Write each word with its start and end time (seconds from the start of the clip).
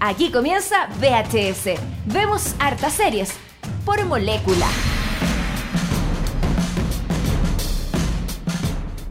Aquí 0.00 0.30
comienza 0.30 0.88
VHS. 1.00 1.80
Vemos 2.06 2.54
hartas 2.58 2.92
series 2.92 3.32
por 3.84 4.04
molécula. 4.04 4.66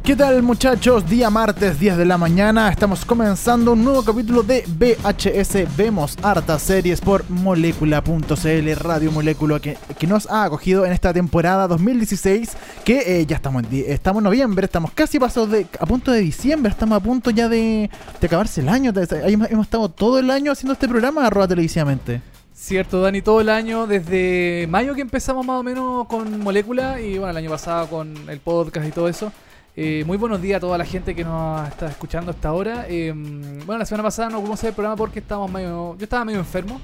¿Qué 0.05 0.15
tal 0.15 0.43
muchachos? 0.43 1.09
Día 1.09 1.31
martes, 1.31 1.79
10 1.79 1.97
de 1.97 2.05
la 2.05 2.19
mañana, 2.19 2.69
estamos 2.69 3.03
comenzando 3.03 3.73
un 3.73 3.83
nuevo 3.83 4.03
capítulo 4.03 4.43
de 4.43 4.63
VHS 4.67 5.75
Vemos 5.75 6.15
Hartas 6.21 6.61
Series 6.61 7.01
por 7.01 7.27
Molécula.cl, 7.27 8.71
Radio 8.75 9.11
Molécula, 9.11 9.59
que, 9.59 9.75
que, 9.97 10.05
nos 10.05 10.29
ha 10.29 10.43
acogido 10.43 10.85
en 10.85 10.91
esta 10.91 11.11
temporada 11.11 11.67
2016, 11.67 12.55
que 12.83 13.19
eh, 13.19 13.25
ya 13.25 13.37
estamos 13.37 13.63
en, 13.63 13.83
estamos 13.87 14.19
en 14.19 14.25
noviembre, 14.25 14.65
estamos 14.65 14.91
casi 14.91 15.17
pasados 15.17 15.49
de, 15.49 15.65
a 15.79 15.87
punto 15.87 16.11
de 16.11 16.19
diciembre, 16.19 16.71
estamos 16.71 16.97
a 16.97 16.99
punto 16.99 17.31
ya 17.31 17.49
de, 17.49 17.89
de 18.21 18.27
acabarse 18.27 18.61
el 18.61 18.69
año, 18.69 18.93
hemos 18.95 19.65
estado 19.65 19.89
todo 19.89 20.19
el 20.19 20.29
año 20.29 20.51
haciendo 20.51 20.73
este 20.73 20.87
programa 20.87 21.25
arroba 21.25 21.47
televisivamente. 21.47 22.21
Cierto, 22.53 23.01
Dani, 23.01 23.23
todo 23.23 23.41
el 23.41 23.49
año, 23.49 23.87
desde 23.87 24.67
mayo 24.69 24.93
que 24.93 25.01
empezamos 25.01 25.43
más 25.43 25.59
o 25.59 25.63
menos 25.63 26.07
con 26.07 26.41
Molécula 26.41 27.01
y 27.01 27.17
bueno, 27.17 27.31
el 27.31 27.37
año 27.37 27.49
pasado 27.49 27.87
con 27.87 28.13
el 28.29 28.39
podcast 28.39 28.87
y 28.87 28.91
todo 28.91 29.09
eso. 29.09 29.31
Eh, 29.77 30.03
muy 30.05 30.17
buenos 30.17 30.41
días 30.41 30.57
a 30.57 30.59
toda 30.61 30.77
la 30.77 30.85
gente 30.85 31.13
que 31.13 31.25
nos 31.25 31.67
está 31.67 31.87
escuchando 31.87 32.31
hasta 32.31 32.47
ahora. 32.47 32.85
Eh, 32.87 33.11
bueno, 33.65 33.79
la 33.79 33.85
semana 33.85 34.03
pasada 34.03 34.29
no 34.29 34.37
pudimos 34.39 34.59
hacer 34.59 34.69
el 34.69 34.75
programa 34.75 34.95
porque 34.95 35.19
estábamos 35.19 35.51
medio. 35.51 35.97
Yo 35.97 36.03
estaba 36.03 36.23
medio 36.23 36.39
enfermo. 36.39 36.79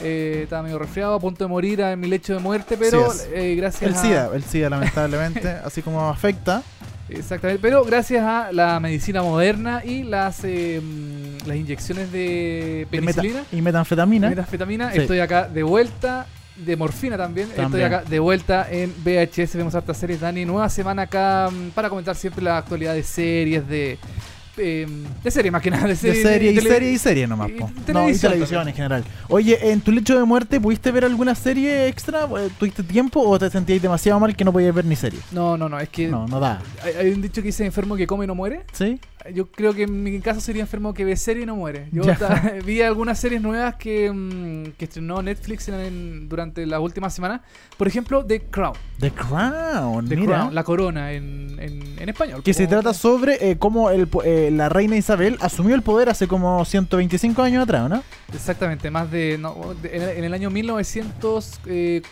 Eh, 0.00 0.42
estaba 0.44 0.62
medio 0.62 0.78
resfriado, 0.78 1.14
a 1.14 1.18
punto 1.18 1.42
de 1.42 1.48
morir 1.48 1.80
en 1.80 1.98
mi 1.98 2.06
lecho 2.06 2.32
de 2.34 2.38
muerte, 2.38 2.76
pero 2.78 3.12
gracias 3.56 3.82
el 3.82 3.94
a. 3.94 4.00
SIDA, 4.00 4.30
el 4.32 4.44
SIDA, 4.44 4.70
lamentablemente, 4.70 5.48
así 5.64 5.82
como 5.82 6.08
afecta. 6.08 6.62
Exactamente, 7.08 7.60
pero 7.60 7.84
gracias 7.84 8.22
a 8.22 8.52
la 8.52 8.78
medicina 8.80 9.22
moderna 9.22 9.82
y 9.84 10.02
las 10.02 10.40
eh, 10.44 10.80
las 11.46 11.56
inyecciones 11.56 12.12
de 12.12 12.86
penicilina 12.90 13.44
y 13.50 13.62
metanfetamina, 13.62 14.28
metanfetamina 14.28 14.92
sí. 14.92 14.98
estoy 14.98 15.20
acá 15.20 15.48
de 15.48 15.62
vuelta 15.62 16.26
de 16.64 16.76
morfina 16.76 17.16
también. 17.16 17.48
también. 17.48 17.66
Estoy 17.66 17.82
acá 17.82 18.08
de 18.08 18.18
vuelta 18.18 18.66
en 18.70 18.92
VHS, 19.04 19.56
vemos 19.56 19.74
hartas 19.74 19.96
series, 19.96 20.20
Dani. 20.20 20.44
Nueva 20.44 20.68
semana 20.68 21.02
acá 21.02 21.50
para 21.74 21.88
comentar 21.88 22.16
siempre 22.16 22.42
la 22.42 22.58
actualidad 22.58 22.94
de 22.94 23.02
series, 23.02 23.68
de. 23.68 23.98
Eh, 24.60 24.88
de 25.22 25.30
serie 25.30 25.52
más 25.52 25.62
que 25.62 25.70
nada, 25.70 25.86
de 25.86 25.94
serie, 25.94 26.16
de 26.16 26.22
serie, 26.22 26.50
y, 26.50 26.60
serie 26.60 26.92
y 26.92 26.98
serie 26.98 27.26
nomás. 27.28 27.48
Y, 27.48 27.52
po. 27.52 27.70
televisión, 27.86 27.94
no, 27.94 28.10
y 28.10 28.18
televisión 28.18 28.68
en 28.68 28.74
general. 28.74 29.04
Oye, 29.28 29.70
en 29.70 29.80
tu 29.80 29.92
lecho 29.92 30.18
de 30.18 30.24
muerte, 30.24 30.60
¿pudiste 30.60 30.90
ver 30.90 31.04
alguna 31.04 31.36
serie 31.36 31.86
extra? 31.86 32.26
¿Tuviste 32.58 32.82
tiempo 32.82 33.20
o 33.20 33.38
te 33.38 33.48
sentías 33.50 33.80
demasiado 33.80 34.18
mal 34.18 34.34
que 34.34 34.44
no 34.44 34.52
podías 34.52 34.74
ver 34.74 34.84
ni 34.84 34.96
serie? 34.96 35.20
No, 35.30 35.56
no, 35.56 35.68
no, 35.68 35.78
es 35.78 35.88
que. 35.88 36.08
No, 36.08 36.26
no 36.26 36.40
da. 36.40 36.60
Hay, 36.82 36.94
hay 36.94 37.12
un 37.12 37.22
dicho 37.22 37.40
que 37.40 37.48
dice 37.48 37.64
enfermo 37.64 37.94
que 37.94 38.08
come 38.08 38.24
y 38.24 38.26
no 38.26 38.34
muere. 38.34 38.64
Sí. 38.72 38.98
Yo 39.34 39.46
creo 39.46 39.74
que 39.74 39.82
en 39.82 40.02
mi 40.02 40.20
caso 40.20 40.40
sería 40.40 40.62
enfermo 40.62 40.94
que 40.94 41.04
ve 41.04 41.16
serie 41.16 41.42
y 41.42 41.46
no 41.46 41.56
muere. 41.56 41.88
Yo 41.92 42.04
ta, 42.16 42.54
vi 42.64 42.82
algunas 42.82 43.18
series 43.18 43.42
nuevas 43.42 43.74
que, 43.76 44.10
mmm, 44.10 44.72
que 44.78 44.84
estrenó 44.84 45.20
Netflix 45.22 45.68
en, 45.68 45.74
en, 45.74 46.28
durante 46.28 46.64
las 46.66 46.80
últimas 46.80 47.14
semanas. 47.14 47.40
Por 47.76 47.88
ejemplo, 47.88 48.24
The 48.24 48.40
Crown. 48.42 48.74
The 49.00 49.10
Crown, 49.10 50.08
The 50.08 50.16
mira. 50.16 50.36
Crown, 50.36 50.54
la 50.54 50.64
corona 50.64 51.12
en, 51.12 51.56
en, 51.58 51.98
en 51.98 52.08
español. 52.08 52.42
Que 52.42 52.54
se 52.54 52.66
trata 52.66 52.94
sobre 52.94 53.50
eh, 53.50 53.58
cómo 53.58 53.90
el, 53.90 54.08
eh, 54.24 54.50
la 54.52 54.68
reina 54.68 54.96
Isabel 54.96 55.36
asumió 55.40 55.74
el 55.74 55.82
poder 55.82 56.08
hace 56.08 56.26
como 56.26 56.64
125 56.64 57.42
años 57.42 57.62
atrás, 57.64 57.88
¿no? 57.90 58.02
Exactamente, 58.32 58.90
más 58.90 59.10
de... 59.10 59.36
No, 59.38 59.74
de 59.82 59.96
en, 59.96 60.18
en, 60.18 60.24
el 60.24 60.34
año 60.34 60.50
1900... 60.50 61.60
Eh, 61.66 62.02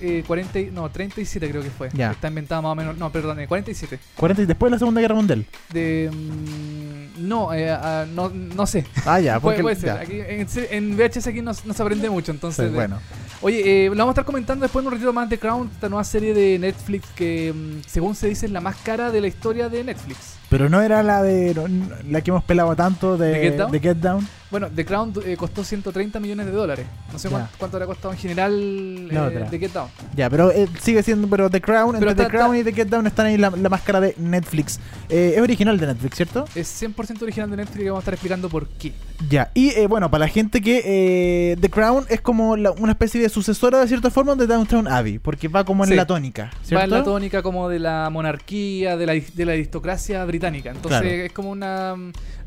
eh, 0.00 0.24
40, 0.26 0.58
no, 0.72 0.90
37 0.90 1.50
creo 1.50 1.62
que 1.62 1.70
fue. 1.70 1.88
Ya. 1.92 2.12
Está 2.12 2.28
inventado 2.28 2.62
más 2.62 2.72
o 2.72 2.74
menos. 2.74 2.96
No, 2.96 3.10
perdón, 3.10 3.40
eh, 3.40 3.46
47. 3.46 3.98
40 4.16 4.46
después 4.46 4.70
de 4.70 4.74
la 4.74 4.78
Segunda 4.78 5.00
Guerra 5.00 5.14
Mundial. 5.14 5.46
De. 5.72 6.10
Mmm, 6.12 7.28
no, 7.28 7.52
eh, 7.54 7.72
uh, 7.72 8.06
no, 8.12 8.28
no 8.30 8.66
sé. 8.66 8.84
Ah, 9.04 9.20
ya, 9.20 9.40
puede, 9.40 9.56
porque, 9.62 9.62
puede 9.62 9.76
ser. 9.76 9.94
ya. 9.94 10.00
Aquí, 10.00 10.20
en, 10.20 10.46
en, 10.70 10.96
VHS 10.96 11.26
aquí 11.28 11.42
no, 11.42 11.52
no, 11.64 11.74
se 11.74 11.82
aprende 11.82 12.10
mucho, 12.10 12.32
entonces. 12.32 12.68
Sí, 12.68 12.74
bueno. 12.74 12.98
Oye, 13.40 13.86
eh, 13.86 13.88
lo 13.88 13.96
vamos 13.96 14.08
a 14.08 14.12
estar 14.12 14.24
comentando 14.24 14.62
después 14.62 14.82
en 14.82 14.86
un 14.86 14.92
ratito 14.94 15.12
más 15.12 15.28
de 15.28 15.38
Crown, 15.38 15.70
esta 15.72 15.88
nueva 15.88 16.04
serie 16.04 16.34
de 16.34 16.58
Netflix 16.58 17.08
que, 17.14 17.52
mmm, 17.54 17.82
según 17.86 18.14
se 18.14 18.28
dice, 18.28 18.46
es 18.46 18.52
la 18.52 18.60
más 18.60 18.76
cara 18.76 19.10
de 19.10 19.20
la 19.20 19.26
historia 19.26 19.68
de 19.68 19.84
Netflix. 19.84 20.36
Pero 20.48 20.68
no 20.68 20.80
era 20.80 21.02
la 21.02 21.22
de 21.22 21.54
la 22.08 22.20
que 22.20 22.30
hemos 22.30 22.44
pelado 22.44 22.76
tanto 22.76 23.16
de, 23.16 23.28
¿De 23.28 23.40
Get 23.40 23.56
Down. 23.56 23.72
de 23.72 23.80
Get 23.80 23.96
Down. 23.96 24.28
Bueno, 24.54 24.68
The 24.72 24.84
Crown 24.84 25.12
eh, 25.26 25.36
costó 25.36 25.64
130 25.64 26.20
millones 26.20 26.46
de 26.46 26.52
dólares. 26.52 26.86
No 27.12 27.18
sé 27.18 27.28
cuánto, 27.28 27.50
cuánto 27.58 27.76
habrá 27.76 27.88
costado 27.88 28.14
en 28.14 28.20
general 28.20 28.52
eh, 29.10 29.46
The 29.50 29.58
Get 29.58 29.72
Down. 29.72 29.88
Ya, 30.14 30.30
pero 30.30 30.52
eh, 30.52 30.68
sigue 30.80 31.02
siendo, 31.02 31.26
pero 31.26 31.50
The 31.50 31.60
Crown, 31.60 31.96
pero 31.98 32.10
entre 32.10 32.10
está, 32.10 32.22
The 32.22 32.30
Crown 32.30 32.54
está, 32.54 32.70
y 32.70 32.72
The 32.72 32.82
Get 32.82 32.88
Down 32.88 33.06
están 33.08 33.26
ahí 33.26 33.36
la, 33.36 33.50
la 33.50 33.68
máscara 33.68 34.00
de 34.00 34.14
Netflix. 34.16 34.78
Eh, 35.08 35.32
es 35.34 35.42
original 35.42 35.76
de 35.76 35.88
Netflix, 35.88 36.16
¿cierto? 36.18 36.44
Es 36.54 36.80
100% 36.80 37.22
original 37.22 37.50
de 37.50 37.56
Netflix 37.56 37.82
y 37.82 37.86
vamos 37.86 37.98
a 37.98 38.02
estar 38.02 38.14
explicando 38.14 38.48
por 38.48 38.68
qué. 38.68 38.92
Ya, 39.28 39.50
y 39.54 39.70
eh, 39.70 39.88
bueno, 39.88 40.08
para 40.08 40.26
la 40.26 40.28
gente 40.28 40.60
que 40.60 41.58
The 41.60 41.70
Crown 41.70 42.06
es 42.08 42.20
como 42.20 42.56
la, 42.56 42.70
una 42.70 42.92
especie 42.92 43.20
de 43.20 43.30
sucesora 43.30 43.80
de 43.80 43.88
cierta 43.88 44.12
forma 44.12 44.36
de 44.36 44.46
Downtown 44.46 44.86
Abbey, 44.86 45.18
porque 45.18 45.48
va 45.48 45.64
como 45.64 45.82
en 45.82 45.90
sí. 45.90 45.96
la 45.96 46.06
tónica, 46.06 46.52
¿cierto? 46.62 46.76
Va 46.76 46.84
en 46.84 46.90
la 46.90 47.02
tónica 47.02 47.42
como 47.42 47.68
de 47.68 47.80
la 47.80 48.08
monarquía, 48.08 48.96
de 48.96 49.04
la, 49.04 49.14
de 49.14 49.44
la 49.44 49.52
aristocracia 49.54 50.24
británica. 50.24 50.70
Entonces 50.70 51.00
Claro. 51.00 51.24
es 51.24 51.32
como 51.32 51.50
una... 51.50 51.96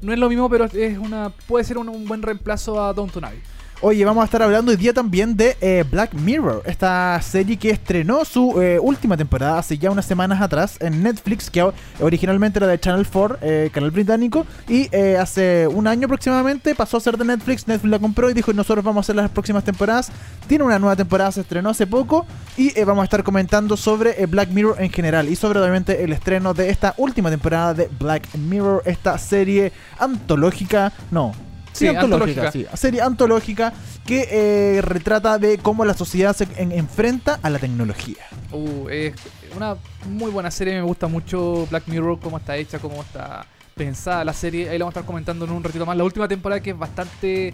No 0.01 0.13
es 0.13 0.19
lo 0.19 0.29
mismo, 0.29 0.49
pero 0.49 0.65
es 0.65 0.97
una 0.97 1.31
puede 1.47 1.65
ser 1.65 1.77
un, 1.77 2.05
buen 2.05 2.21
reemplazo 2.21 2.83
a 2.83 2.93
Downton 2.93 3.25
Abbey. 3.25 3.41
Oye, 3.79 4.03
vamos 4.05 4.23
a 4.23 4.25
estar 4.25 4.41
hablando 4.41 4.71
hoy 4.71 4.75
día 4.75 4.91
también 4.91 5.37
de 5.37 5.55
eh, 5.61 5.85
Black 5.87 6.15
Mirror, 6.15 6.63
esta 6.65 7.21
serie 7.21 7.57
que 7.57 7.69
estrenó 7.69 8.25
su 8.25 8.59
eh, 8.59 8.79
última 8.79 9.15
temporada 9.15 9.59
hace 9.59 9.77
ya 9.77 9.91
unas 9.91 10.07
semanas 10.07 10.41
atrás 10.41 10.77
en 10.79 11.03
Netflix, 11.03 11.51
que 11.51 11.63
originalmente 11.99 12.57
era 12.57 12.65
de 12.65 12.79
Channel 12.79 13.05
4, 13.05 13.37
eh, 13.39 13.69
canal 13.71 13.91
británico, 13.91 14.47
y 14.67 14.89
hace 14.95 15.67
un 15.67 15.85
año 15.85 16.05
aproximadamente 16.05 16.73
pasó 16.73 16.97
a 16.97 17.01
ser 17.01 17.17
de 17.17 17.25
Netflix, 17.25 17.67
Netflix 17.67 17.91
la 17.91 17.99
compró 17.99 18.31
y 18.31 18.33
dijo 18.33 18.51
nosotros 18.51 18.83
vamos 18.83 19.01
a 19.01 19.05
hacer 19.05 19.15
las 19.15 19.29
próximas 19.29 19.63
temporadas. 19.63 20.11
Tiene 20.47 20.63
una 20.63 20.79
nueva 20.79 20.95
temporada, 20.95 21.31
se 21.31 21.41
estrenó 21.41 21.69
hace 21.69 21.85
poco, 21.85 22.25
y 22.57 22.73
vamos 22.83 23.03
a 23.03 23.03
estar 23.03 23.23
comentando 23.23 23.77
sobre 23.77 24.25
Black 24.25 24.49
Mirror 24.49 24.81
en 24.81 24.89
general, 24.89 25.29
y 25.29 25.35
sobre 25.35 25.59
obviamente 25.59 26.03
el 26.03 26.13
estreno 26.13 26.55
de 26.55 26.71
esta 26.71 26.95
última 26.97 27.29
temporada 27.29 27.75
de 27.75 27.91
Black 27.99 28.27
Mirror, 28.37 28.81
esta 28.85 29.19
serie 29.19 29.71
antológica, 29.99 30.91
no, 31.11 31.31
Sí, 31.77 31.85
Sí, 31.85 31.95
antológica, 31.95 32.41
antológica. 32.47 32.71
sí. 32.71 32.77
Serie 32.77 33.01
antológica 33.01 33.73
que 34.05 34.27
eh, 34.31 34.81
retrata 34.81 35.37
de 35.37 35.57
cómo 35.59 35.85
la 35.85 35.93
sociedad 35.93 36.35
se 36.35 36.47
en- 36.57 36.71
enfrenta 36.71 37.39
a 37.41 37.49
la 37.49 37.59
tecnología. 37.59 38.17
Uh, 38.51 38.89
es 38.89 39.13
una 39.55 39.75
muy 40.09 40.31
buena 40.31 40.49
serie, 40.51 40.73
me 40.75 40.81
gusta 40.81 41.07
mucho 41.07 41.67
Black 41.69 41.83
Mirror, 41.87 42.19
cómo 42.19 42.37
está 42.37 42.55
hecha, 42.57 42.79
cómo 42.79 43.01
está 43.01 43.45
pensada 43.75 44.25
la 44.25 44.33
serie. 44.33 44.69
Ahí 44.69 44.77
la 44.79 44.85
vamos 44.85 44.95
a 44.95 44.99
estar 44.99 45.05
comentando 45.07 45.45
en 45.45 45.51
un 45.51 45.63
ratito 45.63 45.85
más. 45.85 45.95
La 45.95 46.03
última 46.03 46.27
temporada 46.27 46.61
que 46.61 46.71
es 46.71 46.77
bastante... 46.77 47.53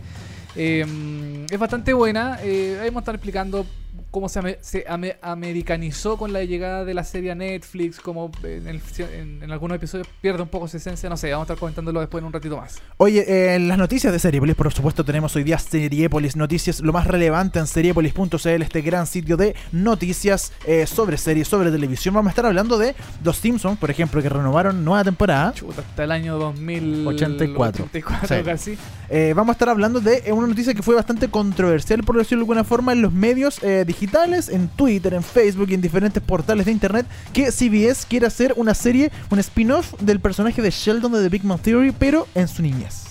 eh, 0.55 1.45
es 1.49 1.59
bastante 1.59 1.91
buena. 1.93 2.39
Eh, 2.43 2.77
ahí 2.81 2.87
vamos 2.89 3.01
a 3.01 3.03
estar 3.03 3.15
explicando 3.15 3.65
cómo 4.11 4.29
se, 4.29 4.39
ame- 4.39 4.57
se 4.61 4.85
ame- 4.87 5.17
americanizó 5.21 6.17
con 6.17 6.33
la 6.33 6.43
llegada 6.43 6.85
de 6.85 6.93
la 6.93 7.03
serie 7.03 7.31
a 7.31 7.35
Netflix, 7.35 7.99
cómo 7.99 8.31
en, 8.43 8.67
el- 8.67 8.81
en- 8.97 9.43
en 9.43 9.51
algunos 9.51 9.75
episodios 9.77 10.07
pierde 10.21 10.41
un 10.41 10.49
poco 10.49 10.67
su 10.67 10.77
esencia. 10.77 11.09
No 11.09 11.17
sé, 11.17 11.31
vamos 11.31 11.43
a 11.43 11.45
estar 11.53 11.57
comentándolo 11.59 11.99
después 11.99 12.21
en 12.21 12.27
un 12.27 12.33
ratito 12.33 12.57
más. 12.57 12.81
Oye, 12.97 13.21
eh, 13.27 13.55
en 13.55 13.67
las 13.67 13.77
noticias 13.77 14.11
de 14.13 14.19
Seriepolis, 14.19 14.55
por 14.55 14.71
supuesto, 14.73 15.03
tenemos 15.05 15.35
hoy 15.35 15.43
día 15.43 15.57
Seriepolis 15.57 16.35
Noticias, 16.35 16.79
lo 16.81 16.93
más 16.93 17.07
relevante 17.07 17.59
en 17.59 17.67
seriepolis.cl, 17.67 18.61
este 18.61 18.81
gran 18.81 19.05
sitio 19.07 19.37
de 19.37 19.55
noticias 19.71 20.53
eh, 20.65 20.85
sobre 20.87 21.17
series, 21.17 21.47
sobre 21.47 21.71
televisión. 21.71 22.13
Vamos 22.15 22.29
a 22.29 22.31
estar 22.31 22.45
hablando 22.45 22.77
de 22.77 22.95
Los 23.23 23.37
Simpsons, 23.37 23.77
por 23.77 23.91
ejemplo, 23.91 24.21
que 24.21 24.29
renovaron 24.29 24.83
nueva 24.83 25.03
temporada. 25.03 25.53
Chuta, 25.53 25.81
hasta 25.81 26.03
el 26.03 26.11
año 26.11 26.37
84. 26.37 27.83
2084 27.93 28.37
Sí. 28.37 28.43
casi. 28.43 28.77
Eh, 29.09 29.33
vamos 29.35 29.49
a 29.49 29.53
estar 29.53 29.69
hablando 29.69 29.99
de 29.99 30.23
eh, 30.25 30.31
una 30.31 30.47
noticia 30.47 30.73
que 30.73 30.81
fue 30.81 30.95
bastante 30.95 31.27
controversial, 31.29 32.03
por 32.03 32.17
decirlo 32.17 32.39
de 32.39 32.43
alguna 32.43 32.63
forma, 32.63 32.93
en 32.93 33.01
los 33.01 33.13
medios 33.13 33.61
eh, 33.63 33.82
digitales, 33.85 34.49
en 34.49 34.67
Twitter, 34.67 35.13
en 35.13 35.23
Facebook 35.23 35.67
y 35.69 35.73
en 35.73 35.81
diferentes 35.81 36.21
portales 36.21 36.65
de 36.65 36.71
internet, 36.71 37.05
que 37.33 37.51
CBS 37.51 38.05
quiere 38.07 38.27
hacer 38.27 38.53
una 38.55 38.73
serie, 38.73 39.11
un 39.29 39.39
spin-off 39.39 39.93
del 39.99 40.19
personaje 40.19 40.61
de 40.61 40.71
Sheldon 40.71 41.11
de 41.11 41.21
The 41.21 41.29
Big 41.29 41.43
Bang 41.43 41.59
Theory, 41.59 41.91
pero 41.91 42.27
en 42.35 42.47
su 42.47 42.61
niñez. 42.61 43.02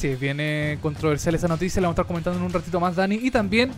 Sí, 0.00 0.16
viene 0.18 0.78
controversial 0.80 1.34
esa 1.34 1.46
noticia, 1.46 1.78
la 1.78 1.88
vamos 1.88 1.98
a 1.98 2.00
estar 2.00 2.06
comentando 2.06 2.38
en 2.38 2.46
un 2.46 2.50
ratito 2.50 2.80
más, 2.80 2.96
Dani. 2.96 3.16
Y 3.16 3.30
también 3.30 3.70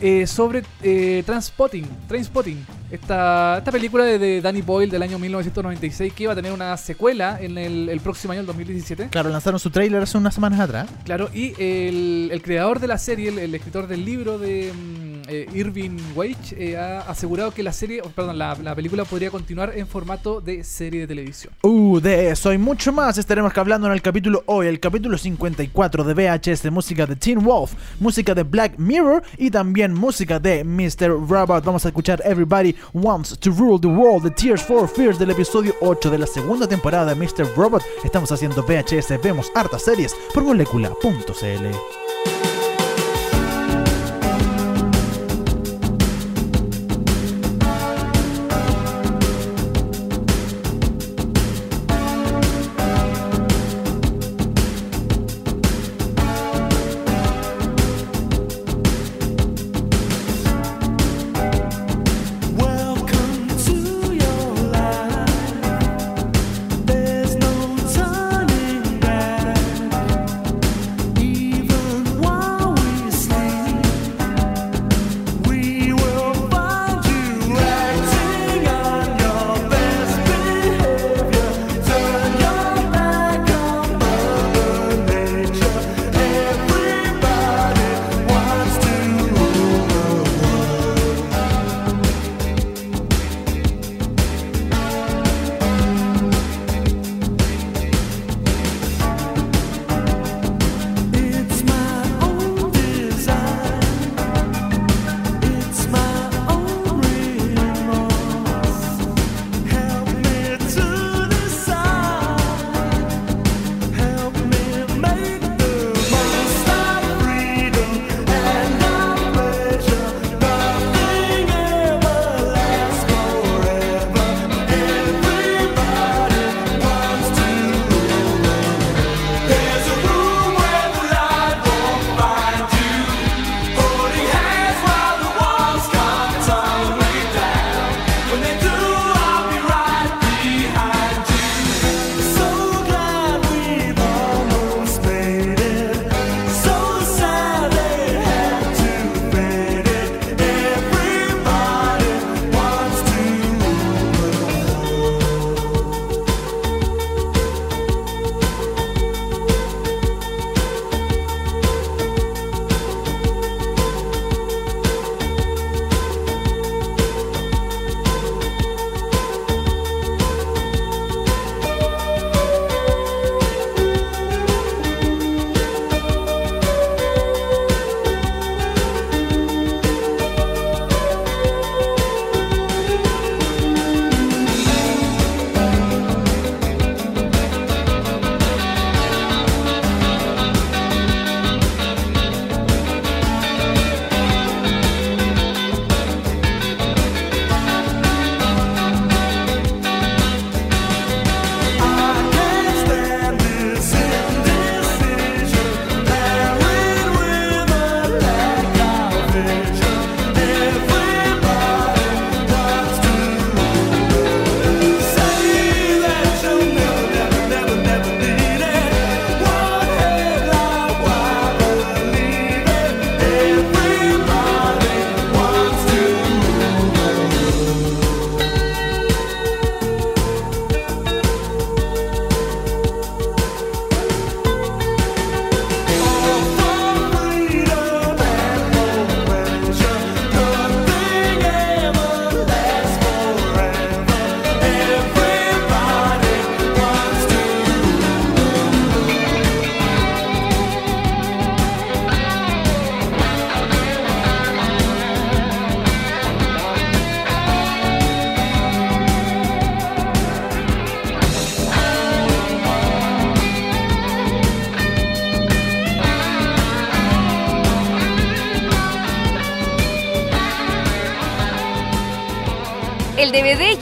eh, 0.00 0.26
sobre 0.26 0.62
eh, 0.82 1.22
Transpotting, 1.26 1.86
Trainspotting, 2.08 2.64
Esta, 2.90 3.58
esta 3.58 3.70
película 3.70 4.04
de, 4.04 4.18
de 4.18 4.40
Danny 4.40 4.62
Boyle 4.62 4.90
del 4.90 5.02
año 5.02 5.18
1996 5.18 6.14
que 6.14 6.22
iba 6.22 6.32
a 6.32 6.34
tener 6.34 6.52
una 6.52 6.74
secuela 6.78 7.36
en 7.38 7.58
el, 7.58 7.90
el 7.90 8.00
próximo 8.00 8.32
año, 8.32 8.40
el 8.40 8.46
2017. 8.46 9.08
Claro, 9.10 9.28
lanzaron 9.28 9.60
su 9.60 9.68
trailer 9.68 10.02
hace 10.02 10.16
unas 10.16 10.34
semanas 10.34 10.60
atrás. 10.60 10.88
Claro, 11.04 11.28
y 11.34 11.52
el, 11.58 12.30
el 12.32 12.40
creador 12.40 12.80
de 12.80 12.86
la 12.86 12.96
serie, 12.96 13.28
el, 13.28 13.38
el 13.38 13.54
escritor 13.54 13.86
del 13.86 14.02
libro 14.02 14.38
de 14.38 14.72
mm, 14.72 15.06
eh, 15.28 15.46
Irving 15.54 15.98
Wage, 16.14 16.54
eh, 16.56 16.76
ha 16.76 17.00
asegurado 17.00 17.52
que 17.52 17.62
la 17.62 17.72
serie, 17.72 18.00
perdón, 18.14 18.38
la, 18.38 18.54
la 18.62 18.74
película 18.74 19.04
podría 19.04 19.30
continuar 19.30 19.72
en 19.76 19.86
formato 19.86 20.40
de 20.40 20.64
serie 20.64 21.00
de 21.00 21.06
televisión. 21.06 21.52
Uh, 21.62 22.00
de 22.00 22.30
eso 22.30 22.52
y 22.52 22.58
mucho 22.58 22.92
más 22.92 23.18
estaremos 23.18 23.56
hablando 23.56 23.88
en 23.88 23.92
el 23.92 24.02
capítulo 24.02 24.42
hoy, 24.46 24.68
el 24.68 24.80
capítulo 24.80 25.18
54 25.66 26.04
de 26.04 26.14
VHS, 26.14 26.70
música 26.70 27.06
de 27.06 27.16
Teen 27.16 27.42
Wolf, 27.42 27.72
música 28.00 28.34
de 28.34 28.42
Black 28.42 28.78
Mirror 28.78 29.22
y 29.36 29.50
también 29.50 29.94
música 29.94 30.38
de 30.38 30.64
Mr. 30.64 31.10
Robot. 31.28 31.64
Vamos 31.64 31.84
a 31.84 31.88
escuchar 31.88 32.22
Everybody 32.24 32.74
Wants 32.92 33.38
to 33.38 33.50
Rule 33.50 33.80
the 33.80 33.88
World 33.88 34.24
de 34.24 34.30
Tears 34.30 34.62
for 34.62 34.88
Fears 34.88 35.18
del 35.18 35.30
episodio 35.30 35.74
8 35.80 36.10
de 36.10 36.18
la 36.18 36.26
segunda 36.26 36.66
temporada 36.66 37.14
de 37.14 37.20
Mr. 37.20 37.46
Robot. 37.56 37.82
Estamos 38.04 38.30
haciendo 38.32 38.62
VHS, 38.62 39.20
vemos 39.22 39.50
hartas 39.54 39.82
series 39.82 40.14
por 40.32 40.44
molecula.cl. 40.44 42.05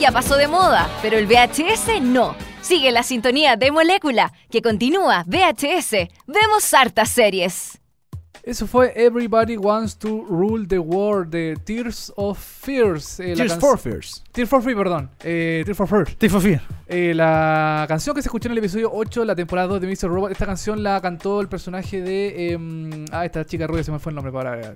ya 0.05 0.11
pasó 0.11 0.37
de 0.37 0.47
moda, 0.47 0.87
pero 1.01 1.17
el 1.17 1.25
VHS 1.25 1.99
no. 1.99 2.35
Sigue 2.61 2.91
la 2.91 3.01
sintonía 3.01 3.55
de 3.55 3.71
Molécula, 3.71 4.31
que 4.51 4.61
continúa 4.61 5.23
VHS. 5.25 6.09
Vemos 6.27 6.71
hartas 6.75 7.09
series. 7.09 7.79
Eso 8.43 8.67
fue 8.67 8.93
Everybody 8.95 9.57
Wants 9.57 9.97
to 9.97 10.23
Rule 10.29 10.67
the 10.67 10.77
World 10.77 11.31
de 11.31 11.55
Tears 11.65 12.13
of 12.17 12.37
Fears. 12.37 13.19
eh, 13.19 13.29
la 13.29 13.45
Tears 13.45 13.57
for 13.57 13.79
Fears. 13.79 14.23
Tears 14.31 14.47
for 14.47 14.61
Fears, 14.61 14.77
perdón. 14.77 15.09
Eh, 15.23 15.63
Tears 15.65 15.75
for 15.75 15.87
Fears. 15.87 16.15
Tears 16.17 16.31
for 16.33 16.41
Fear. 16.43 16.61
Eh, 16.85 17.13
la 17.15 17.85
canción 17.87 18.15
que 18.15 18.21
se 18.21 18.27
escuchó 18.27 18.47
en 18.47 18.51
el 18.51 18.59
episodio 18.59 18.91
8 18.93 19.21
de 19.21 19.25
la 19.25 19.35
temporada 19.35 19.69
2 19.69 19.81
de 19.81 19.87
Mr. 19.87 20.07
Robot, 20.07 20.31
esta 20.31 20.45
canción 20.45 20.83
la 20.83 21.01
cantó 21.01 21.41
el 21.41 21.47
personaje 21.47 22.03
de... 22.03 22.51
em, 22.51 23.05
ah, 23.11 23.25
esta 23.25 23.43
chica 23.43 23.65
rubia 23.65 23.83
se 23.83 23.91
me 23.91 23.97
fue 23.97 24.11
el 24.11 24.15
nombre 24.17 24.31
para... 24.31 24.75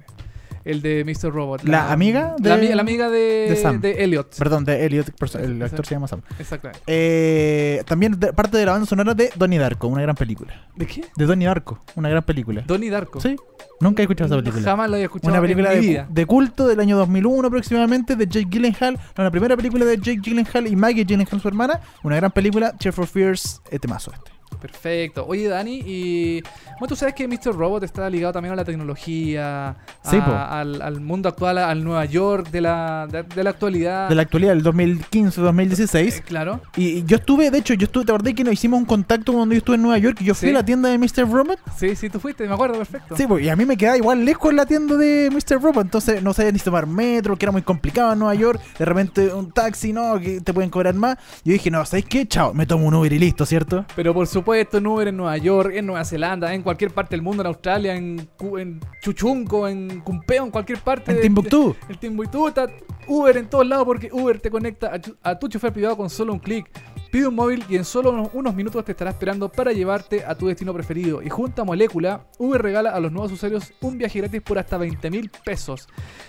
El 0.65 0.81
de 0.81 1.03
Mr. 1.05 1.31
Robot. 1.31 1.63
¿La 1.63 1.91
amiga 1.91 2.35
la, 2.41 2.57
de- 2.57 2.67
ami- 2.69 2.75
la 2.75 2.81
amiga 2.81 3.09
de, 3.09 3.47
de 3.49 3.55
Sam. 3.55 3.79
Elliot. 3.83 4.35
Perdón, 4.37 4.65
de 4.65 4.85
Elliot, 4.85 5.07
el 5.35 5.61
actor 5.63 5.85
se 5.85 5.95
llama 5.95 6.07
Sam. 6.07 6.21
Exactamente. 6.37 6.81
Eh, 6.87 7.83
también 7.85 8.19
de- 8.19 8.33
parte 8.33 8.57
de 8.57 8.65
la 8.65 8.73
banda 8.73 8.85
sonora 8.85 9.13
de 9.13 9.31
Donnie 9.35 9.57
Darko, 9.59 9.87
una 9.87 10.01
gran 10.01 10.15
película. 10.15 10.67
¿De 10.75 10.85
qué? 10.85 11.05
De 11.15 11.25
Donnie 11.25 11.47
Darko, 11.47 11.79
una 11.95 12.09
gran 12.09 12.23
película. 12.23 12.63
Donnie 12.67 12.89
Darko. 12.89 13.19
Sí, 13.21 13.35
nunca 13.79 14.01
he 14.01 14.03
escuchado 14.03 14.27
esa 14.27 14.35
película. 14.43 14.63
Jamás 14.63 14.89
la 14.89 14.95
había 14.97 15.05
escuchado 15.05 15.31
Una 15.33 15.41
película 15.41 15.73
en 15.73 15.79
mi 15.79 15.85
de, 15.85 15.91
vida. 15.91 16.07
de 16.09 16.25
culto 16.25 16.67
del 16.67 16.79
año 16.79 16.97
2001 16.97 17.47
aproximadamente 17.47 18.15
de 18.15 18.27
Jake 18.27 18.47
Gyllenhaal. 18.49 18.99
No, 19.17 19.23
la 19.23 19.31
primera 19.31 19.55
película 19.55 19.85
de 19.85 19.97
Jake 19.97 20.19
Gyllenhaal 20.21 20.67
y 20.67 20.75
Maggie 20.75 21.05
Gyllenhaal, 21.05 21.41
su 21.41 21.47
hermana. 21.47 21.79
Una 22.03 22.15
gran 22.17 22.31
película, 22.31 22.73
Chef 22.79 22.95
for 22.95 23.07
Fears, 23.07 23.61
eh, 23.71 23.79
temazo 23.79 24.11
este. 24.13 24.31
Perfecto. 24.59 25.25
Oye, 25.27 25.47
Dani, 25.47 25.81
y 25.85 26.41
bueno, 26.79 26.87
tú 26.87 26.95
sabes 26.95 27.15
que 27.15 27.27
Mr. 27.27 27.55
Robot 27.55 27.83
está 27.83 28.09
ligado 28.09 28.33
también 28.33 28.53
a 28.53 28.55
la 28.55 28.65
tecnología, 28.65 29.75
Sí, 30.03 30.17
al, 30.17 30.81
al 30.81 31.01
mundo 31.01 31.29
actual, 31.29 31.57
al 31.57 31.83
Nueva 31.83 32.05
York 32.05 32.49
de 32.49 32.61
la, 32.61 33.07
de, 33.09 33.23
de 33.23 33.43
la 33.43 33.49
actualidad. 33.51 34.09
De 34.09 34.15
la 34.15 34.21
actualidad, 34.23 34.55
del 34.55 34.65
Eh, 34.65 34.69
2015-2016. 34.69 36.21
claro. 36.23 36.61
Y, 36.75 36.87
y 36.99 37.03
yo 37.05 37.17
estuve, 37.17 37.49
de 37.51 37.57
hecho, 37.59 37.73
yo 37.73 37.85
estuve, 37.85 38.05
te 38.05 38.11
acordás 38.11 38.33
que 38.33 38.43
nos 38.43 38.53
hicimos 38.53 38.79
un 38.79 38.85
contacto 38.85 39.33
cuando 39.33 39.53
yo 39.53 39.59
estuve 39.59 39.75
en 39.75 39.81
Nueva 39.83 39.97
York 39.97 40.17
y 40.21 40.25
yo 40.25 40.35
fui 40.35 40.49
Sí. 40.49 40.55
a 40.55 40.59
la 40.59 40.65
tienda 40.65 40.89
de 40.89 40.97
Mr. 40.97 41.29
Robot. 41.29 41.59
Sí, 41.77 41.95
sí, 41.95 42.09
tú 42.09 42.19
fuiste, 42.19 42.47
me 42.47 42.53
acuerdo, 42.53 42.77
perfecto. 42.77 43.15
Sí, 43.15 43.25
pues, 43.27 43.43
y 43.43 43.49
a 43.49 43.55
mí 43.55 43.65
me 43.65 43.77
quedaba 43.77 43.97
igual 43.97 44.23
lejos 44.25 44.53
la 44.53 44.65
tienda 44.65 44.95
de 44.95 45.29
Mr. 45.31 45.61
Robot, 45.61 45.85
entonces 45.85 46.23
no 46.23 46.33
sabía 46.33 46.51
ni 46.51 46.59
tomar 46.59 46.87
metro, 46.87 47.35
que 47.37 47.45
era 47.45 47.51
muy 47.51 47.61
complicado 47.61 48.13
en 48.13 48.19
Nueva 48.19 48.35
York. 48.35 48.59
De 48.77 48.85
repente 48.85 49.33
un 49.33 49.51
taxi, 49.51 49.93
no, 49.93 50.19
que 50.19 50.41
te 50.41 50.53
pueden 50.53 50.69
cobrar 50.69 50.93
más. 50.95 51.17
Yo 51.43 51.53
dije, 51.53 51.69
no, 51.71 51.85
¿sabes 51.85 52.05
qué? 52.05 52.25
Chao, 52.27 52.53
me 52.53 52.65
tomo 52.65 52.85
un 52.87 52.93
Uber 52.93 53.11
y 53.13 53.19
listo, 53.19 53.45
¿cierto? 53.45 53.85
Pero 53.95 54.13
por 54.13 54.27
supuesto, 54.27 54.48
en 54.55 54.87
Uber 54.87 55.07
en 55.07 55.17
Nueva 55.17 55.37
York, 55.37 55.71
en 55.75 55.85
Nueva 55.85 56.03
Zelanda, 56.05 56.53
en 56.53 56.61
cualquier 56.63 56.91
parte 56.91 57.11
del 57.15 57.21
mundo, 57.21 57.41
en 57.43 57.47
Australia, 57.47 57.95
en, 57.95 58.29
en 58.57 58.79
Chuchunco, 59.01 59.67
en 59.67 60.01
Cumpeo, 60.01 60.45
en 60.45 60.51
cualquier 60.51 60.79
parte. 60.79 61.11
En 61.11 61.17
de- 61.17 61.23
Timbuktu. 61.23 61.75
El 61.87 61.97
Timbuktu 61.97 62.47
está 62.47 62.67
Uber 63.07 63.37
en 63.37 63.49
todos 63.49 63.65
lados 63.67 63.85
porque 63.85 64.09
Uber 64.11 64.39
te 64.39 64.49
conecta 64.51 64.93
a, 64.93 64.99
tu- 64.99 65.15
a 65.23 65.37
tu 65.39 65.47
chofer 65.47 65.71
privado 65.73 65.97
con 65.97 66.09
solo 66.09 66.33
un 66.33 66.39
clic. 66.39 66.69
Pide 67.11 67.27
un 67.27 67.33
móvil 67.33 67.63
y 67.67 67.75
en 67.75 67.85
solo 67.85 68.11
unos, 68.11 68.29
unos 68.33 68.53
minutos 68.53 68.85
te 68.85 68.91
estará 68.91 69.09
esperando 69.09 69.49
para 69.51 69.71
llevarte 69.73 70.23
a 70.23 70.35
tu 70.35 70.45
destino 70.45 70.71
preferido. 70.75 71.23
Y 71.23 71.29
junto 71.29 71.63
a 71.63 71.65
Molécula, 71.65 72.27
Uber 72.37 72.61
regala 72.61 72.91
a 72.91 72.99
los 72.99 73.11
nuevos 73.11 73.31
usuarios 73.31 73.73
un 73.81 73.97
viaje 73.97 74.19
gratis 74.19 74.41
por 74.43 74.59
hasta 74.59 74.77
20 74.77 75.09
mil 75.09 75.31
pesos. 75.43 75.87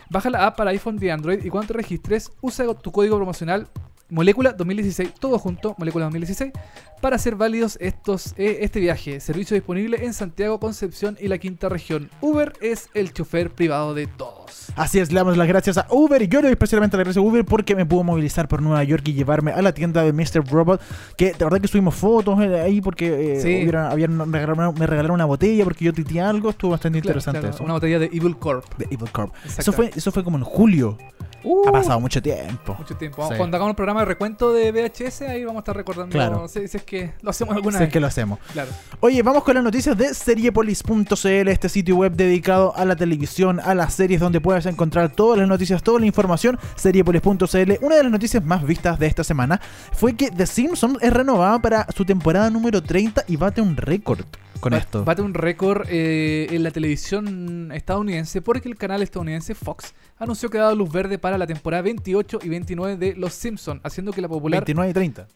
Baja 0.08 0.30
la 0.30 0.46
app 0.46 0.56
para 0.56 0.70
iPhone 0.70 0.96
y 0.98 1.10
Android 1.10 1.44
y 1.44 1.50
cuando 1.50 1.68
te 1.68 1.74
registres, 1.74 2.32
usa 2.40 2.72
tu 2.74 2.90
código 2.92 3.16
promocional 3.16 3.68
Molécula 4.10 4.52
2016, 4.52 5.14
todo 5.18 5.38
junto, 5.38 5.74
Molécula 5.78 6.04
2016, 6.06 6.52
para 7.00 7.16
hacer 7.16 7.36
válidos 7.36 7.78
estos, 7.80 8.34
eh, 8.36 8.58
este 8.62 8.80
viaje. 8.80 9.20
Servicio 9.20 9.54
disponible 9.54 10.04
en 10.04 10.12
Santiago, 10.12 10.60
Concepción 10.60 11.16
y 11.20 11.28
la 11.28 11.38
quinta 11.38 11.68
región. 11.68 12.10
Uber 12.20 12.52
es 12.60 12.88
el 12.94 13.12
chofer 13.12 13.50
privado 13.50 13.94
de 13.94 14.06
todos. 14.06 14.66
Así 14.76 14.98
es, 14.98 15.10
le 15.12 15.20
damos 15.20 15.36
las 15.36 15.48
gracias 15.48 15.78
a 15.78 15.86
Uber 15.90 16.20
y 16.22 16.28
yo 16.28 16.40
le 16.40 16.48
doy 16.48 16.52
especialmente 16.52 16.96
las 16.96 17.04
gracias 17.04 17.24
a 17.24 17.26
Uber 17.26 17.44
porque 17.44 17.74
me 17.74 17.86
pudo 17.86 18.04
movilizar 18.04 18.48
por 18.48 18.60
Nueva 18.62 18.82
York 18.84 19.06
y 19.08 19.14
llevarme 19.14 19.52
a 19.52 19.62
la 19.62 19.72
tienda 19.72 20.02
de 20.02 20.12
Mr. 20.12 20.44
Robot. 20.50 20.80
Que 21.16 21.32
de 21.32 21.44
verdad 21.44 21.60
que 21.60 21.68
subimos 21.68 21.94
fotos 21.94 22.40
eh, 22.42 22.60
ahí 22.60 22.80
porque 22.80 23.36
eh, 23.36 23.40
Sí. 23.40 23.48
hubieron- 23.62 23.86
habían- 23.90 24.16
me, 24.16 24.38
regalaron, 24.38 24.74
me 24.78 24.86
regalaron 24.86 25.14
una 25.14 25.24
botella 25.24 25.64
porque 25.64 25.84
yo 25.86 25.92
titeé 25.92 26.20
algo. 26.20 26.50
Estuvo 26.50 26.72
bastante 26.72 27.00
Claro, 27.00 27.10
interesante 27.18 27.40
claro, 27.40 27.54
eso. 27.54 27.64
Una 27.64 27.74
botella 27.74 27.98
de 27.98 28.06
Evil 28.06 28.36
Corp. 28.36 28.64
De 28.76 28.86
Evil 28.90 29.10
Corp. 29.10 29.32
Eso 29.56 29.72
fue, 29.72 29.90
eso 29.94 30.12
fue 30.12 30.22
como 30.24 30.36
en 30.36 30.44
julio. 30.44 30.98
Uh, 31.42 31.68
Ha 31.68 31.72
pasado 31.72 32.00
mucho 32.00 32.20
tiempo. 32.22 32.74
Mucho 32.78 32.96
tiempo. 32.96 33.28
Sí. 33.28 33.34
Cuando 33.36 33.56
hagamos 33.56 33.70
el 33.72 33.76
programa 33.76 34.00
de 34.00 34.06
recuento 34.06 34.52
de 34.52 34.72
VHS, 34.72 35.22
ahí 35.22 35.44
vamos 35.44 35.60
a 35.60 35.62
estar 35.62 35.76
recordando. 35.76 36.12
Claro. 36.12 36.48
Si, 36.48 36.66
si 36.68 36.76
es 36.76 36.82
que 36.84 37.12
lo 37.22 37.30
hacemos 37.30 37.54
alguna 37.56 37.78
Sé 37.78 37.84
vez. 37.84 37.92
que 37.92 38.00
lo 38.00 38.06
hacemos. 38.06 38.38
Claro. 38.52 38.70
Oye, 39.00 39.22
vamos 39.22 39.42
con 39.44 39.54
las 39.54 39.64
noticias 39.64 39.96
de 39.96 40.12
seriepolis.cl, 40.14 41.48
este 41.48 41.68
sitio 41.68 41.96
web 41.96 42.12
dedicado 42.12 42.74
a 42.76 42.84
la 42.84 42.96
televisión, 42.96 43.60
a 43.60 43.74
las 43.74 43.94
series, 43.94 44.20
donde 44.20 44.40
puedes 44.40 44.66
encontrar 44.66 45.10
todas 45.12 45.38
las 45.38 45.48
noticias, 45.48 45.82
toda 45.82 46.00
la 46.00 46.06
información. 46.06 46.58
Seriepolis.cl. 46.76 47.72
Una 47.80 47.96
de 47.96 48.02
las 48.02 48.12
noticias 48.12 48.44
más 48.44 48.64
vistas 48.64 48.98
de 48.98 49.06
esta 49.06 49.24
semana 49.24 49.60
fue 49.92 50.14
que 50.14 50.30
The 50.30 50.46
Simpsons 50.46 50.98
es 51.00 51.12
renovada 51.12 51.58
para 51.60 51.86
su 51.94 52.04
temporada 52.04 52.50
número 52.50 52.82
30 52.82 53.24
y 53.28 53.36
bate 53.36 53.60
un 53.60 53.76
récord 53.76 54.24
con 54.60 54.74
esto. 54.74 55.04
Bate 55.04 55.22
un 55.22 55.34
récord 55.34 55.86
eh, 55.88 56.46
en 56.50 56.62
la 56.62 56.70
televisión 56.70 57.72
estadounidense 57.72 58.42
porque 58.42 58.68
el 58.68 58.76
canal 58.76 59.02
estadounidense 59.02 59.54
Fox 59.54 59.94
anunció 60.18 60.50
que 60.50 60.58
ha 60.58 60.62
dado 60.62 60.76
luz 60.76 60.92
verde 60.92 61.18
para 61.18 61.38
la 61.38 61.46
temporada 61.46 61.82
28 61.82 62.40
y 62.42 62.48
29 62.48 62.96
de 62.96 63.16
Los 63.16 63.34
Simpsons, 63.34 63.80
haciendo 63.82 64.12
que 64.12 64.20
la 64.20 64.28
popular. 64.28 64.60
29 64.60 64.90
y 64.90 64.94
30. 64.94 65.26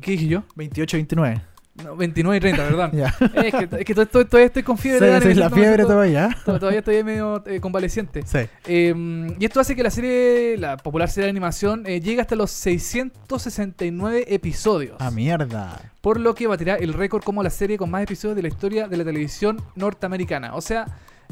¿Qué 0.00 0.10
dije 0.12 0.26
yo? 0.26 0.44
28 0.54 0.96
y 0.96 0.98
29. 0.98 1.53
No, 1.82 1.96
29 1.96 2.36
y 2.36 2.40
30, 2.40 2.62
¿verdad? 2.62 2.92
Ya. 2.94 3.14
Es 3.42 3.52
que, 3.54 3.68
es 3.80 3.84
que 3.84 3.94
to- 3.94 4.06
to- 4.06 4.24
todavía 4.26 4.46
estoy 4.46 4.62
con 4.62 4.78
fiebre. 4.78 5.20
Sí, 5.20 5.28
sí, 5.28 5.34
la 5.34 5.50
fiebre 5.50 5.82
todavía. 5.82 6.28
to- 6.44 6.58
Todavía 6.60 6.78
estoy 6.78 7.02
medio 7.02 7.42
eh, 7.46 7.60
convaleciente. 7.60 8.22
Sí. 8.24 8.38
Eh, 8.66 9.34
y 9.40 9.44
esto 9.44 9.58
hace 9.58 9.74
que 9.74 9.82
la 9.82 9.90
serie, 9.90 10.56
la 10.56 10.76
popular 10.76 11.10
serie 11.10 11.24
de 11.26 11.30
animación, 11.30 11.82
eh, 11.86 12.00
llegue 12.00 12.20
hasta 12.20 12.36
los 12.36 12.52
669 12.52 14.24
episodios. 14.28 14.96
Ah, 15.00 15.10
mierda. 15.10 15.80
por 16.00 16.20
lo 16.20 16.34
que 16.34 16.46
batirá 16.46 16.76
el 16.76 16.92
récord 16.92 17.22
como 17.24 17.42
la 17.42 17.50
serie 17.50 17.78
con 17.78 17.90
más 17.90 18.02
episodios 18.02 18.36
de 18.36 18.42
la 18.42 18.48
historia 18.48 18.88
de 18.88 18.96
la 18.98 19.04
televisión 19.04 19.60
norteamericana. 19.74 20.54
O 20.54 20.60
sea, 20.60 20.86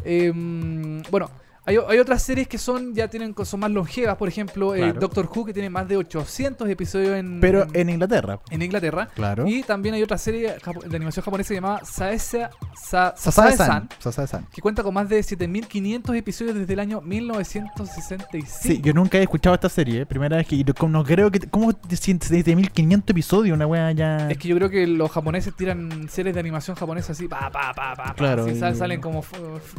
em, 0.05 1.03
bueno, 1.11 1.31
hay, 1.65 1.77
hay 1.89 1.99
otras 1.99 2.23
series 2.23 2.49
que 2.49 2.59
son 2.59 2.95
ya 2.95 3.09
tienen 3.09 3.35
son 3.45 3.61
más 3.61 3.71
longevas, 3.71 4.17
por 4.17 4.29
ejemplo, 4.29 4.75
eh, 4.75 4.79
Claro. 4.79 5.01
Doctor 5.01 5.29
Who 5.35 5.45
que 5.45 5.53
tiene 5.53 5.71
más 5.71 5.87
de 5.89 5.97
800 5.97 6.69
episodios 6.69 7.17
en, 7.17 7.41
Pero 7.41 7.67
en 7.73 7.89
Inglaterra. 7.91 8.41
en 8.51 8.63
Inglaterra. 8.63 9.09
Claro. 9.15 9.47
Y 9.47 9.63
también 9.63 9.95
hay 9.95 10.03
otra 10.03 10.19
serie 10.19 10.57
de 10.87 10.97
animación 10.97 11.25
japonesa 11.25 11.55
llamada 11.55 11.85
Saesa 11.85 12.51
Sa- 12.75 13.15
Sasae-san. 13.17 13.57
Sasae-san, 13.57 13.89
Sasae-san. 13.99 14.47
que 14.53 14.61
cuenta 14.61 14.83
con 14.83 14.93
más 14.95 15.09
de 15.09 15.23
7500 15.23 16.17
episodios 16.17 16.55
desde 16.57 16.73
el 16.73 16.81
año 16.81 17.01
1965. 17.01 18.47
Sí, 18.61 18.81
yo 18.83 18.93
nunca 18.93 19.19
he 19.19 19.23
escuchado 19.23 19.55
esta 19.55 19.69
serie. 19.69 20.03
eh. 20.03 20.07
Primera 20.07 20.37
vez 20.37 20.47
que 20.47 20.57
no 20.89 21.05
creo 21.05 21.31
que. 21.31 21.41
¿Cómo 21.41 21.73
desde 21.89 22.55
1500 22.57 23.11
episodios? 23.11 23.55
Una 23.55 23.67
wea 23.67 23.93
ya. 23.93 24.29
Es 24.31 24.39
que 24.39 24.49
yo 24.49 24.57
creo 24.57 24.69
que 24.71 24.87
los 24.87 25.11
japoneses 25.11 25.55
tiran 25.55 26.09
series 26.09 26.35
de 26.35 26.41
animación 26.41 26.77
japonesa 26.77 27.13
así, 27.13 27.29
pa, 27.29 27.51
pa, 27.51 27.73
pa, 27.75 27.95
pa, 27.95 28.05
pa. 28.07 28.15
Claro, 28.15 28.47
Sí, 28.49 28.59
sal- 28.59 28.75
y- 28.75 28.77
salen 28.79 29.01
como 29.01 29.25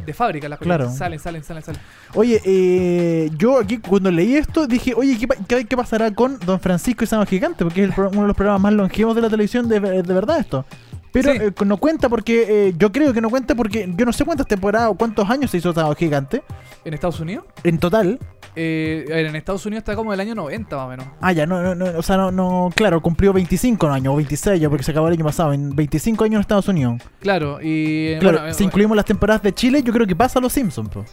de 0.04 0.14
fábrica 0.14 0.48
las 0.48 0.58
Claro. 0.58 0.84
películas. 0.84 0.98
Salen, 0.98 1.18
salen, 1.18 1.44
salen, 1.44 1.62
salen. 1.62 1.73
Oye, 2.16 2.40
eh, 2.44 3.30
yo 3.36 3.58
aquí 3.58 3.78
cuando 3.78 4.08
leí 4.10 4.36
esto 4.36 4.66
dije, 4.68 4.94
oye, 4.96 5.18
¿qué, 5.18 5.26
qué, 5.48 5.64
qué 5.64 5.76
pasará 5.76 6.12
con 6.12 6.38
Don 6.40 6.60
Francisco 6.60 7.02
y 7.02 7.06
Sábado 7.08 7.26
Gigante? 7.28 7.64
Porque 7.64 7.82
es 7.82 7.88
el 7.88 7.94
pro- 7.94 8.10
uno 8.10 8.22
de 8.22 8.26
los 8.28 8.36
programas 8.36 8.62
más 8.62 8.72
longevos 8.72 9.16
de 9.16 9.22
la 9.22 9.28
televisión, 9.30 9.68
de, 9.68 9.80
de 9.80 10.14
verdad 10.14 10.38
esto. 10.38 10.64
Pero 11.10 11.32
Sí. 11.32 11.38
eh, 11.40 11.52
no 11.64 11.76
cuenta 11.76 12.08
porque, 12.08 12.68
eh, 12.68 12.74
yo 12.76 12.92
creo 12.92 13.12
que 13.12 13.20
no 13.20 13.30
cuenta 13.30 13.54
porque 13.56 13.92
yo 13.96 14.04
no 14.06 14.12
sé 14.12 14.24
cuántas 14.24 14.46
temporadas 14.46 14.90
o 14.90 14.94
cuántos 14.94 15.28
años 15.28 15.50
se 15.50 15.58
hizo 15.58 15.72
Sábado 15.72 15.94
Gigante 15.96 16.42
¿En 16.84 16.94
Estados 16.94 17.18
Unidos? 17.20 17.44
en 17.64 17.78
total. 17.78 18.18
Eh, 18.56 19.04
en 19.08 19.34
Estados 19.34 19.66
Unidos 19.66 19.80
está 19.82 19.96
como 19.96 20.12
el 20.14 20.20
año 20.20 20.34
90 20.36 20.76
más 20.76 20.86
o 20.86 20.88
menos. 20.88 21.06
Ah, 21.20 21.32
ya, 21.32 21.46
no, 21.46 21.60
no, 21.62 21.74
no, 21.74 21.86
o 21.98 22.02
sea, 22.02 22.16
no, 22.16 22.30
no, 22.30 22.70
claro, 22.76 23.00
cumplió 23.02 23.32
25 23.32 23.88
años, 23.88 24.12
o 24.12 24.16
26 24.16 24.60
ya, 24.60 24.68
porque 24.68 24.84
se 24.84 24.92
acabó 24.92 25.08
el 25.08 25.14
año 25.14 25.24
pasado, 25.24 25.52
en 25.52 25.74
25 25.74 26.22
años 26.24 26.34
en 26.36 26.40
Estados 26.42 26.68
Unidos. 26.68 27.02
Claro, 27.18 27.58
y... 27.60 28.16
Claro, 28.20 28.38
bueno, 28.40 28.54
si 28.54 28.62
incluimos 28.64 28.96
las 28.96 29.06
temporadas 29.06 29.42
de 29.42 29.52
Chile, 29.52 29.82
yo 29.82 29.92
creo 29.92 30.06
que 30.06 30.14
pasa 30.14 30.38
a 30.38 30.42
los 30.42 30.52
Simpsons. 30.52 30.88
po. 30.88 31.04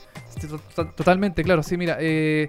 Totalmente, 0.95 1.43
claro, 1.43 1.61
sí, 1.63 1.75
mira. 1.77 1.97
Eh, 1.99 2.47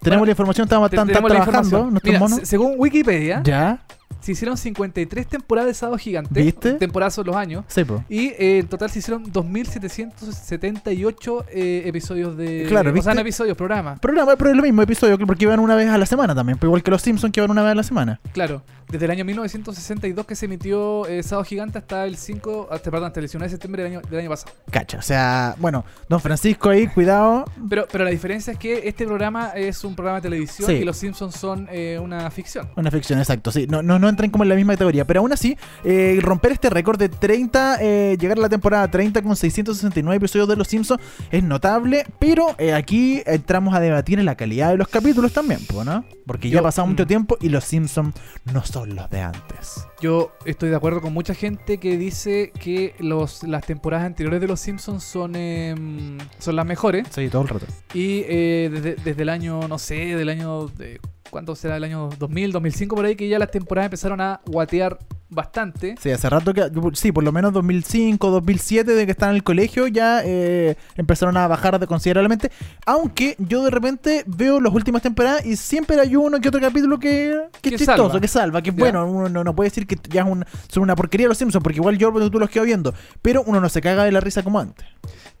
Tenemos 0.00 0.20
Bueno, 0.20 0.24
la 0.26 0.30
información, 0.30 0.64
estamos 0.66 0.90
tan, 0.90 1.08
tan 1.08 1.24
trabajando, 1.24 1.90
Mira, 2.02 2.28
según 2.44 2.74
Wikipedia, 2.78 3.42
Ya, 3.42 3.82
se 4.20 4.32
hicieron 4.32 4.56
53 4.56 5.26
temporadas 5.26 5.68
de 5.68 5.74
Sábado 5.74 5.98
Gigante. 5.98 6.40
¿Viste? 6.42 6.72
Temporadas 6.74 7.14
son 7.14 7.26
los 7.26 7.36
años. 7.36 7.64
sí, 7.68 7.84
po. 7.84 8.02
Y 8.08 8.28
eh, 8.30 8.58
en 8.60 8.66
total 8.68 8.90
se 8.90 8.98
hicieron 9.00 9.24
2.778 9.32 11.44
eh, 11.50 11.82
episodios 11.86 12.36
de... 12.36 12.64
Claro, 12.68 12.90
O 12.90 13.02
sea, 13.02 13.14
no 13.14 13.16
¿viste? 13.16 13.20
episodios, 13.20 13.56
programas. 13.56 13.98
Programa, 14.00 14.34
pero 14.36 14.50
es 14.50 14.56
lo 14.56 14.62
mismo 14.62 14.82
episodio, 14.82 15.16
porque 15.18 15.44
iban 15.44 15.60
una 15.60 15.74
vez 15.76 15.88
a 15.88 15.98
la 15.98 16.06
semana 16.06 16.34
también, 16.34 16.58
pues 16.58 16.68
igual 16.68 16.82
que 16.82 16.90
los 16.90 17.02
Simpsons 17.02 17.32
que 17.32 17.40
iban 17.40 17.50
una 17.50 17.62
vez 17.62 17.72
a 17.72 17.76
la 17.76 17.82
semana. 17.82 18.20
Claro, 18.32 18.62
desde 18.90 19.04
el 19.04 19.10
año 19.10 19.24
1962 19.24 20.26
que 20.26 20.34
se 20.34 20.46
emitió 20.46 21.06
eh, 21.06 21.22
Sábado 21.22 21.44
Gigante 21.44 21.78
hasta 21.78 22.06
el 22.06 22.16
5, 22.16 22.68
hasta, 22.70 22.90
perdón, 22.90 23.08
hasta 23.08 23.20
el 23.20 23.24
19 23.24 23.46
de 23.46 23.50
septiembre 23.50 23.82
del 23.82 23.92
año, 23.92 24.00
del 24.08 24.20
año 24.20 24.30
pasado. 24.30 24.52
Cacha, 24.70 24.98
o 24.98 25.02
sea, 25.02 25.54
bueno, 25.58 25.84
Don 26.08 26.20
Francisco 26.20 26.70
ahí, 26.70 26.86
cuidado. 26.86 27.44
Pero, 27.68 27.86
pero 27.90 28.04
la 28.04 28.10
diferencia 28.10 28.52
es 28.52 28.58
que 28.58 28.88
este 28.88 29.06
programa 29.06 29.50
es 29.54 29.84
un 29.84 29.94
programa 29.94 30.20
de 30.20 30.22
televisión 30.22 30.68
Sí. 30.68 30.74
y 30.74 30.84
los 30.84 30.96
Simpsons 30.96 31.34
son 31.34 31.68
eh, 31.70 31.98
una 32.02 32.30
ficción. 32.30 32.68
Una 32.76 32.90
ficción, 32.90 33.18
exacto, 33.18 33.50
sí. 33.50 33.66
No, 33.68 33.82
no, 33.82 33.98
no 33.98 34.08
entran 34.08 34.30
como 34.30 34.44
en 34.44 34.50
la 34.50 34.54
misma 34.54 34.74
categoría. 34.74 35.04
Pero 35.04 35.20
aún 35.20 35.32
así, 35.32 35.56
eh, 35.84 36.18
romper 36.22 36.52
este 36.52 36.70
récord 36.70 36.98
de 36.98 37.08
30, 37.08 37.78
eh, 37.80 38.16
llegar 38.18 38.38
a 38.38 38.40
la 38.40 38.48
temporada 38.48 38.88
30 38.88 39.22
con 39.22 39.36
669 39.36 40.16
episodios 40.16 40.48
de 40.48 40.56
Los 40.56 40.68
Simpsons 40.68 41.00
es 41.30 41.42
notable. 41.42 42.06
Pero 42.18 42.54
eh, 42.58 42.72
aquí 42.72 43.22
entramos 43.26 43.74
a 43.74 43.80
debatir 43.80 44.18
en 44.18 44.26
la 44.26 44.36
calidad 44.36 44.70
de 44.70 44.76
los 44.76 44.88
capítulos 44.88 45.32
también, 45.32 45.60
¿no? 45.84 46.04
Porque 46.26 46.50
ya 46.50 46.60
ha 46.60 46.62
pasado 46.62 46.86
mucho 46.86 47.04
mm. 47.04 47.08
tiempo 47.08 47.38
y 47.40 47.48
Los 47.48 47.64
Simpsons 47.64 48.14
no 48.52 48.64
son 48.64 48.77
los 48.86 49.10
de 49.10 49.20
antes. 49.20 49.86
Yo 50.00 50.32
estoy 50.44 50.70
de 50.70 50.76
acuerdo 50.76 51.00
con 51.00 51.12
mucha 51.12 51.34
gente 51.34 51.78
que 51.78 51.96
dice 51.96 52.52
que 52.58 52.94
los, 52.98 53.42
las 53.42 53.64
temporadas 53.66 54.06
anteriores 54.06 54.40
de 54.40 54.46
los 54.46 54.60
Simpsons 54.60 55.02
son, 55.02 55.34
em, 55.36 56.18
son 56.38 56.56
las 56.56 56.66
mejores. 56.66 57.08
Sí, 57.10 57.28
todo 57.28 57.42
el 57.42 57.48
rato. 57.48 57.66
Y 57.94 58.24
eh, 58.28 58.70
desde, 58.72 58.94
desde 58.96 59.22
el 59.22 59.28
año, 59.28 59.66
no 59.68 59.78
sé, 59.78 60.16
del 60.16 60.28
año... 60.28 60.68
De, 60.68 61.00
¿Cuánto 61.30 61.54
será? 61.54 61.76
El 61.76 61.84
año 61.84 62.08
2000, 62.18 62.52
2005 62.52 62.96
por 62.96 63.04
ahí, 63.04 63.14
que 63.14 63.28
ya 63.28 63.38
las 63.38 63.50
temporadas 63.50 63.88
empezaron 63.88 64.20
a 64.20 64.40
guatear 64.46 64.98
bastante. 65.30 65.94
Sí, 66.00 66.10
hace 66.10 66.28
rato 66.30 66.54
que. 66.54 66.70
Sí, 66.94 67.12
por 67.12 67.24
lo 67.24 67.32
menos 67.32 67.52
2005, 67.52 68.30
2007, 68.30 68.92
de 68.94 69.04
que 69.06 69.12
están 69.12 69.30
en 69.30 69.36
el 69.36 69.42
colegio, 69.44 69.86
ya 69.86 70.22
eh, 70.24 70.76
empezaron 70.96 71.36
a 71.36 71.46
bajar 71.48 71.78
de 71.78 71.86
considerablemente. 71.86 72.50
Aunque 72.86 73.36
yo 73.38 73.62
de 73.64 73.70
repente 73.70 74.24
veo 74.26 74.60
las 74.60 74.72
últimas 74.72 75.02
temporadas 75.02 75.44
y 75.44 75.56
siempre 75.56 76.00
hay 76.00 76.16
uno 76.16 76.40
que 76.40 76.48
otro 76.48 76.60
capítulo 76.60 76.98
que, 76.98 77.36
que 77.60 77.70
Que 77.70 77.74
es 77.76 77.80
chistoso, 77.80 78.08
salva. 78.08 78.20
que 78.20 78.28
salva, 78.28 78.62
que 78.62 78.70
es 78.70 78.76
Ya. 78.76 78.80
bueno. 78.80 79.06
Uno 79.06 79.28
no, 79.28 79.44
no 79.44 79.54
puede 79.54 79.70
decir 79.70 79.86
que 79.86 79.96
ya 80.08 80.22
es 80.22 80.28
un- 80.28 80.44
son 80.68 80.82
una 80.82 80.96
porquería 80.96 81.28
los 81.28 81.38
Simpsons, 81.38 81.62
porque 81.62 81.78
igual 81.78 81.98
yo 81.98 82.12
tú 82.30 82.38
los 82.38 82.48
quedo 82.50 82.64
viendo. 82.64 82.94
Pero 83.22 83.42
uno 83.46 83.60
no 83.60 83.68
se 83.68 83.80
caga 83.80 84.04
de 84.04 84.12
la 84.12 84.20
risa 84.20 84.42
como 84.42 84.58
antes. 84.60 84.86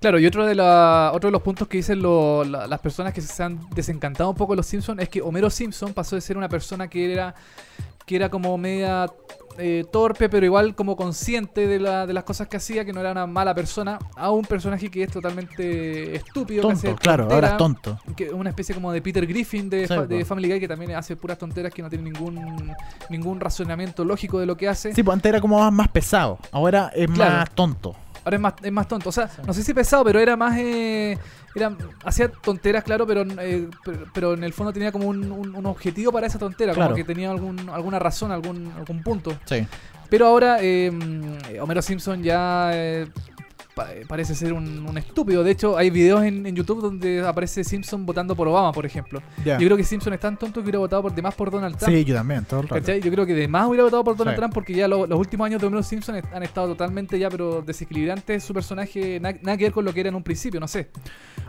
Claro, 0.00 0.18
y 0.20 0.26
otro 0.26 0.46
de, 0.46 0.54
la, 0.54 1.10
otro 1.12 1.26
de 1.28 1.32
los 1.32 1.42
puntos 1.42 1.66
que 1.66 1.78
dicen 1.78 2.00
lo- 2.00 2.44
la- 2.44 2.66
las 2.66 2.78
personas 2.80 3.12
que 3.12 3.20
se 3.20 3.42
han 3.42 3.58
desencantado 3.74 4.30
un 4.30 4.36
poco 4.36 4.52
de 4.52 4.58
los 4.58 4.66
Simpsons 4.66 5.00
es 5.02 5.08
que 5.08 5.20
Homero 5.22 5.50
Simpson 5.50 5.92
pasó 5.92 6.14
de 6.14 6.20
ser 6.20 6.36
una 6.36 6.48
persona 6.48 6.86
que 6.88 7.12
era, 7.12 7.34
que 8.06 8.14
era 8.16 8.28
como 8.28 8.56
media 8.56 9.06
eh, 9.58 9.84
torpe, 9.90 10.28
pero 10.28 10.46
igual 10.46 10.74
como 10.74 10.94
consciente 10.96 11.66
de, 11.66 11.80
la- 11.80 12.06
de 12.06 12.12
las 12.12 12.24
cosas 12.24 12.46
que 12.48 12.56
hacía, 12.56 12.84
que 12.84 12.92
no 12.92 13.00
era 13.00 13.12
una 13.12 13.26
mala 13.26 13.54
persona, 13.54 13.98
a 14.16 14.30
un 14.30 14.44
personaje 14.44 14.88
que 14.90 15.02
es 15.02 15.10
totalmente 15.10 16.14
estúpido, 16.16 16.66
que 16.68 16.72
hace 16.74 16.86
Tonto, 16.88 17.02
claro, 17.02 17.28
ahora 17.30 17.48
es 17.48 17.56
tonto. 17.56 17.98
que 18.16 18.30
una 18.30 18.50
especie 18.50 18.74
como 18.74 18.92
de 18.92 19.02
Peter 19.02 19.26
Griffin 19.26 19.68
de, 19.68 19.86
Sí, 19.88 19.94
fa- 19.94 20.06
de. 20.06 20.24
Family 20.24 20.48
Guy 20.50 20.60
que 20.60 20.68
también 20.68 20.92
hace 20.94 21.16
puras 21.16 21.38
tonteras 21.38 21.72
que 21.72 21.82
no 21.82 21.88
tiene 21.90 22.04
ningún 22.10 22.72
ningún 23.10 23.40
razonamiento 23.40 24.04
lógico 24.04 24.38
de 24.38 24.46
lo 24.46 24.56
que 24.56 24.68
hace. 24.68 24.94
Sí, 24.94 25.02
pues 25.02 25.14
antes 25.14 25.28
era 25.30 25.40
como 25.40 25.58
más, 25.58 25.72
más 25.72 25.88
pesado. 25.88 26.38
Ahora 26.52 26.90
es 26.94 27.08
Claro. 27.10 27.32
más 27.38 27.50
tonto. 27.50 27.96
Ahora 28.24 28.36
es 28.36 28.40
más, 28.42 28.54
es 28.62 28.72
más 28.72 28.86
tonto. 28.86 29.08
O 29.08 29.12
sea, 29.12 29.30
no 29.46 29.52
sé 29.54 29.62
si 29.62 29.72
pesado, 29.72 30.04
pero 30.04 30.20
era 30.20 30.36
más. 30.36 30.56
Eh, 30.58 31.16
era, 31.58 31.76
hacía 32.04 32.28
tonteras, 32.30 32.82
claro, 32.84 33.06
pero, 33.06 33.22
eh, 33.40 33.68
pero, 33.84 33.98
pero 34.14 34.34
en 34.34 34.44
el 34.44 34.52
fondo 34.52 34.72
tenía 34.72 34.90
como 34.90 35.06
un, 35.08 35.30
un- 35.30 35.54
un 35.54 35.66
objetivo 35.66 36.10
para 36.12 36.26
esa 36.26 36.38
tontera. 36.38 36.72
Claro. 36.72 36.90
Como 36.90 36.96
que 36.96 37.04
tenía 37.04 37.30
algún, 37.30 37.68
alguna 37.68 37.98
razón, 37.98 38.32
algún, 38.32 38.72
algún 38.76 39.02
punto. 39.02 39.32
Sí. 39.44 39.66
Pero 40.10 40.26
ahora 40.26 40.58
eh, 40.62 40.90
Homero 41.60 41.82
Simpson 41.82 42.22
ya 42.22 42.70
eh, 42.72 43.06
pa- 43.78 43.92
eh, 43.94 44.04
parece 44.06 44.34
ser 44.34 44.52
un, 44.52 44.84
un 44.86 44.98
estúpido. 44.98 45.42
De 45.44 45.50
hecho, 45.52 45.76
hay 45.78 45.90
videos 45.90 46.22
en, 46.24 46.44
en 46.46 46.54
YouTube 46.54 46.80
donde 46.82 47.26
aparece 47.26 47.64
Simpson 47.64 48.04
votando 48.04 48.34
por 48.36 48.48
Obama, 48.48 48.72
por 48.72 48.84
ejemplo. 48.84 49.22
Yo 49.44 49.56
creo 49.56 49.76
que 49.76 49.84
Simpson 49.84 50.12
es 50.12 50.20
tan 50.20 50.36
tonto 50.36 50.54
que 50.60 50.64
hubiera 50.64 50.78
votado 50.80 51.02
por 51.02 51.14
demás 51.14 51.34
por 51.34 51.50
Donald 51.50 51.76
Trump. 51.76 51.94
Sí, 51.94 52.04
yo 52.04 52.14
también, 52.14 52.44
todo 52.44 52.60
el 52.60 52.68
rato. 52.68 52.92
Yo 52.98 53.10
creo 53.10 53.24
que 53.26 53.34
de 53.34 53.48
más 53.48 53.66
hubiera 53.68 53.84
votado 53.84 54.04
por 54.04 54.16
Donald 54.16 54.36
Sí. 54.36 54.40
Trump 54.40 54.54
porque 54.54 54.72
ya 54.74 54.88
lo- 54.88 55.06
los 55.06 55.18
últimos 55.18 55.46
años 55.46 55.60
de 55.60 55.66
Homero 55.66 55.82
Simpson 55.82 56.16
han 56.34 56.42
estado 56.42 56.68
totalmente 56.68 57.18
ya, 57.18 57.30
pero 57.30 57.62
desequilibrantes. 57.62 58.44
Su 58.44 58.52
personaje, 58.52 59.20
na- 59.20 59.32
nada 59.42 59.56
que 59.56 59.64
ver 59.64 59.72
con 59.72 59.84
lo 59.84 59.92
que 59.94 60.00
era 60.00 60.08
en 60.08 60.14
un 60.14 60.22
principio, 60.22 60.60
no 60.60 60.68
sé. 60.68 60.88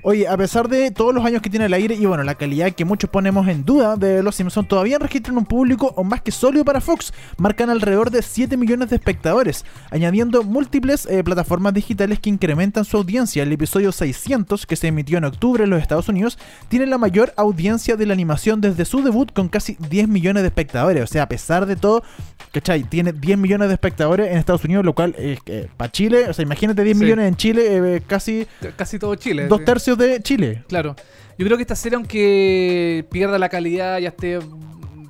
Oye, 0.03 0.27
a 0.27 0.37
pesar 0.37 0.69
de 0.69 0.91
todos 0.91 1.13
los 1.13 1.25
años 1.25 1.41
que 1.41 1.49
tiene 1.49 1.65
el 1.65 1.73
aire 1.73 1.93
y 1.95 2.05
bueno, 2.05 2.23
la 2.23 2.35
calidad 2.35 2.71
que 2.71 2.85
muchos 2.85 3.09
ponemos 3.09 3.47
en 3.47 3.65
duda 3.65 3.97
de 3.97 4.23
Los 4.23 4.35
Simpsons, 4.35 4.67
todavía 4.67 4.97
registran 4.97 5.37
un 5.37 5.45
público 5.45 5.93
o 5.97 6.03
más 6.05 6.21
que 6.21 6.31
sólido 6.31 6.63
para 6.63 6.79
Fox. 6.79 7.11
Marcan 7.37 7.69
alrededor 7.69 8.09
de 8.11 8.21
7 8.21 8.55
millones 8.55 8.89
de 8.91 8.95
espectadores, 8.95 9.65
añadiendo 9.91 10.43
múltiples 10.43 11.05
eh, 11.05 11.23
plataformas 11.23 11.73
digitales 11.73 12.18
que 12.19 12.29
incrementan 12.29 12.85
su 12.85 12.97
audiencia. 12.97 13.43
El 13.43 13.51
episodio 13.51 13.91
600, 13.91 14.65
que 14.65 14.75
se 14.75 14.87
emitió 14.87 15.17
en 15.17 15.25
octubre 15.25 15.63
en 15.63 15.69
los 15.69 15.81
Estados 15.81 16.09
Unidos, 16.09 16.37
tiene 16.67 16.85
la 16.85 16.97
mayor 16.97 17.33
audiencia 17.37 17.95
de 17.95 18.05
la 18.05 18.13
animación 18.13 18.61
desde 18.61 18.85
su 18.85 19.01
debut 19.03 19.31
con 19.33 19.49
casi 19.49 19.77
10 19.89 20.07
millones 20.07 20.43
de 20.43 20.47
espectadores. 20.47 21.03
O 21.03 21.07
sea, 21.07 21.23
a 21.23 21.29
pesar 21.29 21.65
de 21.65 21.75
todo, 21.75 22.03
¿cachai? 22.51 22.83
Tiene 22.83 23.13
10 23.13 23.37
millones 23.37 23.67
de 23.69 23.73
espectadores 23.73 24.31
en 24.31 24.37
Estados 24.37 24.63
Unidos, 24.65 24.85
lo 24.85 24.93
cual 24.93 25.15
es 25.17 25.39
para 25.77 25.91
Chile, 25.91 26.27
o 26.29 26.33
sea, 26.33 26.43
imagínate 26.43 26.83
10 26.83 26.97
Sí. 26.97 27.03
millones 27.03 27.27
en 27.27 27.35
Chile, 27.35 27.95
eh, 27.95 28.01
casi 28.05 28.47
C- 28.61 28.71
Casi 28.75 28.99
todo 28.99 29.15
Chile. 29.15 29.47
dos 29.47 29.59
sí. 29.59 29.65
tercios 29.65 29.97
de 29.97 30.21
Chile. 30.21 30.63
Claro. 30.67 30.95
Yo 31.37 31.45
creo 31.45 31.57
que 31.57 31.63
esta 31.63 31.75
serie, 31.75 31.95
aunque 31.95 33.05
pierda 33.11 33.39
la 33.39 33.49
calidad, 33.49 33.97
ya 33.99 34.09
esté 34.09 34.39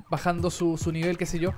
bajando 0.08 0.50
su, 0.50 0.76
su 0.76 0.90
nivel, 0.92 1.16
qué 1.18 1.26
sé 1.26 1.38
yo, 1.38 1.52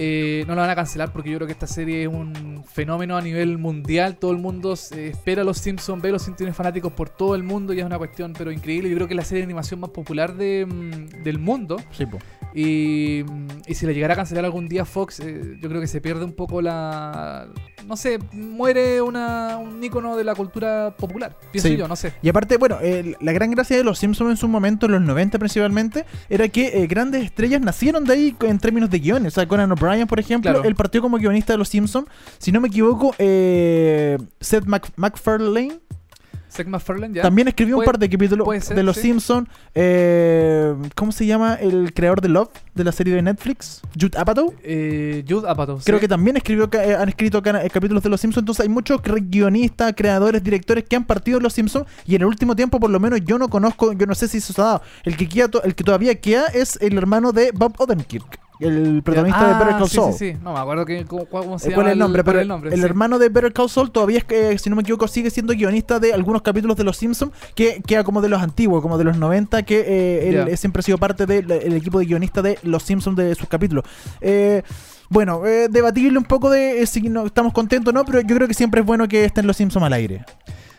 eh, 0.00 0.44
no 0.46 0.54
la 0.54 0.62
van 0.62 0.70
a 0.70 0.76
cancelar 0.76 1.12
porque 1.12 1.28
yo 1.28 1.38
creo 1.38 1.46
que 1.48 1.52
esta 1.52 1.66
serie 1.66 2.02
es 2.02 2.08
un 2.08 2.64
fenómeno 2.72 3.16
a 3.16 3.20
nivel 3.20 3.58
mundial. 3.58 4.16
Todo 4.16 4.30
el 4.30 4.38
mundo 4.38 4.76
se 4.76 5.08
espera 5.08 5.42
a 5.42 5.44
los 5.44 5.58
Simpsons, 5.58 6.00
ve 6.00 6.10
a 6.10 6.12
los 6.12 6.22
Simpsons 6.22 6.54
fanáticos 6.56 6.92
por 6.92 7.10
todo 7.10 7.34
el 7.34 7.42
mundo 7.42 7.72
y 7.72 7.80
es 7.80 7.84
una 7.84 7.98
cuestión 7.98 8.32
pero 8.38 8.52
increíble. 8.52 8.88
Yo 8.90 8.94
creo 8.94 9.08
que 9.08 9.14
es 9.14 9.18
la 9.18 9.24
serie 9.24 9.40
de 9.40 9.46
animación 9.46 9.80
más 9.80 9.90
popular 9.90 10.36
de, 10.36 10.66
mm, 10.66 11.24
del 11.24 11.40
mundo. 11.40 11.78
Sí, 11.90 12.06
po. 12.06 12.18
Y, 12.54 13.24
y 13.66 13.74
si 13.74 13.86
le 13.86 13.92
llegara 13.92 14.14
a 14.14 14.16
cancelar 14.16 14.44
algún 14.44 14.68
día 14.68 14.84
Fox, 14.84 15.20
eh, 15.20 15.58
yo 15.60 15.68
creo 15.68 15.80
que 15.80 15.86
se 15.86 16.00
pierde 16.00 16.24
un 16.24 16.32
poco 16.32 16.62
la... 16.62 17.48
No 17.86 17.96
sé, 17.96 18.18
muere 18.32 19.00
una, 19.00 19.56
un 19.58 19.82
ícono 19.82 20.16
de 20.16 20.24
la 20.24 20.34
cultura 20.34 20.94
popular. 20.96 21.36
Pienso 21.50 21.68
Sí. 21.68 21.76
yo, 21.76 21.88
no 21.88 21.96
sé. 21.96 22.12
Y 22.22 22.28
aparte, 22.28 22.56
bueno, 22.56 22.78
eh, 22.82 23.14
la 23.20 23.32
gran 23.32 23.50
gracia 23.50 23.76
de 23.76 23.84
los 23.84 23.98
Simpsons 23.98 24.30
en 24.30 24.36
su 24.36 24.46
momento, 24.48 24.86
en 24.86 24.92
los 24.92 25.02
90 25.02 25.38
principalmente, 25.38 26.04
era 26.28 26.48
que 26.48 26.82
eh, 26.82 26.86
grandes 26.86 27.24
estrellas 27.24 27.60
nacieron 27.60 28.04
de 28.04 28.12
ahí 28.12 28.36
en 28.42 28.58
términos 28.58 28.90
de 28.90 28.98
guiones. 28.98 29.32
O 29.32 29.34
sea, 29.34 29.48
Conan 29.48 29.72
O'Brien, 29.72 29.87
por 30.06 30.20
ejemplo, 30.20 30.50
Claro. 30.52 30.66
él 30.68 30.74
partió 30.74 31.00
como 31.02 31.16
guionista 31.18 31.52
de 31.52 31.58
los 31.58 31.68
Simpsons. 31.68 32.06
Si 32.38 32.52
no 32.52 32.60
me 32.60 32.68
equivoco, 32.68 33.14
eh, 33.18 34.18
Seth 34.40 34.64
Mac- 34.66 34.92
MacFarlane 34.96 35.80
Seth 36.50 36.66
MacFarlane 36.66 37.14
ya. 37.14 37.20
también 37.22 37.46
escribió 37.46 37.76
un 37.76 37.84
par 37.84 37.98
de 37.98 38.08
capítulos 38.08 38.48
ser, 38.64 38.74
de 38.74 38.82
los 38.82 38.96
sí. 38.96 39.02
Simpsons. 39.02 39.46
Eh, 39.74 40.74
¿Cómo 40.94 41.12
se 41.12 41.26
llama 41.26 41.54
el 41.56 41.92
creador 41.92 42.22
de 42.22 42.30
Love, 42.30 42.48
de 42.74 42.84
la 42.84 42.90
serie 42.92 43.14
de 43.14 43.20
Netflix? 43.20 43.82
Jude 44.00 44.16
Apatow. 44.18 44.54
Eh, 44.62 45.24
Jude 45.28 45.46
Apatow. 45.48 45.78
Creo 45.84 45.98
sí. 45.98 46.00
que 46.00 46.08
también 46.08 46.38
escribió, 46.38 46.68
eh, 46.72 46.96
han 46.98 47.08
escrito 47.10 47.42
capítulos 47.42 48.02
de 48.02 48.08
Los 48.08 48.22
Simpsons, 48.22 48.42
entonces 48.42 48.62
hay 48.62 48.70
muchos 48.70 49.00
guionistas, 49.02 49.92
creadores, 49.94 50.42
directores 50.42 50.84
que 50.84 50.96
han 50.96 51.04
partido 51.04 51.38
de 51.38 51.42
Los 51.42 51.52
Simpsons 51.52 51.86
y 52.06 52.14
en 52.14 52.22
el 52.22 52.26
último 52.28 52.56
tiempo 52.56 52.80
por 52.80 52.88
lo 52.90 52.98
menos 52.98 53.20
yo 53.24 53.38
no 53.38 53.48
conozco, 53.50 53.92
yo 53.92 54.06
no 54.06 54.14
sé 54.14 54.26
si 54.26 54.38
eso 54.38 54.54
se 54.54 54.60
ha 54.62 54.64
dado. 54.64 54.82
El 55.04 55.18
que, 55.18 55.28
queda 55.28 55.50
el 55.62 55.74
que 55.74 55.84
todavía 55.84 56.14
queda 56.18 56.46
es 56.46 56.78
el 56.80 56.96
hermano 56.96 57.32
de 57.32 57.50
Bob 57.52 57.74
Odenkirk, 57.78 58.40
el 58.60 59.02
protagonista 59.02 59.46
de 59.46 59.54
Ah, 59.54 59.58
Better 59.58 59.76
Call 59.78 59.88
Saul. 59.88 60.12
sí, 60.12 60.32
sí. 60.32 60.38
No 60.42 60.52
me 60.52 60.58
acuerdo 60.58 60.84
que, 60.84 61.04
cómo, 61.04 61.26
cómo 61.26 61.58
se 61.58 61.68
Eh, 61.68 61.70
llama. 61.70 61.74
¿Cuál 61.82 61.86
es 61.88 61.92
el 61.92 61.98
nombre? 61.98 62.24
Pero 62.24 62.38
el, 62.38 62.42
el 62.42 62.48
nombre, 62.48 62.70
el 62.74 62.78
sí. 62.80 62.84
hermano 62.84 63.18
de 63.18 63.28
Better 63.28 63.52
Call 63.52 63.68
Saul 63.70 63.90
todavía, 63.90 64.18
es 64.18 64.24
que, 64.24 64.58
si 64.58 64.68
no 64.70 64.76
me 64.76 64.82
equivoco, 64.82 65.06
sigue 65.08 65.30
siendo 65.30 65.52
guionista 65.54 65.98
de 66.00 66.12
algunos 66.12 66.42
capítulos 66.42 66.76
de 66.76 66.84
Los 66.84 66.96
Simpsons, 66.96 67.32
que 67.54 67.80
queda 67.86 68.04
como 68.04 68.20
de 68.20 68.28
los 68.28 68.42
antiguos, 68.42 68.82
como 68.82 68.98
de 68.98 69.04
los 69.04 69.16
90, 69.16 69.62
que 69.62 69.80
eh, 69.86 70.28
él 70.48 70.56
siempre 70.58 70.80
ha 70.80 70.82
sido 70.82 70.98
parte 70.98 71.26
del 71.26 71.50
el 71.50 71.72
equipo 71.74 71.98
de 71.98 72.06
guionistas 72.06 72.42
de 72.44 72.58
Los 72.62 72.82
Simpsons 72.82 73.16
de 73.16 73.34
sus 73.34 73.48
capítulos. 73.48 73.84
Eh, 74.20 74.62
bueno, 75.10 75.46
eh, 75.46 75.68
debatible 75.70 76.18
un 76.18 76.24
poco 76.24 76.50
de 76.50 76.82
eh, 76.82 76.86
si 76.86 77.00
no, 77.08 77.24
estamos 77.26 77.52
contentos 77.54 77.92
o 77.92 77.94
no, 77.94 78.04
pero 78.04 78.20
yo 78.20 78.36
creo 78.36 78.46
que 78.46 78.54
siempre 78.54 78.80
es 78.80 78.86
bueno 78.86 79.08
que 79.08 79.24
estén 79.24 79.46
Los 79.46 79.56
Simpsons 79.56 79.84
al 79.86 79.92
aire. 79.94 80.24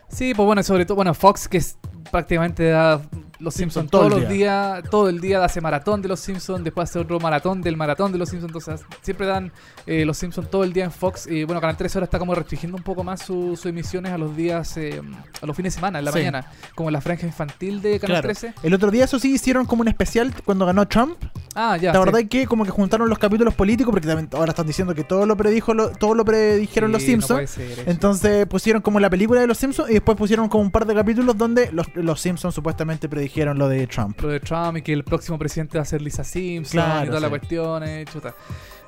Sí, 0.09 0.33
pues 0.33 0.45
bueno, 0.45 0.63
sobre 0.63 0.85
todo, 0.85 0.95
bueno, 0.95 1.13
Fox 1.13 1.47
que 1.47 1.57
es, 1.57 1.77
prácticamente 2.11 2.69
da 2.69 3.01
los 3.39 3.53
Simpson 3.53 3.83
Simpsons 3.83 3.91
todo 3.91 4.01
todos 4.01 4.13
el 4.17 4.23
los 4.23 4.29
días, 4.33 4.83
todo 4.89 5.07
el 5.09 5.21
día 5.21 5.43
hace 5.45 5.61
maratón 5.61 6.01
de 6.01 6.09
los 6.09 6.19
Simpsons, 6.19 6.61
después 6.63 6.89
hace 6.89 6.99
otro 6.99 7.19
maratón 7.21 7.61
del 7.61 7.77
maratón 7.77 8.11
de 8.11 8.17
los 8.17 8.27
Simpsons, 8.29 8.49
entonces 8.53 8.85
siempre 9.01 9.27
dan 9.27 9.51
eh, 9.85 10.03
los 10.05 10.17
Simpsons 10.17 10.49
todo 10.49 10.63
el 10.65 10.73
día 10.73 10.83
en 10.85 10.91
Fox 10.91 11.25
y 11.27 11.45
bueno, 11.45 11.61
Canal 11.61 11.77
13 11.77 11.99
ahora 11.99 12.05
está 12.05 12.19
como 12.19 12.35
restringiendo 12.35 12.75
un 12.77 12.83
poco 12.83 13.03
más 13.03 13.21
sus 13.21 13.59
sus 13.59 13.65
emisiones 13.67 14.11
a 14.11 14.17
los 14.17 14.35
días, 14.35 14.75
eh, 14.77 15.01
a 15.41 15.45
los 15.45 15.55
fines 15.55 15.73
de 15.73 15.77
semana, 15.77 15.99
en 15.99 16.05
la 16.05 16.11
Sí. 16.11 16.17
mañana, 16.19 16.51
como 16.75 16.91
la 16.91 16.99
franja 16.99 17.25
infantil 17.27 17.81
de 17.81 17.99
Canal 17.99 18.15
Claro. 18.21 18.27
13. 18.27 18.53
El 18.63 18.73
otro 18.73 18.91
día, 18.91 19.05
eso 19.05 19.19
sí, 19.19 19.31
hicieron 19.33 19.65
como 19.65 19.81
un 19.83 19.87
especial 19.87 20.33
cuando 20.43 20.65
ganó 20.65 20.85
Trump. 20.87 21.17
Ah, 21.61 21.75
ya. 21.77 21.91
La 21.91 21.99
sí. 21.99 22.05
verdad 22.05 22.21
es 22.21 22.29
que 22.29 22.45
como 22.47 22.63
que 22.63 22.71
juntaron 22.71 23.09
los 23.09 23.19
capítulos 23.19 23.53
políticos, 23.53 23.91
porque 23.91 24.07
también 24.07 24.29
ahora 24.33 24.51
están 24.51 24.65
diciendo 24.67 24.95
que 24.95 25.03
todo 25.03 25.25
lo 25.25 25.35
predijo, 25.35 25.73
lo- 25.73 25.89
todo 25.89 26.15
lo 26.15 26.23
predijeron 26.23 26.89
Sí, 26.89 26.93
los 26.93 27.03
Simpsons. 27.03 27.57
Entonces 27.85 28.45
pusieron 28.47 28.81
como 28.81 28.99
la 28.99 29.09
película 29.09 29.41
de 29.41 29.47
los 29.47 29.57
Simpsons 29.57 29.89
y 29.89 29.93
después 29.93 30.17
pusieron 30.17 30.47
como 30.47 30.63
un 30.63 30.71
par 30.71 30.85
de 30.85 30.95
capítulos 30.95 31.37
donde 31.37 31.69
los, 31.73 31.87
los 31.95 32.21
Simpsons 32.21 32.55
supuestamente 32.55 33.09
predijeron 33.09 33.57
lo 33.57 33.67
de 33.67 33.85
Trump. 33.87 34.19
lo 34.21 34.29
de 34.29 34.39
Trump 34.39 34.77
y 34.77 34.81
que 34.81 34.93
el 34.93 35.03
próximo 35.03 35.37
presidente 35.37 35.77
va 35.77 35.81
a 35.81 35.85
ser 35.85 36.01
Lisa 36.01 36.23
Simpson 36.23 36.81
Claro, 36.81 37.03
y 37.05 37.07
toda 37.09 37.19
la 37.19 37.27
sí. 37.27 37.29
cuestión, 37.31 37.83
eh, 37.83 38.05
chuta. 38.11 38.33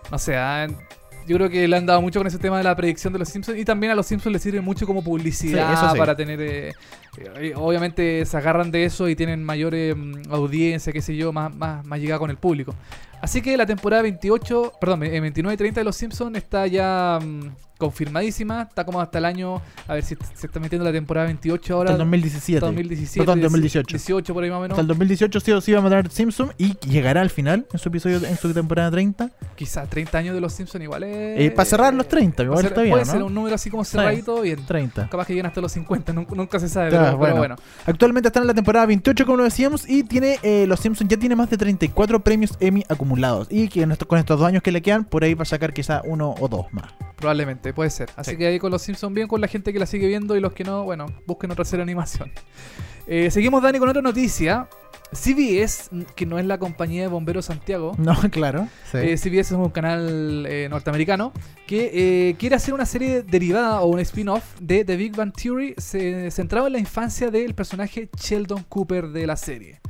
No 0.10 0.18
sé, 0.18 0.38
ah, 0.38 0.68
yo 1.28 1.38
creo 1.38 1.50
que 1.50 1.68
le 1.68 1.76
han 1.78 1.86
dado 1.86 2.02
mucho 2.02 2.20
con 2.20 2.28
ese 2.28 2.40
tema 2.40 2.58
de 2.58 2.64
la 2.64 2.76
predicción 2.76 3.14
de 3.14 3.20
los 3.20 3.30
Simpsons 3.30 3.58
y 3.58 3.66
también 3.66 3.92
a 3.92 3.96
los 3.96 4.06
Simpsons 4.06 4.34
les 4.34 4.42
sirve 4.42 4.62
mucho 4.62 4.86
como 4.86 5.04
publicidad 5.04 5.80
Sí, 5.80 5.88
sí. 5.92 5.98
para 5.98 6.16
tener... 6.16 6.40
eh, 6.42 6.74
eh, 7.40 7.54
obviamente 7.56 8.26
se 8.26 8.38
agarran 8.38 8.72
de 8.72 8.86
eso 8.86 9.10
y 9.10 9.16
tienen 9.16 9.44
mayor 9.44 9.76
eh, 9.76 9.94
audiencia, 10.30 10.94
qué 10.94 11.02
sé 11.02 11.16
yo, 11.16 11.34
más, 11.34 11.54
más, 11.54 11.86
más 11.86 12.00
llegada 12.00 12.20
con 12.20 12.30
el 12.30 12.38
público. 12.38 12.74
Así 13.22 13.42
que 13.42 13.56
la 13.58 13.66
temporada 13.66 14.02
28, 14.02 14.74
perdón, 14.80 15.04
eh, 15.04 15.20
29 15.20 15.54
y 15.54 15.58
30 15.58 15.82
de 15.82 15.84
Los 15.84 15.96
Simpsons 15.96 16.36
está 16.38 16.66
ya 16.68 17.20
mm, 17.22 17.48
confirmadísima. 17.82 18.62
Está 18.62 18.86
como 18.86 19.02
hasta 19.02 19.18
el 19.18 19.26
año. 19.26 19.62
A 19.88 19.96
ver 19.96 20.04
si 20.04 20.16
se 20.36 20.46
está 20.48 20.60
metiendo 20.60 20.86
la 20.86 20.92
temporada 20.92 21.26
28 21.28 21.74
ahora. 21.74 21.90
Hasta 21.92 22.04
el 22.04 22.10
2017. 22.10 22.58
hasta 22.58 22.66
2017. 22.68 23.20
Perdón, 23.20 23.42
2018. 23.42 23.98
18 23.98 24.34
por 24.34 24.44
ahí 24.44 24.50
más 24.50 24.60
o 24.60 24.62
menos. 24.62 24.76
Hasta 24.76 24.82
el 24.82 24.88
2018 24.88 25.40
sí 25.40 25.52
o 25.52 25.62
sí 25.62 25.72
va 25.74 25.80
a 25.80 25.82
matar 25.82 26.10
Simpson 26.10 26.52
y 26.58 26.78
llegará 26.88 27.22
al 27.22 27.30
final 27.30 27.66
en 27.72 27.80
su 27.80 27.90
episodio, 27.90 28.18
en 28.26 28.38
su 28.38 28.54
temporada 28.54 28.92
30. 28.92 29.32
Quizás 29.56 29.90
30 29.90 30.18
años 30.18 30.36
de 30.36 30.42
Los 30.42 30.54
Simpsons 30.54 30.84
igual 30.84 31.04
es. 31.04 31.40
Eh, 31.40 31.52
para 31.52 31.66
cerrar 31.66 31.94
los 31.94 32.08
30, 32.08 32.44
igual 32.44 32.66
está 32.66 32.82
bien, 32.82 32.94
Puede 32.94 33.06
¿no? 33.06 33.12
ser 33.12 33.24
un 33.24 33.34
número 33.34 33.56
así 33.56 33.70
como 33.70 33.84
cerradito, 33.84 34.42
bien. 34.42 34.66
30. 34.66 35.10
Capaz 35.10 35.26
que 35.26 35.34
lleguen 35.34 35.48
hasta 35.48 35.62
los 35.62 35.72
50, 35.72 36.14
nunca, 36.14 36.36
nunca 36.36 36.60
se 36.60 36.70
sabe, 36.70 36.92
Ya, 36.92 37.06
pero, 37.06 37.20
pero 37.20 37.36
bueno. 37.38 37.56
Actualmente 37.86 38.28
están 38.28 38.44
en 38.44 38.48
la 38.48 38.54
temporada 38.54 38.86
28, 38.86 39.26
como 39.26 39.38
lo 39.38 39.44
decíamos, 39.44 39.90
y 39.90 40.04
tiene 40.04 40.40
eh, 40.44 40.66
Los 40.68 40.80
Simpsons 40.80 41.10
ya 41.10 41.18
tiene 41.18 41.36
más 41.36 41.50
de 41.50 41.58
34 41.58 42.24
premios 42.24 42.56
Emmy 42.60 42.84
acumulados. 42.90 43.48
Y 43.50 43.68
que 43.70 43.82
en 43.82 43.92
con 44.08 44.20
estos 44.20 44.40
dos 44.40 44.48
años 44.48 44.64
que 44.64 44.72
le 44.72 44.82
quedan, 44.82 45.06
por 45.06 45.24
ahí 45.24 45.34
va 45.34 45.44
a 45.44 45.46
sacar 45.46 45.74
quizá 45.74 46.02
uno 46.06 46.36
o 46.40 46.48
dos 46.48 46.66
más. 46.72 46.94
Probablemente, 47.72 47.74
puede 47.74 47.90
ser. 47.90 48.10
Así 48.16 48.32
Sí. 48.32 48.38
que 48.38 48.48
ahí 48.48 48.60
con 48.60 48.72
Los 48.72 48.82
Simpsons 48.82 49.14
bien, 49.14 49.28
con 49.28 49.42
la 49.42 49.48
gente 49.48 49.72
que 49.74 49.80
la 49.80 49.86
sigue 49.86 50.08
viendo 50.08 50.36
y 50.36 50.40
los 50.40 50.54
que 50.54 50.64
no, 50.64 50.84
bueno, 50.84 51.06
busquen 51.26 51.52
otra 51.52 51.66
serie 51.66 51.80
de 51.86 51.92
animación. 51.92 52.32
Eh, 53.08 53.30
seguimos, 53.32 53.62
Dani, 53.64 53.80
con 53.80 53.90
otra 53.90 54.02
noticia. 54.02 54.68
CBS, 55.14 55.90
que 56.16 56.26
no 56.26 56.40
es 56.40 56.46
la 56.46 56.58
compañía 56.58 57.02
de 57.02 57.08
bomberos 57.10 57.46
Santiago, 57.46 57.94
No, 57.98 58.16
claro. 58.32 58.70
sí. 58.90 58.98
eh, 59.00 59.18
CBS 59.18 59.54
es 59.54 59.60
un 59.60 59.70
canal 59.70 60.46
eh, 60.48 60.68
norteamericano 60.70 61.34
que 61.68 61.92
eh, 62.30 62.36
quiere 62.40 62.56
hacer 62.56 62.74
una 62.74 62.86
serie 62.86 63.22
derivada 63.22 63.82
o 63.82 63.88
un 63.88 64.00
spin-off 64.00 64.44
de 64.62 64.86
The 64.86 64.96
Big 64.96 65.14
Bang 65.16 65.34
Theory 65.34 65.74
se- 65.78 66.32
centrado 66.32 66.68
en 66.68 66.74
la 66.74 66.80
infancia 66.80 67.30
del 67.30 67.54
personaje 67.56 68.10
Sheldon 68.18 68.64
Cooper 68.70 69.10
de 69.10 69.28
la 69.28 69.36
serie. 69.36 69.82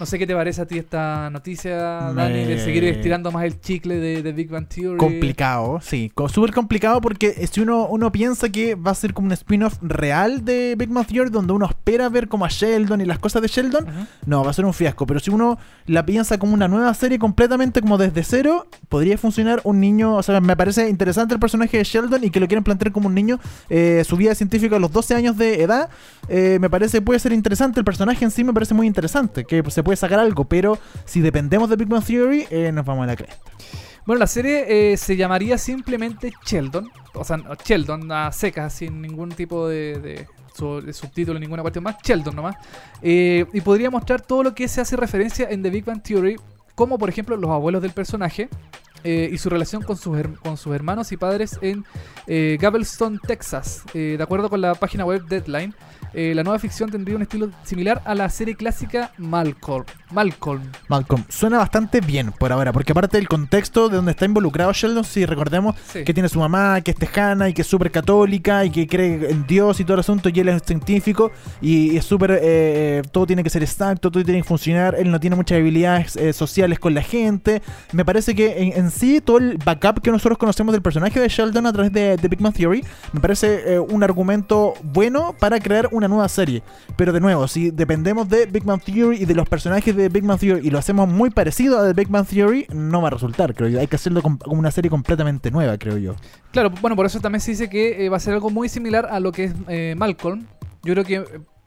No 0.00 0.06
sé 0.06 0.18
qué 0.18 0.26
te 0.26 0.34
parece 0.34 0.62
a 0.62 0.66
ti 0.66 0.78
esta 0.78 1.28
noticia, 1.28 2.10
Me- 2.14 2.22
Dani, 2.22 2.44
de 2.46 2.58
seguir 2.64 2.84
estirando 2.84 3.30
más 3.30 3.44
el 3.44 3.60
chicle 3.60 3.96
de 3.96 4.22
The 4.22 4.32
Big 4.32 4.48
Bang 4.48 4.66
Theory. 4.66 4.96
complicado, 4.96 5.78
sí, 5.82 6.10
súper 6.32 6.52
complicado 6.54 7.02
porque 7.02 7.46
si 7.52 7.60
uno, 7.60 7.86
uno 7.86 8.10
piensa 8.10 8.48
que 8.48 8.74
va 8.76 8.92
a 8.92 8.94
ser 8.94 9.12
como 9.12 9.26
un 9.26 9.32
spin-off 9.32 9.76
real 9.82 10.42
de 10.44 10.74
Big 10.78 10.88
Bang 10.88 11.06
Theory 11.06 11.28
donde 11.28 11.52
uno 11.52 11.66
espera 11.66 12.08
ver 12.08 12.28
como 12.28 12.46
a 12.46 12.48
Sheldon 12.48 13.02
y 13.02 13.04
las 13.04 13.18
cosas 13.18 13.42
de 13.42 13.48
Sheldon, 13.48 13.86
Ajá. 13.88 14.06
no, 14.24 14.42
va 14.42 14.50
a 14.50 14.54
ser 14.54 14.64
un 14.64 14.72
fiasco, 14.72 15.06
pero 15.06 15.20
si 15.20 15.30
uno 15.30 15.58
la 15.84 16.06
piensa 16.06 16.38
como 16.38 16.54
una 16.54 16.66
nueva 16.66 16.94
serie 16.94 17.18
completamente 17.18 17.82
como 17.82 17.98
desde 17.98 18.24
cero, 18.24 18.66
podría 18.88 19.18
funcionar 19.18 19.60
un 19.64 19.80
niño, 19.80 20.14
o 20.16 20.22
sea, 20.22 20.40
me 20.40 20.56
parece 20.56 20.88
interesante 20.88 21.34
el 21.34 21.40
personaje 21.40 21.76
de 21.76 21.84
Sheldon 21.84 22.24
y 22.24 22.30
que 22.30 22.40
lo 22.40 22.46
quieren 22.48 22.64
plantear 22.64 22.90
como 22.92 23.08
un 23.08 23.14
niño, 23.14 23.38
eh, 23.68 24.02
su 24.06 24.16
vida 24.16 24.34
científica 24.34 24.76
a 24.76 24.78
los 24.78 24.90
12 24.92 25.14
años 25.14 25.36
de 25.36 25.62
edad, 25.62 25.90
eh, 26.28 26.56
me 26.58 26.70
parece 26.70 27.02
puede 27.02 27.18
ser 27.20 27.32
interesante, 27.32 27.80
el 27.80 27.84
personaje 27.84 28.24
en 28.24 28.30
sí 28.30 28.44
me 28.44 28.54
parece 28.54 28.72
muy 28.72 28.86
interesante, 28.86 29.44
que 29.44 29.62
se 29.70 29.82
puede 29.82 29.89
sacar 29.96 30.18
algo, 30.18 30.44
pero 30.44 30.78
si 31.04 31.20
dependemos 31.20 31.68
de 31.70 31.76
Big 31.76 31.88
Bang 31.88 32.04
Theory, 32.04 32.46
eh, 32.50 32.72
nos 32.72 32.84
vamos 32.84 33.04
a 33.04 33.06
la 33.06 33.16
cresta. 33.16 33.36
Bueno, 34.06 34.20
la 34.20 34.26
serie 34.26 34.92
eh, 34.92 34.96
se 34.96 35.16
llamaría 35.16 35.58
simplemente 35.58 36.32
Sheldon. 36.44 36.90
O 37.14 37.24
sea, 37.24 37.38
Sheldon 37.64 38.10
a 38.10 38.32
secas, 38.32 38.72
sin 38.72 39.00
ningún 39.00 39.30
tipo 39.30 39.68
de, 39.68 39.98
de 39.98 40.92
subtítulo, 40.92 41.38
ninguna 41.38 41.62
cuestión 41.62 41.84
más. 41.84 41.96
Sheldon 42.02 42.34
nomás. 42.34 42.56
Eh, 43.02 43.46
y 43.52 43.60
podría 43.60 43.90
mostrar 43.90 44.20
todo 44.20 44.42
lo 44.42 44.54
que 44.54 44.68
se 44.68 44.80
hace 44.80 44.96
referencia 44.96 45.48
en 45.50 45.62
The 45.62 45.70
Big 45.70 45.84
Bang 45.84 46.02
Theory, 46.02 46.36
como 46.74 46.98
por 46.98 47.08
ejemplo 47.08 47.36
los 47.36 47.50
abuelos 47.50 47.82
del 47.82 47.92
personaje. 47.92 48.48
Eh, 49.04 49.28
y 49.32 49.38
su 49.38 49.48
relación 49.50 49.82
con 49.82 49.96
sus, 49.96 50.16
con 50.42 50.56
sus 50.56 50.74
hermanos 50.74 51.12
y 51.12 51.16
padres 51.16 51.58
en 51.62 51.84
eh, 52.26 52.58
Galveston, 52.60 53.18
Texas. 53.26 53.82
Eh, 53.94 54.14
de 54.16 54.22
acuerdo 54.22 54.48
con 54.50 54.60
la 54.60 54.74
página 54.74 55.04
web 55.04 55.24
Deadline, 55.26 55.74
eh, 56.12 56.32
la 56.34 56.42
nueva 56.42 56.58
ficción 56.58 56.90
tendría 56.90 57.16
un 57.16 57.22
estilo 57.22 57.50
similar 57.62 58.02
a 58.04 58.14
la 58.14 58.28
serie 58.28 58.56
clásica 58.56 59.12
Malcolm. 59.18 59.84
Malcolm. 60.10 60.60
Malcolm, 60.88 61.24
suena 61.28 61.58
bastante 61.58 62.00
bien 62.00 62.32
por 62.32 62.50
ahora, 62.52 62.72
porque 62.72 62.92
aparte 62.92 63.16
del 63.16 63.28
contexto 63.28 63.88
de 63.88 63.96
donde 63.96 64.10
está 64.10 64.24
involucrado 64.24 64.72
Sheldon, 64.72 65.04
si 65.04 65.24
recordemos 65.24 65.76
Sí. 65.92 66.02
que 66.04 66.12
tiene 66.12 66.28
su 66.28 66.40
mamá, 66.40 66.80
que 66.80 66.90
es 66.90 66.96
tejana 66.96 67.48
y 67.48 67.54
que 67.54 67.62
es 67.62 67.68
súper 67.68 67.90
católica 67.92 68.64
y 68.64 68.70
que 68.70 68.86
cree 68.88 69.30
en 69.30 69.46
Dios 69.46 69.78
y 69.80 69.84
todo 69.84 69.94
el 69.94 70.00
asunto, 70.00 70.28
y 70.28 70.40
él 70.40 70.48
es 70.48 70.62
científico 70.64 71.30
y, 71.60 71.92
y 71.92 71.96
es 71.96 72.04
súper, 72.04 72.40
eh, 72.42 73.02
todo 73.12 73.26
tiene 73.26 73.44
que 73.44 73.50
ser 73.50 73.62
exacto, 73.62 74.10
todo 74.10 74.24
tiene 74.24 74.40
que 74.42 74.48
funcionar, 74.48 74.96
él 74.98 75.10
no 75.12 75.20
tiene 75.20 75.36
muchas 75.36 75.58
habilidades 75.58 76.16
eh, 76.16 76.32
sociales 76.32 76.78
con 76.80 76.92
la 76.94 77.02
gente. 77.02 77.62
Me 77.92 78.04
parece 78.04 78.34
que 78.34 78.62
en, 78.62 78.72
en 78.84 78.89
sí 78.90 79.20
todo 79.20 79.38
el 79.38 79.58
backup 79.64 80.00
que 80.00 80.10
nosotros 80.10 80.38
conocemos 80.38 80.72
del 80.72 80.82
personaje 80.82 81.20
de 81.20 81.28
Sheldon 81.28 81.66
a 81.66 81.72
través 81.72 81.92
de, 81.92 82.16
Big 82.28 82.40
Bang 82.40 82.54
Theory, 82.54 82.84
me 83.12 83.20
parece 83.20 83.74
eh, 83.74 83.78
un 83.78 84.02
argumento 84.02 84.74
bueno 84.82 85.34
para 85.38 85.58
crear 85.60 85.88
una 85.92 86.08
nueva 86.08 86.28
serie. 86.28 86.62
Pero 86.96 87.12
de 87.12 87.20
nuevo, 87.20 87.48
si 87.48 87.70
dependemos 87.70 88.28
de 88.28 88.46
Big 88.46 88.64
Bang 88.64 88.80
Theory 88.82 89.22
y 89.22 89.24
de 89.24 89.34
los 89.34 89.48
personajes 89.48 89.94
de 89.94 90.08
Big 90.08 90.24
Bang 90.24 90.38
Theory 90.38 90.66
y 90.66 90.70
lo 90.70 90.78
hacemos 90.78 91.08
muy 91.08 91.30
parecido 91.30 91.78
a 91.78 91.92
Big 91.92 92.08
Bang 92.08 92.26
Theory, 92.26 92.66
no 92.72 93.00
va 93.02 93.08
a 93.08 93.10
resultar, 93.10 93.54
creo 93.54 93.68
yo. 93.68 93.80
Hay 93.80 93.86
que 93.86 93.96
hacerlo 93.96 94.22
com- 94.22 94.38
como 94.38 94.58
una 94.58 94.70
serie 94.70 94.90
completamente 94.90 95.50
nueva, 95.50 95.76
creo 95.78 95.96
yo. 95.98 96.14
Claro, 96.52 96.70
bueno, 96.80 96.96
por 96.96 97.06
eso 97.06 97.20
también 97.20 97.40
se 97.40 97.52
dice 97.52 97.70
que 97.70 98.04
eh, 98.04 98.08
va 98.08 98.16
a 98.16 98.20
ser 98.20 98.34
algo 98.34 98.50
muy 98.50 98.68
similar 98.68 99.06
a 99.10 99.20
lo 99.20 99.32
que 99.32 99.44
es 99.44 99.54
eh, 99.68 99.94
Malcolm. 99.96 100.46
Yo 100.82 100.94
creo 100.94 101.04
que, 101.04 101.24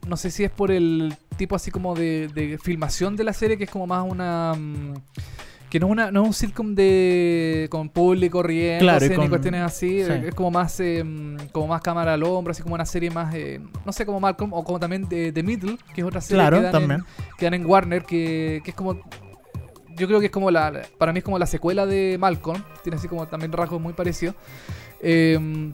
no 0.08 0.16
sé 0.16 0.30
si 0.30 0.44
es 0.44 0.50
por 0.50 0.70
el 0.70 1.14
tipo 1.36 1.56
así 1.56 1.70
como 1.70 1.94
de, 1.94 2.28
de 2.34 2.58
filmación 2.58 3.16
de 3.16 3.24
la 3.24 3.32
serie, 3.32 3.56
que 3.56 3.64
es 3.64 3.70
como 3.70 3.86
más 3.86 4.04
una... 4.08 4.54
mm, 4.54 4.94
que 5.74 5.80
no 5.80 5.86
es, 5.86 5.92
una, 5.92 6.12
no 6.12 6.22
es 6.22 6.26
un 6.28 6.32
sitcom 6.34 6.72
de 6.76 7.66
con 7.68 7.88
público 7.88 8.44
riendo 8.44 8.84
Claro, 8.84 9.04
y 9.06 9.10
con- 9.10 9.28
cuestiones 9.28 9.60
así. 9.62 10.04
sí. 10.04 10.12
Es 10.26 10.32
como 10.32 10.52
más 10.52 10.78
eh, 10.78 11.02
mm, 11.02 11.48
como 11.50 11.66
más 11.66 11.82
cámara 11.82 12.14
al 12.14 12.22
hombro, 12.22 12.52
así 12.52 12.62
como 12.62 12.76
una 12.76 12.86
serie 12.86 13.10
más, 13.10 13.34
eh, 13.34 13.60
no 13.84 13.92
sé, 13.92 14.06
como 14.06 14.20
Malcolm, 14.20 14.52
o 14.52 14.62
como 14.62 14.78
también 14.78 15.08
de 15.08 15.32
The 15.32 15.42
Middle, 15.42 15.76
que 15.92 16.02
es 16.02 16.06
otra 16.06 16.20
serie 16.20 16.42
Claro, 16.42 16.58
que, 16.58 16.62
dan 16.62 16.70
también. 16.72 17.00
En, 17.00 17.06
que 17.36 17.46
dan 17.46 17.54
en 17.54 17.66
Warner, 17.66 18.04
que, 18.04 18.60
que 18.62 18.70
es 18.70 18.76
como 18.76 19.00
yo 19.96 20.06
creo 20.06 20.20
que 20.20 20.26
es 20.26 20.32
como 20.32 20.48
la. 20.52 20.82
Para 20.96 21.12
mí 21.12 21.18
es 21.18 21.24
como 21.24 21.40
la 21.40 21.46
secuela 21.46 21.86
de 21.86 22.18
Malcolm. 22.20 22.62
Tiene 22.84 22.96
así 22.98 23.08
como 23.08 23.26
también 23.26 23.50
rasgos 23.50 23.80
muy 23.80 23.94
parecidos. 23.94 24.36
Eh, 25.00 25.72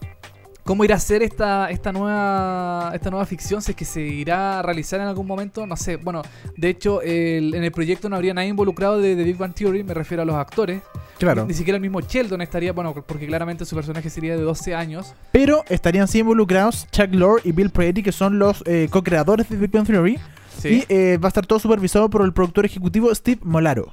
¿Cómo 0.64 0.84
irá 0.84 0.96
a 0.96 1.00
ser 1.00 1.22
esta, 1.22 1.70
esta 1.70 1.90
nueva 1.92 2.92
esta 2.94 3.10
nueva 3.10 3.26
ficción? 3.26 3.60
Si 3.62 3.72
es 3.72 3.76
que 3.76 3.84
se 3.84 4.00
irá 4.02 4.58
a 4.58 4.62
realizar 4.62 5.00
en 5.00 5.06
algún 5.06 5.26
momento, 5.26 5.66
no 5.66 5.76
sé. 5.76 5.96
Bueno, 5.96 6.22
de 6.56 6.68
hecho, 6.68 7.02
el- 7.02 7.54
en 7.54 7.64
el 7.64 7.72
proyecto 7.72 8.08
no 8.08 8.16
habría 8.16 8.34
nadie 8.34 8.48
involucrado 8.48 8.98
de 8.98 9.16
The 9.16 9.24
Big 9.24 9.36
Bang 9.36 9.54
Theory, 9.54 9.82
me 9.82 9.94
refiero 9.94 10.22
a 10.22 10.26
los 10.26 10.36
actores. 10.36 10.82
Claro. 11.18 11.44
Ni 11.46 11.54
siquiera 11.54 11.76
el 11.76 11.82
mismo 11.82 12.00
Sheldon 12.00 12.40
estaría, 12.40 12.72
bueno, 12.72 12.94
porque 12.94 13.26
claramente 13.26 13.64
su 13.64 13.74
personaje 13.76 14.08
sería 14.08 14.36
de 14.36 14.42
12 14.42 14.74
años. 14.74 15.14
Pero 15.32 15.64
estarían 15.68 16.08
sí 16.08 16.20
involucrados 16.20 16.86
Chuck 16.90 17.12
Lorre 17.12 17.42
y 17.44 17.52
Bill 17.52 17.70
Prady, 17.70 18.02
que 18.02 18.12
son 18.12 18.38
los 18.38 18.62
eh, 18.66 18.88
co-creadores 18.90 19.48
de 19.48 19.56
Big 19.56 19.70
Bang 19.70 19.86
Theory. 19.86 20.18
Y 20.64 20.84
eh, 20.90 21.16
va 21.22 21.28
a 21.28 21.30
estar 21.30 21.46
todo 21.46 21.58
supervisado 21.58 22.10
por 22.10 22.22
el 22.22 22.32
productor 22.34 22.66
ejecutivo 22.66 23.14
Steve 23.14 23.40
Molaro. 23.44 23.90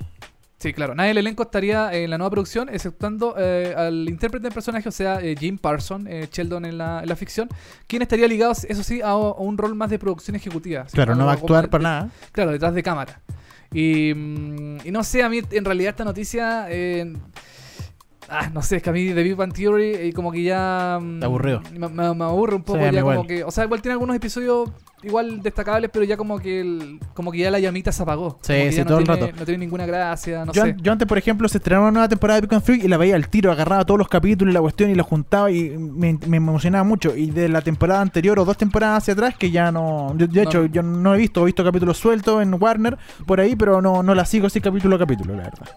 Sí, 0.60 0.74
claro. 0.74 0.96
Nadie 0.96 1.10
del 1.10 1.20
elenco 1.20 1.44
estaría 1.44 1.94
en 1.94 2.10
la 2.10 2.18
nueva 2.18 2.32
producción, 2.32 2.68
exceptuando 2.70 3.36
eh, 3.38 3.76
al 3.78 4.10
intérprete 4.10 4.46
del 4.46 4.54
personaje, 4.54 4.90
o 4.90 4.92
sea, 4.92 5.22
eh, 5.22 5.36
Jim 5.38 5.60
Parson, 5.60 6.08
eh, 6.10 6.28
Sheldon 6.32 6.66
en 6.66 6.80
la, 6.80 7.02
en 7.04 7.10
la 7.10 7.16
ficción, 7.16 7.48
quien 7.86 8.02
estaría 8.02 8.28
ligado, 8.28 8.54
eso 8.54 8.84
sí, 8.84 9.02
a, 9.02 9.10
a 9.10 9.16
un 9.34 9.56
rol 9.58 9.76
más 9.76 9.92
de 9.92 10.00
producción 10.00 10.36
ejecutiva. 10.36 10.86
Claro, 10.92 11.14
no 11.14 11.26
va 11.26 11.34
a 11.34 11.36
actuar 11.36 11.66
como 11.66 11.72
para 11.72 11.84
de- 11.84 11.84
nada. 11.84 12.10
Claro, 12.32 12.52
detrás 12.52 12.74
de 12.74 12.82
cámara. 12.82 13.22
Y, 13.72 14.14
mm, 14.16 14.78
y 14.86 14.92
no 14.92 15.04
sé, 15.04 15.22
a 15.22 15.30
mí 15.30 15.42
en 15.52 15.64
realidad 15.66 15.92
esta 15.92 16.06
noticia... 16.06 16.68
ah, 18.30 18.50
no 18.54 18.62
sé, 18.62 18.78
es 18.78 18.84
que 18.84 18.90
a 18.90 18.94
mí 18.94 19.06
de 19.06 19.24
Big 19.24 19.36
Bang 19.36 19.54
Theory 19.54 19.92
eh, 19.96 20.14
como 20.14 20.32
que 20.32 20.44
ya... 20.44 21.00
mm, 21.02 21.20
Te 21.20 21.26
aburrió. 21.26 21.62
Me, 21.74 21.88
me- 21.90 22.14
me 22.14 22.24
aburre 22.26 22.56
un 22.56 22.64
poco 22.64 22.80
Sí, 22.80 22.86
a 22.86 22.90
mí 22.90 22.96
ya 22.96 23.02
como 23.02 23.14
igual. 23.14 23.28
que... 23.28 23.44
O 23.44 23.52
sea, 23.52 23.64
igual 23.66 23.82
tiene 23.82 23.94
algunos 23.94 24.16
episodios 24.16 24.70
igual 25.04 25.44
destacables, 25.44 25.92
pero 25.94 26.04
ya 26.06 26.18
como 26.18 26.40
que 26.40 26.60
el- 26.62 27.00
como 27.14 27.32
que 27.32 27.38
ya 27.38 27.52
la 27.52 27.60
llamita 27.60 27.92
se 27.92 28.02
apagó. 28.04 28.40
Sí, 28.42 28.54
Como 28.54 28.64
que 28.66 28.72
sí, 28.72 28.78
ya 28.78 28.84
no 28.84 28.88
todo 28.90 28.98
el 29.00 29.04
tiene- 29.06 29.22
rato. 29.22 29.34
No 29.40 29.46
tiene 29.46 29.58
ninguna 29.60 29.86
gracia, 29.86 30.44
no 30.46 30.52
yo, 30.54 30.64
sé. 30.64 30.70
an- 30.72 30.78
yo 30.82 30.92
antes, 30.92 31.08
por 31.08 31.18
ejemplo, 31.18 31.48
se 31.48 31.58
estrenaba 31.60 31.86
una 31.86 31.92
nueva 31.94 32.10
temporada 32.10 32.38
de 32.40 32.48
Big 32.48 32.52
Bang 32.52 32.64
Theory 32.64 32.82
y 32.84 32.88
la 32.88 32.98
veía 32.98 33.16
al 33.16 33.30
tiro, 33.30 33.52
agarraba 33.52 33.86
todos 33.86 34.00
los 34.00 34.08
capítulos 34.08 34.52
y 34.52 34.54
la 34.56 34.62
cuestión 34.62 34.90
y 34.90 34.96
la 34.96 35.04
juntaba 35.04 35.52
y 35.52 35.70
me, 35.78 36.18
me 36.28 36.38
emocionaba 36.38 36.84
mucho. 36.84 37.16
Y 37.16 37.30
de 37.32 37.48
la 37.48 37.62
temporada 37.62 38.02
anterior 38.02 38.40
o 38.40 38.46
dos 38.46 38.58
temporadas 38.58 39.04
hacia 39.04 39.14
atrás, 39.14 39.36
que 39.38 39.52
ya 39.52 39.72
no. 39.72 40.14
De, 40.16 40.28
de 40.28 40.44
No. 40.44 40.50
hecho, 40.50 40.66
yo 40.66 40.82
no 40.84 41.14
he 41.14 41.18
visto, 41.18 41.42
he 41.44 41.46
visto 41.46 41.64
capítulos 41.64 41.98
sueltos 41.98 42.42
en 42.42 42.56
Warner 42.62 42.98
por 43.26 43.40
ahí, 43.40 43.56
pero 43.56 43.82
no, 43.82 44.02
no 44.04 44.16
la 44.16 44.26
sigo 44.26 44.48
así 44.48 44.60
capítulo 44.62 44.96
a 44.96 45.00
capítulo, 45.00 45.36
la 45.36 45.44
verdad. 45.44 45.68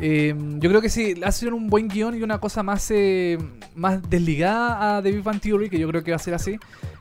Eh, 0.00 0.34
yo 0.58 0.68
creo 0.68 0.80
que 0.80 0.88
sí, 0.88 1.14
ha 1.24 1.32
sido 1.32 1.54
un 1.54 1.68
buen 1.68 1.88
guion 1.88 2.16
y 2.16 2.22
una 2.22 2.38
cosa 2.38 2.62
más, 2.62 2.90
eh, 2.90 3.38
más 3.74 4.08
desligada 4.08 4.96
a 4.96 5.02
The 5.02 5.12
Big 5.12 5.22
Bang 5.22 5.40
Theory, 5.40 5.70
que 5.70 5.78
yo 5.78 5.88
creo 5.88 6.02
que 6.02 6.10
va 6.10 6.16
a 6.16 6.20
ser 6.20 6.34
así. 6.34 6.58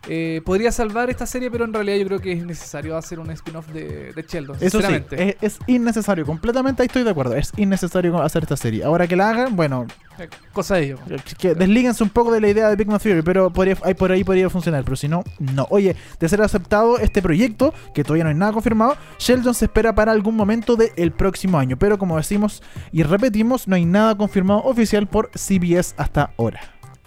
Eh, 0.09 0.41
podría 0.43 0.71
salvar 0.71 1.09
esta 1.09 1.25
serie, 1.25 1.49
pero 1.49 1.63
en 1.63 1.73
realidad 1.73 1.97
yo 1.97 2.05
creo 2.07 2.19
que 2.19 2.33
es 2.33 2.45
necesario 2.45 2.97
hacer 2.97 3.19
un 3.19 3.29
spin-off 3.31 3.67
de, 3.69 4.11
de 4.13 4.21
Sheldon. 4.27 4.57
Eso 4.59 4.81
sí, 4.81 4.95
es, 5.11 5.35
es 5.41 5.59
innecesario, 5.65 6.25
completamente 6.25 6.81
ahí 6.81 6.87
estoy 6.87 7.03
de 7.03 7.09
acuerdo. 7.11 7.35
Es 7.35 7.51
innecesario 7.55 8.21
hacer 8.21 8.43
esta 8.43 8.57
serie. 8.57 8.83
Ahora 8.83 9.07
que 9.07 9.15
la 9.15 9.29
hagan, 9.29 9.55
bueno, 9.55 9.85
Eh, 10.19 10.27
Cosa 10.51 10.75
de 10.75 10.83
ello. 10.83 10.97
que 11.39 11.55
deslíguense 11.55 12.03
un 12.03 12.09
poco 12.09 12.31
de 12.31 12.41
la 12.41 12.49
idea 12.49 12.69
de 12.69 12.75
Big 12.75 12.87
Theory, 12.99 13.21
pero 13.21 13.49
podría, 13.49 13.77
ahí 13.83 13.93
por 13.93 14.11
ahí 14.11 14.23
podría 14.23 14.49
funcionar, 14.49 14.83
pero 14.83 14.95
si 14.97 15.07
no, 15.07 15.23
no. 15.39 15.65
Oye, 15.69 15.95
de 16.19 16.29
ser 16.29 16.41
aceptado 16.41 16.99
este 16.99 17.21
proyecto, 17.21 17.73
que 17.95 18.03
todavía 18.03 18.25
no 18.25 18.29
hay 18.29 18.35
nada 18.35 18.51
confirmado, 18.51 18.95
Sheldon 19.19 19.53
se 19.55 19.65
espera 19.65 19.95
para 19.95 20.11
algún 20.11 20.35
momento 20.35 20.75
del 20.75 21.11
próximo 21.13 21.57
año, 21.57 21.77
pero 21.77 21.97
como 21.97 22.17
decimos 22.17 22.61
y 22.91 23.03
repetimos, 23.03 23.67
no 23.67 23.75
hay 23.75 23.85
nada 23.85 24.15
confirmado 24.17 24.61
oficial 24.63 25.07
por 25.07 25.31
CBS 25.33 25.95
hasta 25.97 26.31
ahora. 26.37 26.59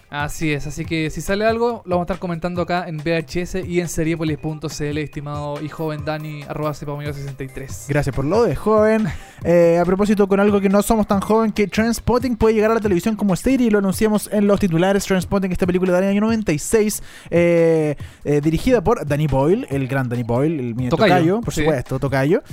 Así 0.09 0.53
es, 0.53 0.65
así 0.65 0.85
que 0.85 1.09
si 1.09 1.19
sale 1.19 1.45
algo, 1.45 1.81
lo 1.85 1.97
vamos 1.97 2.03
a 2.03 2.13
estar 2.13 2.19
comentando 2.19 2.61
acá 2.61 2.85
en 2.87 2.95
VHS 2.97 3.55
y 3.67 3.81
en 3.81 3.89
seriepolis.cl, 3.89 4.97
estimado 4.99 5.61
y 5.61 5.67
joven 5.67 6.05
Dani, 6.05 6.43
arroba 6.43 6.71
cepamillo63. 6.71 7.87
Gracias 7.89 8.15
por 8.15 8.23
lo 8.23 8.43
de 8.43 8.55
joven. 8.55 9.05
Eh, 9.43 9.77
a 9.81 9.83
propósito, 9.83 10.25
con 10.29 10.39
algo 10.39 10.61
que 10.61 10.69
no 10.69 10.81
somos 10.81 11.07
tan 11.07 11.19
joven, 11.19 11.51
que 11.51 11.67
Transpotting 11.67 12.37
puede 12.37 12.55
llegar 12.55 12.71
a 12.71 12.75
la 12.75 12.79
televisión 12.79 13.17
como 13.17 13.35
serie, 13.35 13.67
y 13.67 13.69
lo 13.69 13.79
anunciamos 13.79 14.29
en 14.31 14.47
los 14.47 14.61
titulares. 14.61 15.03
Transpotting, 15.05 15.51
esta 15.51 15.65
película 15.65 15.91
del 15.93 16.09
año 16.09 16.21
96, 16.21 17.03
eh, 17.29 17.95
eh, 18.23 18.41
dirigida 18.41 18.81
por 18.81 19.05
Danny 19.05 19.27
Boyle, 19.27 19.67
el 19.69 19.89
gran 19.89 20.07
Danny 20.07 20.23
Boyle, 20.23 20.57
el 20.57 20.73
mío 20.75 20.89
Tocayo, 20.89 21.15
tocayo, 21.15 21.41
por 21.41 21.53
sí. 21.53 21.61
supuesto, 21.61 21.99
tocayo, 21.99 22.43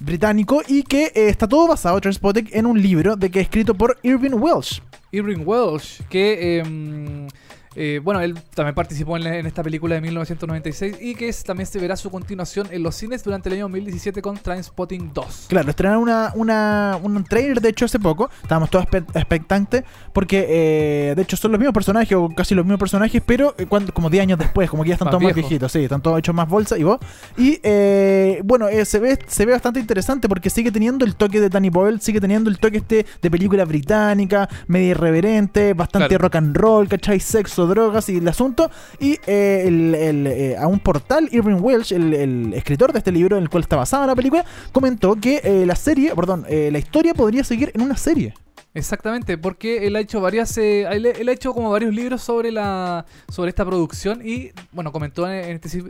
británico, 0.00 0.62
y 0.66 0.82
que 0.82 1.12
eh, 1.14 1.28
está 1.28 1.46
todo 1.46 1.68
basado, 1.68 2.00
Transpotting, 2.00 2.48
en 2.50 2.66
un 2.66 2.82
libro 2.82 3.14
de 3.14 3.30
que 3.30 3.38
escrito 3.38 3.74
por 3.74 3.98
Irving 4.02 4.34
Welsh. 4.34 4.82
Irving 5.14 5.44
Welsh, 5.46 6.00
que 6.10 6.62
em, 6.64 7.28
Eh, 7.76 8.00
bueno, 8.02 8.20
él 8.20 8.34
también 8.54 8.74
participó 8.74 9.16
en, 9.16 9.24
la- 9.24 9.36
en 9.38 9.46
esta 9.46 9.62
película 9.62 9.94
de 9.96 10.00
1996 10.00 10.96
y 11.00 11.14
que 11.14 11.28
es- 11.28 11.42
también 11.44 11.66
se 11.66 11.78
verá 11.78 11.96
su 11.96 12.10
continuación 12.10 12.68
en 12.70 12.82
los 12.82 12.94
cines 12.94 13.22
durante 13.24 13.48
el 13.48 13.54
año 13.56 13.64
2017 13.64 14.22
con 14.22 14.36
Trainspotting 14.36 15.12
2. 15.12 15.46
Claro, 15.48 15.70
estrenaron 15.70 16.02
una, 16.02 16.32
una, 16.34 16.98
un 17.02 17.24
trailer 17.24 17.60
de 17.60 17.68
hecho 17.70 17.84
hace 17.84 17.98
poco. 17.98 18.30
Estábamos 18.42 18.70
todos 18.70 18.86
expectantes 19.14 19.84
porque 20.12 20.46
eh, 20.48 21.14
de 21.14 21.22
hecho 21.22 21.36
son 21.36 21.52
los 21.52 21.58
mismos 21.58 21.74
personajes 21.74 22.16
o 22.16 22.28
casi 22.30 22.54
los 22.54 22.64
mismos 22.64 22.78
personajes, 22.80 23.22
pero 23.24 23.54
eh, 23.58 23.66
cuando, 23.66 23.92
como 23.92 24.10
10 24.10 24.22
años 24.22 24.38
después, 24.38 24.70
como 24.70 24.82
que 24.82 24.90
ya 24.90 24.94
están 24.94 25.06
Más 25.06 25.12
todos 25.12 25.22
más 25.24 25.34
viejitos, 25.34 25.72
sí, 25.72 25.80
están 25.84 26.00
todos 26.02 26.18
hechos 26.18 26.34
más 26.34 26.48
bolsa 26.48 26.78
y 26.78 26.82
vos. 26.84 26.98
Y 27.36 27.58
eh, 27.62 28.40
bueno, 28.44 28.66
se, 28.84 28.98
ve, 29.00 29.18
se 29.26 29.46
ve 29.46 29.52
bastante 29.52 29.80
interesante 29.80 30.28
porque 30.28 30.50
sigue 30.50 30.70
teniendo 30.70 31.04
el 31.04 31.16
toque 31.16 31.40
de 31.40 31.48
Danny 31.48 31.70
Boyle, 31.70 32.00
sigue 32.00 32.20
teniendo 32.20 32.50
el 32.50 32.58
toque 32.58 32.78
este 32.78 33.06
de 33.22 33.30
película 33.30 33.64
británica, 33.64 34.48
media 34.66 34.90
irreverente, 34.90 35.74
bastante 35.74 36.08
Claro. 36.08 36.22
rock 36.24 36.36
and 36.36 36.56
roll, 36.56 36.88
¿cachai? 36.88 37.18
Sexo, 37.20 37.63
drogas 37.66 38.08
y 38.08 38.16
el 38.18 38.28
asunto. 38.28 38.70
Y 38.98 39.18
eh, 39.26 39.64
el- 39.66 39.94
el, 39.94 40.26
eh, 40.26 40.56
a 40.56 40.66
un 40.66 40.78
portal, 40.80 41.28
Irving 41.32 41.58
Welsh, 41.60 41.92
el, 41.92 42.14
el 42.14 42.54
escritor 42.54 42.92
de 42.92 42.98
este 42.98 43.12
libro 43.12 43.36
en 43.36 43.42
el 43.44 43.50
cual 43.50 43.62
está 43.62 43.76
basada 43.76 44.06
la 44.06 44.14
película, 44.14 44.44
comentó 44.72 45.14
que 45.16 45.40
eh, 45.44 45.64
la 45.66 45.76
serie, 45.76 46.14
perdón, 46.14 46.46
la 46.48 46.78
historia 46.78 47.14
podría 47.14 47.44
seguir 47.44 47.70
en 47.74 47.82
una 47.82 47.96
serie. 47.96 48.34
Exactamente, 48.76 49.38
porque 49.38 49.86
él 49.86 49.94
ha 49.94 50.00
hecho 50.00 50.20
varias, 50.20 50.58
él, 50.58 51.06
ha 51.28 51.32
hecho 51.32 51.54
como 51.54 51.70
varios 51.70 51.94
libros 51.94 52.22
sobre 52.22 52.50
la, 52.50 53.06
sobre 53.28 53.50
esta 53.50 53.64
producción 53.64 54.20
y 54.26 54.50
bueno 54.72 54.90
comentó 54.90 55.30
en, 55.30 55.54
este 55.54 55.68
si- 55.68 55.82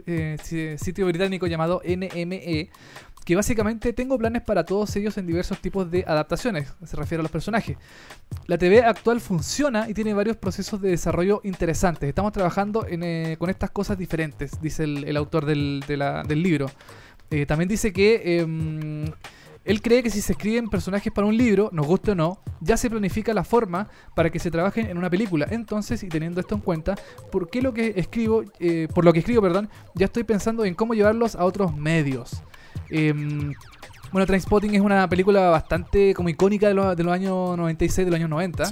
si- 0.43 0.77
sitio 0.77 1.07
británico 1.07 1.47
llamado 1.47 1.81
NME 1.83 2.69
que 3.25 3.37
básicamente 3.37 3.93
tengo 3.93 4.19
planes 4.19 4.43
para 4.43 4.65
todos 4.65 4.95
ellos 4.97 5.17
en 5.17 5.27
diversos 5.27 5.59
tipos 5.61 5.91
de 5.91 6.05
adaptaciones, 6.07 6.73
se 6.85 6.97
refiere 6.97 7.21
a 7.21 7.23
los 7.23 7.33
personajes. 7.33 7.77
La 8.47 8.59
TV 8.59 8.83
actual 8.83 9.21
funciona 9.21 9.89
y 9.89 9.95
tiene 9.95 10.13
varios 10.13 10.37
procesos 10.37 10.81
de 10.81 10.91
desarrollo 10.91 11.41
interesantes. 11.45 12.09
Estamos 12.09 12.33
trabajando 12.33 12.87
en, 12.87 13.03
eh, 13.03 13.37
con 13.39 13.49
estas 13.49 13.71
cosas 13.71 13.97
diferentes, 13.97 14.61
dice 14.61 14.85
el, 14.85 15.17
autor 15.17 15.47
del 15.47 15.83
libro. 16.29 16.71
Eh, 17.31 17.47
también 17.47 17.69
dice 17.69 17.93
que 17.93 18.39
em, 18.41 19.07
él 19.65 19.81
cree 19.81 20.03
que 20.03 20.11
si 20.11 20.21
se 20.21 20.33
escriben 20.33 20.69
personajes 20.69 21.11
para 21.11 21.27
un 21.27 21.37
libro, 21.37 21.71
nos 21.73 21.87
guste 21.87 22.11
o 22.11 22.15
no, 22.15 22.39
ya 22.61 22.77
se 22.77 22.91
planifica 22.91 23.33
la 23.33 23.45
forma 23.45 23.89
para 24.15 24.29
que 24.31 24.39
se 24.39 24.51
trabajen 24.51 24.87
en 24.87 24.99
una 24.99 25.09
película. 25.09 25.47
Entonces, 25.51 26.03
y 26.03 26.09
teniendo 26.09 26.41
esto 26.41 26.55
en 26.55 26.61
cuenta, 26.61 26.97
¿por 27.33 27.49
qué 27.49 27.63
lo 27.63 27.73
que 27.73 27.95
escribo, 27.97 28.45
eh, 28.61 28.89
por 28.95 29.07
lo 29.07 29.13
que 29.13 29.21
escribo, 29.21 29.41
perdón, 29.41 29.71
ya 29.95 30.05
estoy 30.07 30.25
pensando 30.25 30.67
en 30.67 30.75
cómo 30.75 30.93
llevarlos 30.93 31.35
a 31.35 31.45
otros 31.47 31.75
medios? 31.75 32.43
Em, 32.91 33.53
bueno, 34.13 34.27
Trainspotting 34.27 34.75
es 34.77 34.81
una 34.81 35.09
película 35.09 35.51
bastante 35.51 36.15
como 36.15 36.29
icónica 36.29 36.69
de, 36.69 36.75
los- 36.75 36.97
de 36.97 37.03
los 37.03 37.13
años 37.13 37.57
96, 37.57 38.07
de 38.07 38.11
los 38.13 38.19
años 38.19 38.31
90. 38.31 38.65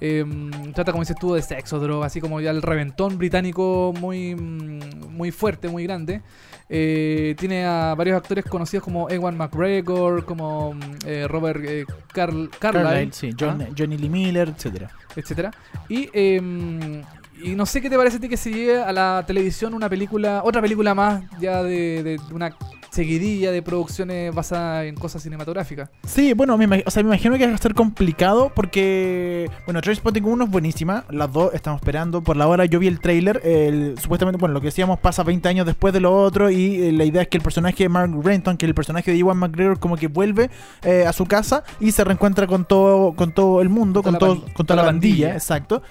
Em, 0.00 0.50
trata, 0.74 0.92
como 0.92 1.02
dices 1.02 1.16
tú, 1.18 1.32
de 1.34 1.40
sexo, 1.40 1.78
droga, 1.80 2.06
así 2.06 2.20
como 2.20 2.40
ya 2.40 2.50
el 2.50 2.60
reventón 2.60 3.16
británico 3.16 3.94
muy, 3.98 4.34
mm, 4.34 5.06
muy 5.10 5.30
fuerte, 5.30 5.68
muy 5.68 5.84
grande. 5.84 6.20
Eh, 6.68 7.34
tiene 7.38 7.64
a 7.64 7.94
varios 7.94 8.16
actores 8.16 8.44
conocidos 8.44 8.84
como 8.84 9.08
Ewan 9.08 9.36
McGregor, 9.38 10.24
como 10.26 10.74
mm, 10.74 10.80
eh, 11.06 11.26
Robert 11.28 11.60
eh, 11.64 11.84
Carl- 12.12 12.50
Carlyle, 12.58 12.84
Carlyle, 12.84 13.12
sí, 13.12 13.30
John- 13.38 13.62
¿ah? 13.62 13.68
Johnny 13.78 13.96
Lee 13.96 14.08
Miller, 14.10 14.48
etcétera. 14.54 14.90
etcétera. 15.16 15.50
Y, 15.88 16.10
em, 16.12 17.02
y 17.42 17.54
no 17.54 17.64
sé 17.66 17.80
qué 17.80 17.88
te 17.88 17.96
parece 17.96 18.16
a 18.18 18.20
ti 18.20 18.28
que 18.28 18.36
se 18.36 18.50
llegue 18.50 18.78
a 18.82 18.92
la 18.92 19.24
televisión 19.26 19.72
una 19.74 19.88
película, 19.88 20.42
otra 20.44 20.60
película 20.60 20.94
más 20.94 21.22
ya 21.40 21.62
de, 21.62 22.02
de 22.02 22.20
una 22.34 22.54
seguidilla 22.94 23.50
de 23.50 23.62
producciones 23.62 24.34
basadas 24.34 24.84
en 24.86 24.94
cosas 24.94 25.22
cinematográficas. 25.22 25.90
Sí, 26.06 26.32
bueno, 26.32 26.56
me, 26.56 26.82
o 26.86 26.90
sea, 26.90 27.02
me 27.02 27.08
imagino 27.10 27.36
que 27.36 27.46
va 27.46 27.54
a 27.54 27.58
ser 27.58 27.74
complicado 27.74 28.52
porque, 28.54 29.50
bueno, 29.66 29.80
Trainspotting 29.80 30.24
1 30.24 30.44
es 30.44 30.50
buenísima, 30.50 31.04
las 31.10 31.32
dos 31.32 31.52
estamos 31.54 31.80
esperando. 31.80 32.22
Por 32.22 32.36
la 32.36 32.46
hora 32.46 32.64
yo 32.66 32.78
vi 32.78 32.86
el 32.86 33.00
trailer, 33.00 33.40
el, 33.44 33.98
supuestamente, 33.98 34.38
bueno, 34.38 34.52
lo 34.54 34.60
que 34.60 34.66
decíamos 34.68 34.98
pasa 35.00 35.22
20 35.22 35.48
años 35.48 35.66
después 35.66 35.92
de 35.92 36.00
lo 36.00 36.16
otro 36.16 36.50
y 36.50 36.76
eh, 36.82 36.92
la 36.92 37.04
idea 37.04 37.22
es 37.22 37.28
que 37.28 37.36
el 37.38 37.42
personaje 37.42 37.82
de 37.84 37.88
Mark 37.88 38.12
Renton, 38.22 38.56
que 38.56 38.66
el 38.66 38.74
personaje 38.74 39.10
de 39.10 39.18
Ewan 39.18 39.36
McGregor, 39.38 39.78
como 39.78 39.96
que 39.96 40.06
vuelve 40.06 40.50
eh, 40.82 41.04
a 41.06 41.12
su 41.12 41.26
casa 41.26 41.64
y 41.80 41.90
se 41.92 42.04
reencuentra 42.04 42.46
con 42.46 42.64
todo, 42.64 43.12
con 43.14 43.32
todo 43.32 43.60
el 43.60 43.68
mundo, 43.68 44.02
Con 44.02 44.18
todo, 44.18 44.34
la 44.46 44.52
con 44.54 44.66
toda 44.66 44.76
la 44.76 44.82
bandilla, 44.86 45.32
exacto. 45.34 45.82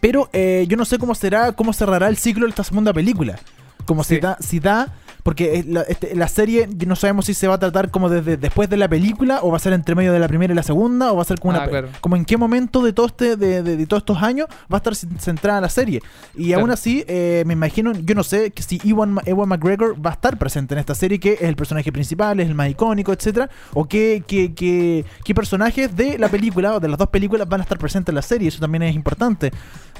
Pero 0.00 0.28
eh, 0.32 0.66
yo 0.68 0.76
no 0.76 0.84
sé 0.84 0.98
cómo 0.98 1.14
será, 1.14 1.52
cómo 1.52 1.72
cerrará 1.72 2.08
el 2.08 2.16
ciclo 2.16 2.44
de 2.44 2.50
esta 2.50 2.64
segunda 2.64 2.92
película. 2.92 3.38
Como 3.86 4.02
Sí. 4.04 4.16
si 4.16 4.20
da, 4.20 4.36
si 4.40 4.60
da, 4.60 4.92
porque 5.24 5.58
eh, 5.58 5.64
la, 5.66 5.80
este- 5.82 6.14
la 6.14 6.28
serie 6.28 6.68
no 6.86 6.94
sabemos 6.94 7.26
si 7.26 7.34
se 7.34 7.48
va 7.48 7.54
a 7.54 7.58
tratar 7.58 7.90
como 7.90 8.08
desde 8.08 8.36
después 8.36 8.70
de 8.70 8.76
la 8.76 8.86
película 8.88 9.40
o 9.42 9.50
va 9.50 9.56
a 9.56 9.60
ser 9.60 9.72
entre 9.72 9.96
medio 9.96 10.12
de 10.12 10.20
la 10.20 10.28
primera 10.28 10.52
y 10.52 10.56
la 10.56 10.62
segunda 10.62 11.10
o 11.12 11.16
va 11.16 11.22
a 11.22 11.24
ser 11.24 11.40
como 11.40 11.54
Ah, 11.54 11.60
una, 11.62 11.68
claro. 11.68 11.88
como 12.00 12.14
en 12.14 12.24
qué 12.24 12.36
momento 12.36 12.82
de 12.82 12.92
todo 12.92 13.06
este 13.06 13.36
de, 13.36 13.62
de- 13.64 13.76
de 13.76 13.86
todos 13.86 14.02
estos 14.02 14.22
años 14.22 14.46
va 14.72 14.76
a 14.76 14.82
estar 14.84 14.94
centrada 14.94 15.60
la 15.60 15.68
serie. 15.68 16.00
Y 16.36 16.48
Claro. 16.48 16.60
aún 16.62 16.70
así 16.70 17.04
eh, 17.08 17.42
me 17.46 17.54
imagino, 17.54 17.92
yo 17.92 18.14
no 18.14 18.22
sé 18.22 18.52
que 18.52 18.62
si 18.62 18.80
Ewan, 18.84 19.18
Ewan 19.26 19.48
McGregor 19.48 19.96
va 20.04 20.10
a 20.10 20.12
estar 20.12 20.38
presente 20.38 20.74
en 20.74 20.78
esta 20.80 20.94
serie 20.94 21.18
que 21.18 21.32
es 21.32 21.42
el 21.42 21.56
personaje 21.56 21.90
principal, 21.90 22.38
es 22.38 22.46
el 22.48 22.54
más 22.54 22.68
icónico, 22.68 23.12
etcétera, 23.12 23.48
o 23.72 23.86
qué 23.86 24.22
qué, 24.26 24.54
qué, 24.54 25.04
qué 25.24 25.34
personajes 25.34 25.96
de 25.96 26.18
la 26.18 26.28
película 26.28 26.74
o 26.74 26.80
de 26.80 26.88
las 26.88 26.98
dos 26.98 27.08
películas 27.08 27.48
van 27.48 27.60
a 27.60 27.64
estar 27.64 27.78
presentes 27.78 28.10
en 28.12 28.16
la 28.16 28.22
serie, 28.22 28.48
eso 28.48 28.60
también 28.60 28.82
es 28.82 28.94
importante. 28.94 29.50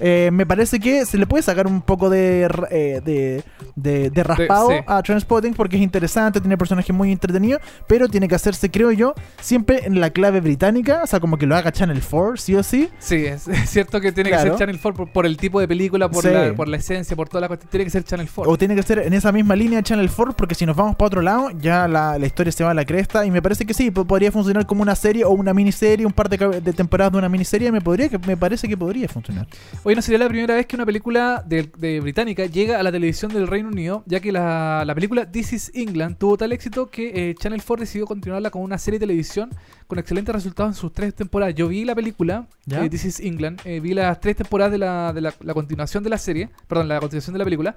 Eh, 0.01 0.29
me 0.33 0.45
parece 0.45 0.79
que 0.81 1.07
se 1.07 1.17
le 1.17 1.27
puede 1.27 1.43
sacar 1.43 1.67
un 1.67 1.81
poco 1.81 2.11
de, 2.11 2.49
eh, 2.71 3.01
de, 3.05 3.43
de, 3.77 4.11
de 4.11 4.23
raspado 4.25 4.69
sí. 4.71 4.75
a 4.87 5.03
Transpotting 5.15 5.55
porque 5.55 5.77
es 5.77 5.83
interesante, 5.83 6.41
tiene 6.41 6.57
personajes 6.59 6.95
muy 6.95 7.13
entretenidos, 7.13 7.63
pero 7.87 8.09
tiene 8.09 8.27
que 8.29 8.35
hacerse, 8.35 8.71
creo 8.71 8.91
yo, 8.93 9.15
siempre 9.41 9.87
en 9.87 10.01
la 10.01 10.11
clave 10.11 10.41
británica, 10.41 11.01
o 11.05 11.07
sea, 11.07 11.21
como 11.21 11.39
que 11.39 11.47
lo 11.47 11.55
haga 11.57 11.71
Channel 11.73 12.01
4, 12.09 12.37
sí 12.37 12.55
o 12.57 12.63
sí. 12.63 12.89
Sí, 12.99 13.25
es, 13.27 13.47
es 13.49 13.71
cierto 13.71 14.01
que 14.01 14.11
tiene 14.13 14.31
que 14.31 14.39
ser 14.39 14.57
Channel 14.57 14.79
4 14.81 14.97
por, 15.05 15.13
por 15.13 15.27
el 15.27 15.37
tipo 15.37 15.61
de 15.61 15.69
película, 15.69 16.09
por, 16.11 16.25
Sí. 16.25 16.31
la, 16.31 16.53
por 16.55 16.67
la 16.69 16.77
esencia, 16.79 17.15
por 17.17 17.29
toda 17.29 17.43
la 17.43 17.49
cuestión. 17.49 17.71
Tiene 17.71 17.85
que 17.85 17.91
ser 17.91 18.03
Channel 18.05 18.29
4. 18.35 18.51
O 18.53 18.59
tiene 18.59 18.75
que 18.75 18.83
ser 18.83 18.99
en 19.01 19.13
esa 19.13 19.31
misma 19.33 19.55
línea 19.55 19.83
Channel 19.83 20.11
4, 20.11 20.35
porque 20.37 20.55
si 20.55 20.67
nos 20.67 20.75
vamos 20.77 20.97
para 20.97 21.07
otro 21.07 21.23
lado, 21.23 21.51
ya 21.61 21.87
la, 21.87 22.19
la 22.19 22.27
historia 22.27 22.51
se 22.53 22.65
va 22.65 22.71
a 22.73 22.75
la 22.75 22.85
cresta. 22.85 23.25
Y 23.25 23.31
me 23.31 23.41
parece 23.43 23.65
que 23.67 23.75
sí, 23.75 23.91
po- 23.91 24.05
podría 24.05 24.33
funcionar 24.33 24.67
como 24.67 24.83
una 24.83 24.95
serie 24.97 25.25
o 25.25 25.31
una 25.31 25.55
miniserie, 25.55 26.05
un 26.07 26.13
par 26.13 26.29
de, 26.29 26.39
temporadas 26.73 27.13
de 27.13 27.19
una 27.19 27.29
miniserie. 27.29 27.71
Me, 27.71 27.81
podría, 27.81 28.09
que- 28.09 28.19
me 28.19 28.37
parece 28.37 28.67
que 28.69 28.77
podría 28.77 29.09
funcionar. 29.09 29.47
Hoy 29.85 29.95
no 29.95 30.03
sería 30.03 30.19
la 30.19 30.29
primera 30.29 30.55
vez 30.55 30.67
que 30.67 30.77
una 30.77 30.87
película 30.87 31.43
de, 31.47 31.71
de 31.79 32.01
británica 32.01 32.47
llega 32.47 32.81
a 32.81 32.83
la 32.83 32.91
televisión 32.91 33.33
del 33.33 33.47
Reino 33.47 33.69
Unido, 33.69 34.03
ya 34.07 34.21
que 34.21 34.33
la, 34.33 34.83
la 34.85 34.95
película 34.95 35.04
This 35.31 35.53
is 35.53 35.71
England 35.75 36.17
tuvo 36.19 36.37
tal 36.37 36.53
éxito 36.53 36.87
que 36.91 37.31
eh, 37.31 37.35
Channel 37.35 37.61
4 37.65 37.83
decidió 37.83 38.07
continuarla 38.07 38.51
con 38.51 38.63
una 38.63 38.79
serie 38.79 38.99
de 38.99 39.07
televisión 39.07 39.51
con 39.87 39.99
excelentes 39.99 40.35
resultados 40.35 40.75
en 40.77 40.81
sus 40.81 40.93
tres 40.93 41.15
temporadas. 41.15 41.55
Yo 41.55 41.69
vi 41.69 41.85
la 41.85 41.95
película 41.95 42.47
¿Ya? 42.67 42.85
eh, 42.85 42.89
This 42.91 43.05
is 43.05 43.21
England, 43.21 43.61
eh, 43.65 43.81
vi 43.81 43.93
las 43.95 44.21
tres 44.21 44.37
temporadas 44.37 44.73
de, 44.73 44.79
la, 44.79 45.13
de 45.13 45.21
la, 45.21 45.35
la 45.41 45.55
continuación 45.55 46.03
de 46.03 46.11
la 46.11 46.19
serie, 46.19 46.49
perdón, 46.67 46.89
la 46.89 47.01
continuación 47.01 47.35
de 47.35 47.39
la 47.39 47.45
película, 47.45 47.77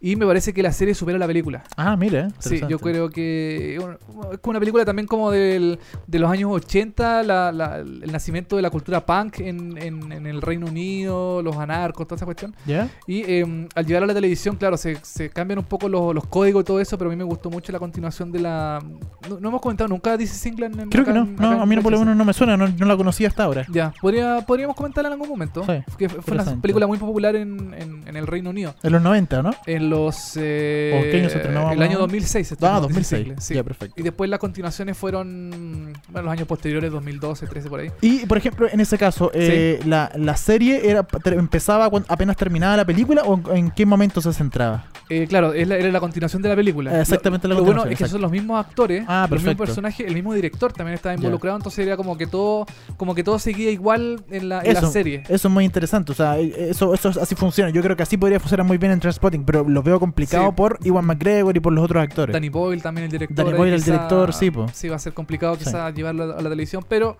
y 0.00 0.16
me 0.16 0.26
parece 0.26 0.52
que 0.52 0.62
la 0.62 0.72
serie 0.72 0.94
supera 0.94 1.18
la 1.18 1.26
película. 1.26 1.64
Ah, 1.76 1.96
mira. 1.96 2.28
Sí, 2.38 2.60
yo 2.68 2.78
creo 2.78 3.10
que 3.10 3.76
es 3.76 4.38
como 4.40 4.50
una 4.50 4.60
película 4.60 4.84
también 4.84 5.06
como 5.06 5.30
del, 5.30 5.78
de 6.06 6.18
los 6.18 6.30
años 6.30 6.50
80, 6.52 7.22
la- 7.22 7.52
la- 7.52 7.78
el 7.78 8.12
nacimiento 8.12 8.56
de 8.56 8.62
la 8.62 8.70
cultura 8.70 9.04
punk 9.04 9.40
en, 9.40 9.76
en- 9.78 10.12
en 10.12 10.26
el 10.26 10.40
Reino 10.42 10.66
Unido, 10.66 11.42
los 11.42 11.56
anarcos, 11.56 12.06
toda 12.06 12.16
esa 12.16 12.24
cuestión. 12.24 12.54
¿Ya? 12.66 12.88
Y 13.06 13.22
eh, 13.26 13.68
al 13.74 13.86
llegar 13.86 14.02
a 14.02 14.06
la 14.06 14.14
televisión, 14.14 14.56
claro, 14.56 14.76
se, 14.76 14.96
se 15.02 15.30
cambian 15.30 15.58
un 15.58 15.64
poco 15.64 15.88
los, 15.88 16.14
los 16.14 16.26
códigos 16.26 16.62
y 16.62 16.64
todo 16.64 16.80
eso, 16.80 16.96
pero 16.98 17.10
a 17.10 17.12
mí 17.12 17.16
me 17.16 17.24
gustó 17.24 17.50
mucho 17.50 17.72
la 17.72 17.78
continuación 17.78 18.30
de 18.32 18.40
la... 18.40 18.82
No, 19.28 19.40
no 19.40 19.48
hemos 19.48 19.60
comentado 19.60 19.88
nunca 19.88 20.16
This 20.16 20.32
is 20.34 20.46
England. 20.46 20.78
en- 20.80 20.90
Creo 20.90 21.04
que 21.04 21.12
no. 21.12 21.24
No, 21.24 21.62
a 21.62 21.66
mí 21.66 21.76
no, 21.76 21.82
por 21.82 21.92
lo 21.92 21.98
menos 21.98 22.16
no 22.16 22.24
me 22.24 22.32
suena, 22.32 22.56
no, 22.56 22.68
no 22.68 22.86
la 22.86 22.96
conocía 22.96 23.28
hasta 23.28 23.44
ahora. 23.44 23.66
Ya, 23.70 23.92
podría, 24.00 24.40
podríamos 24.46 24.76
comentarla 24.76 25.08
en 25.08 25.12
algún 25.14 25.28
momento. 25.28 25.64
Sí, 25.64 25.72
que 25.98 26.08
fue 26.08 26.34
una 26.34 26.44
película 26.60 26.86
muy 26.86 26.98
popular 26.98 27.34
en, 27.36 27.74
en- 27.74 28.16
el 28.16 28.26
Reino 28.26 28.50
Unido. 28.50 28.74
En 28.82 28.92
los 28.92 29.02
90, 29.02 29.42
¿no? 29.42 29.50
En 29.66 29.87
los... 29.88 30.32
eh, 30.36 30.94
¿O 30.98 31.02
qué 31.10 31.18
año 31.20 31.28
se 31.28 31.36
estrenó? 31.38 31.70
El 31.72 31.82
año 31.82 31.98
2006. 31.98 32.46
se 32.48 32.54
Ah, 32.54 32.78
estrenó 32.80 32.80
This 32.88 32.88
is 32.88 33.10
2006. 33.10 33.20
England, 33.22 33.40
sí. 33.40 33.54
Ya, 33.54 33.64
perfecto. 33.64 34.00
Y 34.00 34.02
después 34.04 34.30
las 34.30 34.38
continuaciones 34.38 34.96
fueron 34.96 35.92
bueno, 36.08 36.26
los 36.26 36.32
años 36.32 36.46
posteriores, 36.48 36.90
2012, 36.92 37.46
13 37.46 37.68
por 37.68 37.80
ahí. 37.80 37.90
Y, 38.00 38.26
por 38.26 38.38
ejemplo, 38.38 38.68
en 38.70 38.80
ese 38.80 38.98
caso, 38.98 39.30
eh, 39.34 39.80
la, 39.84 40.10
¿la 40.16 40.36
serie 40.36 40.88
era 40.90 41.06
empezaba 41.24 41.88
cuando 41.90 42.06
apenas 42.12 42.36
terminaba 42.36 42.76
la 42.76 42.84
película 42.84 43.22
o 43.22 43.40
en 43.54 43.70
qué 43.70 43.86
momento 43.86 44.20
se 44.20 44.32
centraba? 44.32 44.86
Eh, 45.10 45.26
claro, 45.26 45.52
es 45.54 45.66
la- 45.66 45.76
era 45.76 45.90
la 45.90 46.00
continuación 46.00 46.42
de 46.42 46.48
la 46.50 46.56
película. 46.56 46.96
Eh, 46.96 47.00
exactamente 47.00 47.48
lo, 47.48 47.54
la 47.54 47.60
lo 47.60 47.64
bueno 47.64 47.84
es 47.86 47.98
que 47.98 48.06
son 48.08 48.20
los 48.20 48.30
mismos 48.30 48.58
actores, 48.64 49.04
Ah, 49.08 49.26
los 49.30 49.40
mismos 49.42 49.56
personajes, 49.66 50.06
el 50.06 50.14
mismo 50.14 50.34
director 50.34 50.72
también 50.72 50.94
estaba 50.94 51.14
involucrado, 51.14 51.56
entonces 51.56 51.86
era 51.86 51.96
como 51.96 52.16
que 52.18 52.26
todo, 52.26 52.66
como 52.96 53.14
que 53.14 53.24
todo 53.24 53.38
seguía 53.38 53.70
igual 53.70 54.20
en 54.30 54.48
la, 54.50 54.60
en 54.62 54.74
la 54.74 54.82
serie. 54.82 55.22
Eso 55.28 55.48
es 55.48 55.54
muy 55.54 55.64
interesante, 55.64 56.12
o 56.12 56.14
sea, 56.14 56.38
eh, 56.38 56.52
eso, 56.70 56.92
eso 56.92 57.08
es- 57.08 57.16
así 57.16 57.34
funciona. 57.34 57.70
Yo 57.70 57.82
creo 57.82 57.96
que 57.96 58.02
así 58.02 58.16
podría 58.16 58.38
funcionar 58.38 58.66
muy 58.66 58.76
bien 58.78 58.92
en 58.92 59.00
Transpotting, 59.00 59.44
pero 59.44 59.64
lo 59.68 59.82
veo 59.82 59.98
complicado 59.98 60.48
Sí. 60.48 60.52
por 60.56 60.78
Iwan 60.84 61.04
McGregor 61.06 61.56
y 61.56 61.60
por 61.60 61.72
los 61.72 61.84
otros 61.84 62.02
actores. 62.02 62.32
Danny 62.34 62.48
Boyle 62.50 62.82
también 62.82 63.06
el 63.06 63.10
director. 63.10 63.44
Danny 63.46 63.56
Boyle, 63.56 63.74
el 63.74 63.80
quizá- 63.82 63.92
director, 63.92 64.32
sí, 64.34 64.50
po. 64.50 64.66
Sí, 64.72 64.88
va 64.88 64.96
a 64.96 64.98
ser 64.98 65.14
complicado 65.14 65.54
Sí. 65.56 65.64
quizás 65.64 65.94
llevarlo 65.94 66.24
a 66.24 66.42
la 66.42 66.50
televisión, 66.50 66.84
pero 66.88 67.16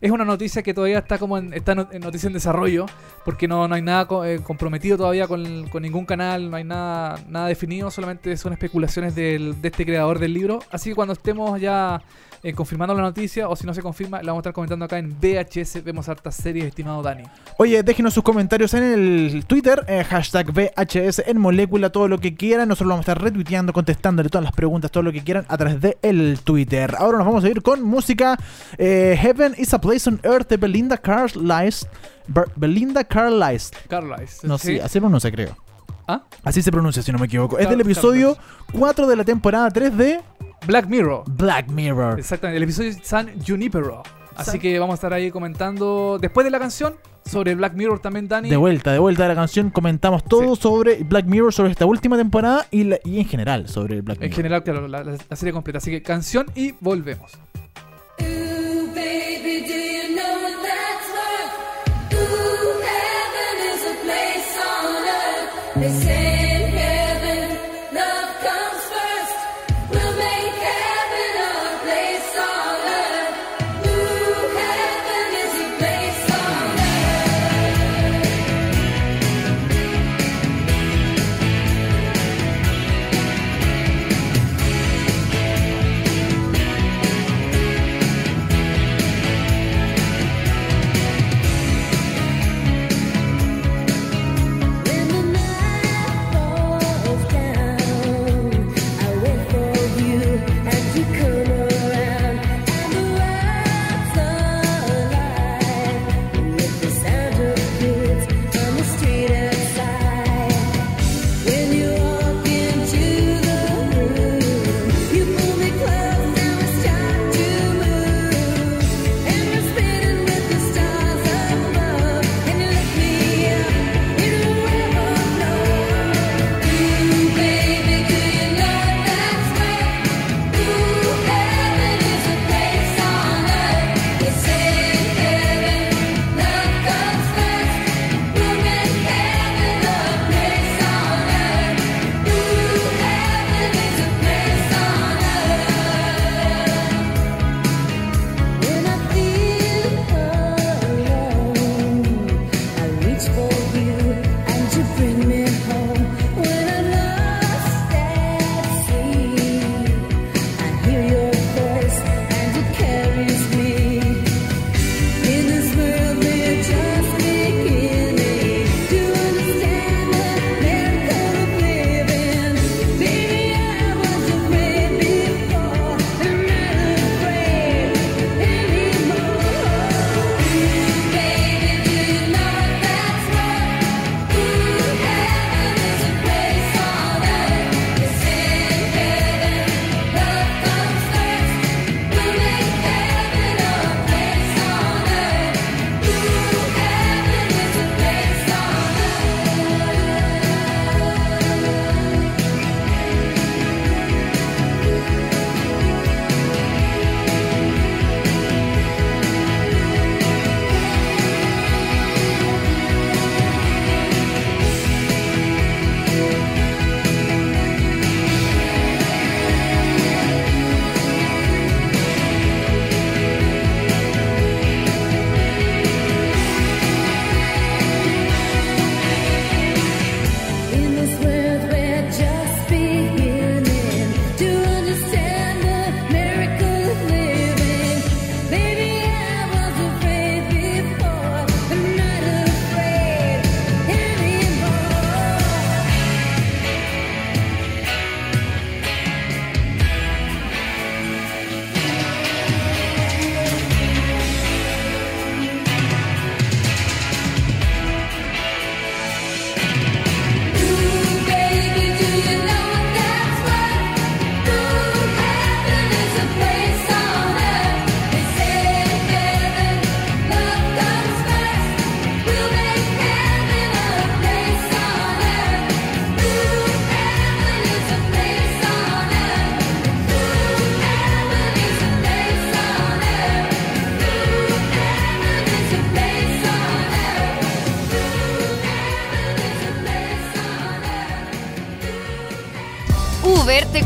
es 0.00 0.10
una 0.10 0.24
noticia 0.24 0.62
que 0.62 0.72
todavía 0.72 0.98
está 1.00 1.18
como 1.18 1.36
en, 1.38 1.52
está 1.52 1.72
en 1.72 2.00
noticia 2.00 2.26
en 2.26 2.32
desarrollo, 2.32 2.86
porque 3.24 3.46
no, 3.46 3.68
no 3.68 3.74
hay 3.74 3.82
nada 3.82 4.06
co- 4.06 4.24
eh, 4.24 4.40
comprometido 4.42 4.96
todavía 4.96 5.26
con, 5.26 5.68
con 5.68 5.82
ningún 5.82 6.06
canal, 6.06 6.50
no 6.50 6.56
hay 6.56 6.64
nada, 6.64 7.17
nada 7.28 7.46
definido, 7.46 7.90
solamente 7.90 8.36
son 8.36 8.52
especulaciones 8.52 9.14
del- 9.14 9.60
de 9.60 9.68
este 9.68 9.84
creador 9.84 10.18
del 10.18 10.34
libro. 10.34 10.60
Así 10.70 10.90
que 10.90 10.94
cuando 10.96 11.14
estemos 11.14 11.60
ya 11.60 12.00
eh, 12.44 12.52
confirmando 12.52 12.94
la 12.94 13.02
noticia, 13.02 13.48
o 13.48 13.56
si 13.56 13.66
no 13.66 13.74
se 13.74 13.82
confirma, 13.82 14.18
la 14.22 14.26
vamos 14.30 14.38
a 14.38 14.42
estar 14.42 14.52
comentando 14.52 14.84
acá 14.84 14.96
en 14.98 15.10
VHS. 15.20 15.82
Vemos 15.82 16.08
hartas 16.08 16.36
series, 16.36 16.66
estimado 16.66 17.02
Dani. 17.02 17.24
Oye, 17.56 17.82
déjenos 17.82 18.14
sus 18.14 18.22
comentarios 18.22 18.72
en 18.74 18.84
el 18.84 19.44
Twitter, 19.44 19.84
eh, 19.88 20.04
hashtag 20.04 20.52
VHS 20.52 21.24
en 21.26 21.38
molécula, 21.38 21.90
todo 21.90 22.06
lo 22.06 22.18
que 22.20 22.36
quieran. 22.36 22.68
Nosotros 22.68 22.90
vamos 22.90 23.08
a 23.08 23.10
estar 23.12 23.20
retuiteando, 23.24 23.72
contestándole 23.72 24.28
todas 24.28 24.44
las 24.44 24.52
preguntas, 24.52 24.92
todo 24.92 25.02
lo 25.02 25.10
que 25.10 25.24
quieran 25.24 25.46
a 25.48 25.58
través 25.58 25.80
de 25.80 25.98
el 26.00 26.38
Twitter. 26.44 26.94
Ahora 26.96 27.18
nos 27.18 27.26
vamos 27.26 27.42
a 27.42 27.48
ir 27.48 27.60
con 27.60 27.82
música. 27.82 28.38
eh, 28.78 29.18
Heaven 29.20 29.54
is 29.58 29.74
a 29.74 29.80
Place 29.80 30.08
on 30.08 30.20
Earth 30.22 30.48
de 30.48 30.58
Belinda 30.58 30.96
Carlisle. 30.96 31.88
Belinda 32.54 33.02
Carlisle. 33.02 33.76
Carlisle. 33.88 34.48
No 34.48 34.58
sé, 34.58 34.80
así 34.80 34.92
se 34.92 35.00
pronuncia, 35.00 35.30
creo. 35.32 35.56
¿Ah? 36.08 36.22
Así 36.42 36.62
se 36.62 36.72
pronuncia, 36.72 37.02
si 37.02 37.12
no 37.12 37.18
me 37.18 37.26
equivoco. 37.26 37.58
Es 37.58 37.68
del 37.68 37.80
episodio 37.82 38.36
4 38.72 39.06
de 39.06 39.14
la 39.16 39.24
temporada 39.24 39.70
3 39.70 39.96
de 39.96 40.20
Black 40.66 40.86
Mirror. 40.88 41.24
Black 41.28 41.68
Mirror. 41.68 42.18
Exactamente, 42.18 42.56
el 42.56 42.62
episodio 42.62 42.92
San 43.02 43.30
Junipero. 43.46 44.02
Así 44.34 44.52
San- 44.52 44.60
que 44.60 44.78
vamos 44.78 44.94
a 44.94 44.96
estar 44.96 45.12
ahí 45.12 45.30
comentando 45.30 46.16
después 46.20 46.44
de 46.44 46.50
la 46.50 46.58
canción 46.58 46.94
sobre 47.26 47.54
Black 47.54 47.74
Mirror 47.74 47.98
también, 48.00 48.26
Dani. 48.26 48.48
De 48.48 48.56
vuelta, 48.56 48.90
de 48.92 48.98
vuelta 48.98 49.26
a 49.26 49.28
la 49.28 49.34
canción, 49.34 49.68
comentamos 49.70 50.24
todo 50.24 50.54
Sí. 50.56 50.62
sobre 50.62 51.02
Black 51.02 51.26
Mirror, 51.26 51.52
sobre 51.52 51.72
esta 51.72 51.84
última 51.84 52.16
temporada 52.16 52.64
y, 52.70 52.84
la- 52.84 52.98
y 53.04 53.18
en 53.18 53.26
general 53.26 53.68
sobre 53.68 54.00
Black 54.00 54.16
En 54.16 54.22
Mirror. 54.22 54.36
general, 54.36 54.62
claro, 54.62 54.88
la, 54.88 55.04
la- 55.04 55.16
la 55.28 55.36
serie 55.36 55.52
completa. 55.52 55.78
Así 55.78 55.90
que 55.90 56.00
canción 56.02 56.46
y 56.54 56.72
volvemos. 56.80 57.32
They 65.80 65.92
say 65.92 66.27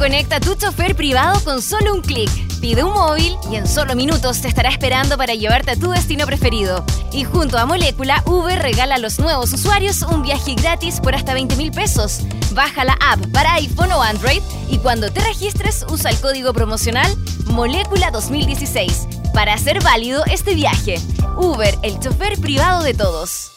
conecta 0.02 0.40
tu 0.40 0.56
chofer 0.56 0.96
privado 0.96 1.38
con 1.44 1.62
solo 1.62 1.94
un 1.94 2.00
clic. 2.00 2.28
Pide 2.60 2.82
un 2.82 2.92
móvil 2.92 3.36
y 3.52 3.54
en 3.54 3.68
solo 3.68 3.94
minutos 3.94 4.40
te 4.40 4.48
estará 4.48 4.68
esperando 4.68 5.16
para 5.16 5.34
llevarte 5.34 5.70
a 5.70 5.76
tu 5.76 5.92
destino 5.92 6.26
preferido. 6.26 6.84
Y 7.12 7.22
junto 7.22 7.56
a 7.56 7.66
Molécula, 7.66 8.20
Uber 8.26 8.60
regala 8.60 8.96
a 8.96 8.98
los 8.98 9.20
nuevos 9.20 9.52
usuarios 9.52 10.02
un 10.02 10.22
viaje 10.22 10.56
gratis 10.56 10.98
por 11.00 11.14
hasta 11.14 11.34
20 11.34 11.54
mil 11.54 11.70
pesos. 11.70 12.22
Baja 12.52 12.84
la 12.84 12.98
app 13.00 13.24
para 13.32 13.54
iPhone 13.54 13.92
o 13.92 14.02
Android 14.02 14.42
y 14.68 14.78
cuando 14.78 15.12
te 15.12 15.20
registres 15.20 15.86
usa 15.88 16.10
el 16.10 16.20
código 16.20 16.52
promocional 16.52 17.14
Molécula 17.46 18.10
2016 18.10 19.06
para 19.32 19.54
hacer 19.54 19.80
válido 19.84 20.24
este 20.24 20.56
viaje. 20.56 21.00
Uber, 21.36 21.78
el 21.84 22.00
chofer 22.00 22.40
privado 22.40 22.82
de 22.82 22.94
todos. 22.94 23.52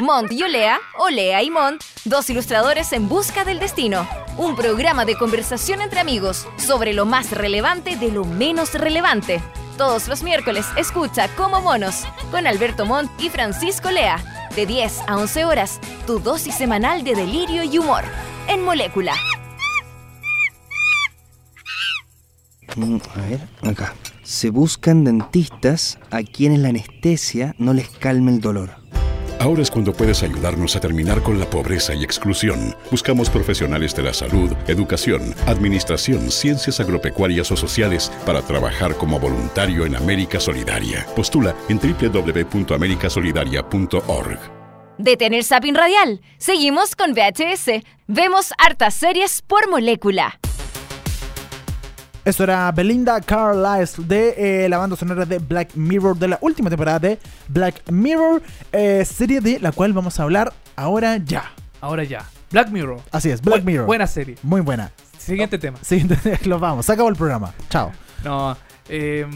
Mont 0.00 0.32
y 0.32 0.42
Olea, 0.42 0.80
Olea 0.98 1.40
y 1.44 1.50
Mont, 1.50 1.84
dos 2.04 2.28
ilustradores 2.30 2.92
en 2.92 3.08
busca 3.08 3.44
del 3.44 3.60
destino. 3.60 4.08
Un 4.36 4.56
programa 4.56 5.04
de 5.04 5.16
conversación 5.16 5.80
entre 5.80 6.00
amigos 6.00 6.46
sobre 6.56 6.92
lo 6.92 7.06
más 7.06 7.30
relevante 7.30 7.96
de 7.96 8.10
lo 8.10 8.24
menos 8.24 8.74
relevante. 8.74 9.40
Todos 9.78 10.08
los 10.08 10.22
miércoles 10.24 10.66
escucha 10.76 11.28
Como 11.36 11.60
Monos 11.60 12.04
con 12.32 12.46
Alberto 12.46 12.84
Montt 12.84 13.10
y 13.20 13.28
Francisco 13.28 13.90
Lea. 13.90 14.18
De 14.56 14.66
10 14.66 15.02
a 15.06 15.16
11 15.18 15.44
horas, 15.44 15.80
tu 16.06 16.18
dosis 16.18 16.54
semanal 16.56 17.04
de 17.04 17.14
delirio 17.14 17.62
y 17.62 17.78
humor. 17.78 18.02
En 18.48 18.62
Molécula. 18.64 19.14
Mm, 22.76 22.98
A 23.14 23.20
ver, 23.22 23.48
acá. 23.62 23.94
Se 24.24 24.50
buscan 24.50 25.04
dentistas 25.04 25.98
a 26.10 26.22
quienes 26.22 26.58
la 26.58 26.70
anestesia 26.70 27.54
no 27.58 27.72
les 27.72 27.88
calme 27.88 28.32
el 28.32 28.40
dolor. 28.40 28.83
Ahora 29.38 29.62
es 29.62 29.70
cuando 29.70 29.92
puedes 29.92 30.22
ayudarnos 30.22 30.76
a 30.76 30.80
terminar 30.80 31.22
con 31.22 31.38
la 31.38 31.46
pobreza 31.46 31.94
y 31.94 32.04
exclusión. 32.04 32.76
Buscamos 32.90 33.30
profesionales 33.30 33.94
de 33.94 34.02
la 34.02 34.12
salud, 34.12 34.52
educación, 34.68 35.34
administración, 35.46 36.30
ciencias 36.30 36.80
agropecuarias 36.80 37.50
o 37.50 37.56
sociales 37.56 38.12
para 38.24 38.42
trabajar 38.42 38.94
como 38.96 39.18
voluntario 39.18 39.86
en 39.86 39.96
América 39.96 40.38
Solidaria. 40.40 41.06
Postula 41.14 41.54
en 41.68 41.78
www.americasolidaria.org. 41.78 44.38
Detener 44.98 45.42
Sapin 45.42 45.74
Radial. 45.74 46.20
Seguimos 46.38 46.94
con 46.94 47.14
VHS. 47.14 47.82
Vemos 48.06 48.52
hartas 48.58 48.94
series 48.94 49.42
por 49.42 49.68
molécula. 49.68 50.38
Eso 52.24 52.42
era 52.42 52.72
Belinda 52.72 53.20
Carlisle 53.20 54.04
de 54.06 54.64
eh, 54.64 54.68
la 54.68 54.78
banda 54.78 54.96
sonora 54.96 55.26
de 55.26 55.38
Black 55.38 55.74
Mirror, 55.74 56.16
de 56.18 56.28
la 56.28 56.38
última 56.40 56.70
temporada 56.70 56.98
de 56.98 57.18
Black 57.48 57.82
Mirror, 57.90 58.42
eh, 58.72 59.04
serie 59.04 59.40
de 59.42 59.60
la 59.60 59.72
cual 59.72 59.92
vamos 59.92 60.18
a 60.18 60.22
hablar 60.22 60.52
ahora 60.76 61.18
ya. 61.18 61.52
Ahora 61.82 62.02
ya. 62.04 62.24
Black 62.50 62.70
Mirror. 62.70 63.00
Así 63.12 63.30
es, 63.30 63.42
Black 63.42 63.60
Bu- 63.62 63.66
Mirror. 63.66 63.86
Buena 63.86 64.06
serie. 64.06 64.36
Muy 64.42 64.62
buena. 64.62 64.90
Siguiente 65.18 65.58
tema. 65.58 65.78
Siguiente, 65.82 66.16
los 66.44 66.60
vamos. 66.60 66.86
Se 66.86 66.92
acabó 66.92 67.08
el 67.10 67.16
programa. 67.16 67.52
Chao. 67.68 67.92
No. 68.24 68.56
Eh, 68.88 69.26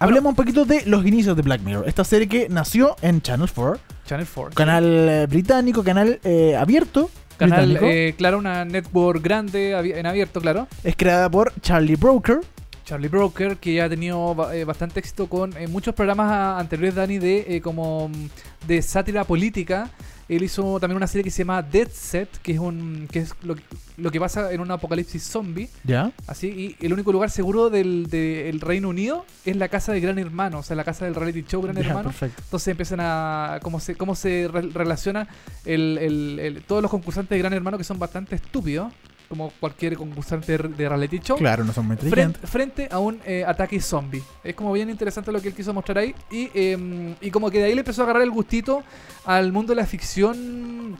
Hablemos 0.00 0.30
un 0.30 0.36
poquito 0.36 0.64
de 0.64 0.84
los 0.86 1.04
inicios 1.06 1.36
de 1.36 1.42
Black 1.42 1.60
Mirror. 1.62 1.88
Esta 1.88 2.04
serie 2.04 2.28
que 2.28 2.48
nació 2.48 2.94
en 3.02 3.20
Channel 3.20 3.48
4, 3.52 3.80
Channel 4.06 4.26
4. 4.32 4.54
canal 4.54 4.84
eh, 5.08 5.26
británico, 5.28 5.82
canal 5.84 6.20
eh, 6.24 6.56
abierto. 6.56 7.10
Canal, 7.38 7.78
eh, 7.82 8.14
claro, 8.18 8.38
una 8.38 8.64
network 8.64 9.22
grande 9.22 9.70
en 9.98 10.06
abierto, 10.06 10.40
claro. 10.40 10.66
Es 10.84 10.96
creada 10.96 11.30
por 11.30 11.52
Charlie 11.60 11.96
Broker. 11.96 12.40
Charlie 12.84 13.08
Broker, 13.08 13.56
que 13.58 13.74
ya 13.74 13.84
ha 13.84 13.88
tenido 13.88 14.34
eh, 14.52 14.64
bastante 14.64 14.98
éxito 15.00 15.26
con 15.28 15.54
eh, 15.56 15.66
muchos 15.68 15.94
programas 15.94 16.30
a- 16.30 16.58
anteriores, 16.58 16.94
Dani, 16.94 17.18
de 17.18 17.44
eh, 17.56 17.60
como 17.60 18.08
mm, 18.08 18.66
de 18.66 18.82
sátira 18.82 19.24
política. 19.24 19.90
Él 20.28 20.42
hizo 20.42 20.78
también 20.78 20.96
una 20.96 21.06
serie 21.06 21.24
que 21.24 21.30
se 21.30 21.38
llama 21.38 21.62
Dead 21.62 21.88
Set, 21.90 22.28
que 22.42 22.52
es 22.52 22.58
un 22.58 23.08
que 23.10 23.20
es 23.20 23.34
lo, 23.42 23.54
que- 23.54 23.62
lo 23.96 24.10
que 24.10 24.20
pasa 24.20 24.52
en 24.52 24.60
un 24.60 24.70
apocalipsis 24.70 25.22
zombie. 25.22 25.68
¿Ya? 25.84 26.12
Así, 26.26 26.76
y 26.80 26.84
el 26.86 26.92
único 26.92 27.10
lugar 27.12 27.30
seguro 27.30 27.70
del, 27.70 28.08
del 28.08 28.60
Reino 28.60 28.90
Unido 28.90 29.24
es 29.46 29.56
la 29.56 29.68
casa 29.68 29.92
de 29.92 30.00
Gran 30.00 30.18
Hermano, 30.18 30.58
o 30.58 30.62
sea, 30.62 30.76
la 30.76 30.84
casa 30.84 31.04
del 31.06 31.14
reality 31.14 31.42
show 31.48 31.62
Gran 31.62 31.76
Ya, 31.76 31.82
Hermano. 31.88 32.10
perfecto. 32.10 32.42
Entonces 32.44 32.68
empiezan 32.68 33.00
a. 33.00 33.58
cómo 33.62 33.80
se, 33.80 33.94
cómo 33.96 34.14
se 34.14 34.48
re- 34.52 34.68
relaciona 34.72 35.28
el, 35.64 35.98
el- 35.98 36.38
el- 36.40 36.62
todos 36.62 36.82
los 36.82 36.90
concursantes 36.90 37.30
de 37.30 37.38
Gran 37.38 37.54
Hermano 37.54 37.78
que 37.78 37.84
son 37.84 37.98
bastante 37.98 38.34
estúpidos, 38.36 38.92
como 39.28 39.50
cualquier 39.60 39.96
concursante 39.96 40.56
de, 40.56 40.88
reality 40.88 41.18
show. 41.18 41.36
Claro, 41.36 41.64
no 41.64 41.72
son 41.72 41.86
muy 41.86 41.96
Frente, 41.96 42.46
frente 42.46 42.88
a 42.90 42.98
un 42.98 43.20
eh, 43.26 43.44
ataque 43.46 43.80
zombie. 43.80 44.22
Es 44.42 44.54
como 44.54 44.72
bien 44.72 44.88
interesante 44.88 45.30
lo 45.30 45.40
que 45.40 45.48
él 45.48 45.54
quiso 45.54 45.74
mostrar 45.74 45.98
ahí. 45.98 46.14
Y, 46.30 46.50
eh, 46.54 47.14
y 47.20 47.30
como 47.30 47.50
que 47.50 47.58
de 47.58 47.64
ahí 47.64 47.74
le 47.74 47.80
empezó 47.80 48.02
a 48.02 48.04
agarrar 48.04 48.22
el 48.22 48.30
gustito 48.30 48.82
al 49.26 49.52
mundo 49.52 49.72
de 49.72 49.76
la 49.76 49.86
ficción. 49.86 50.96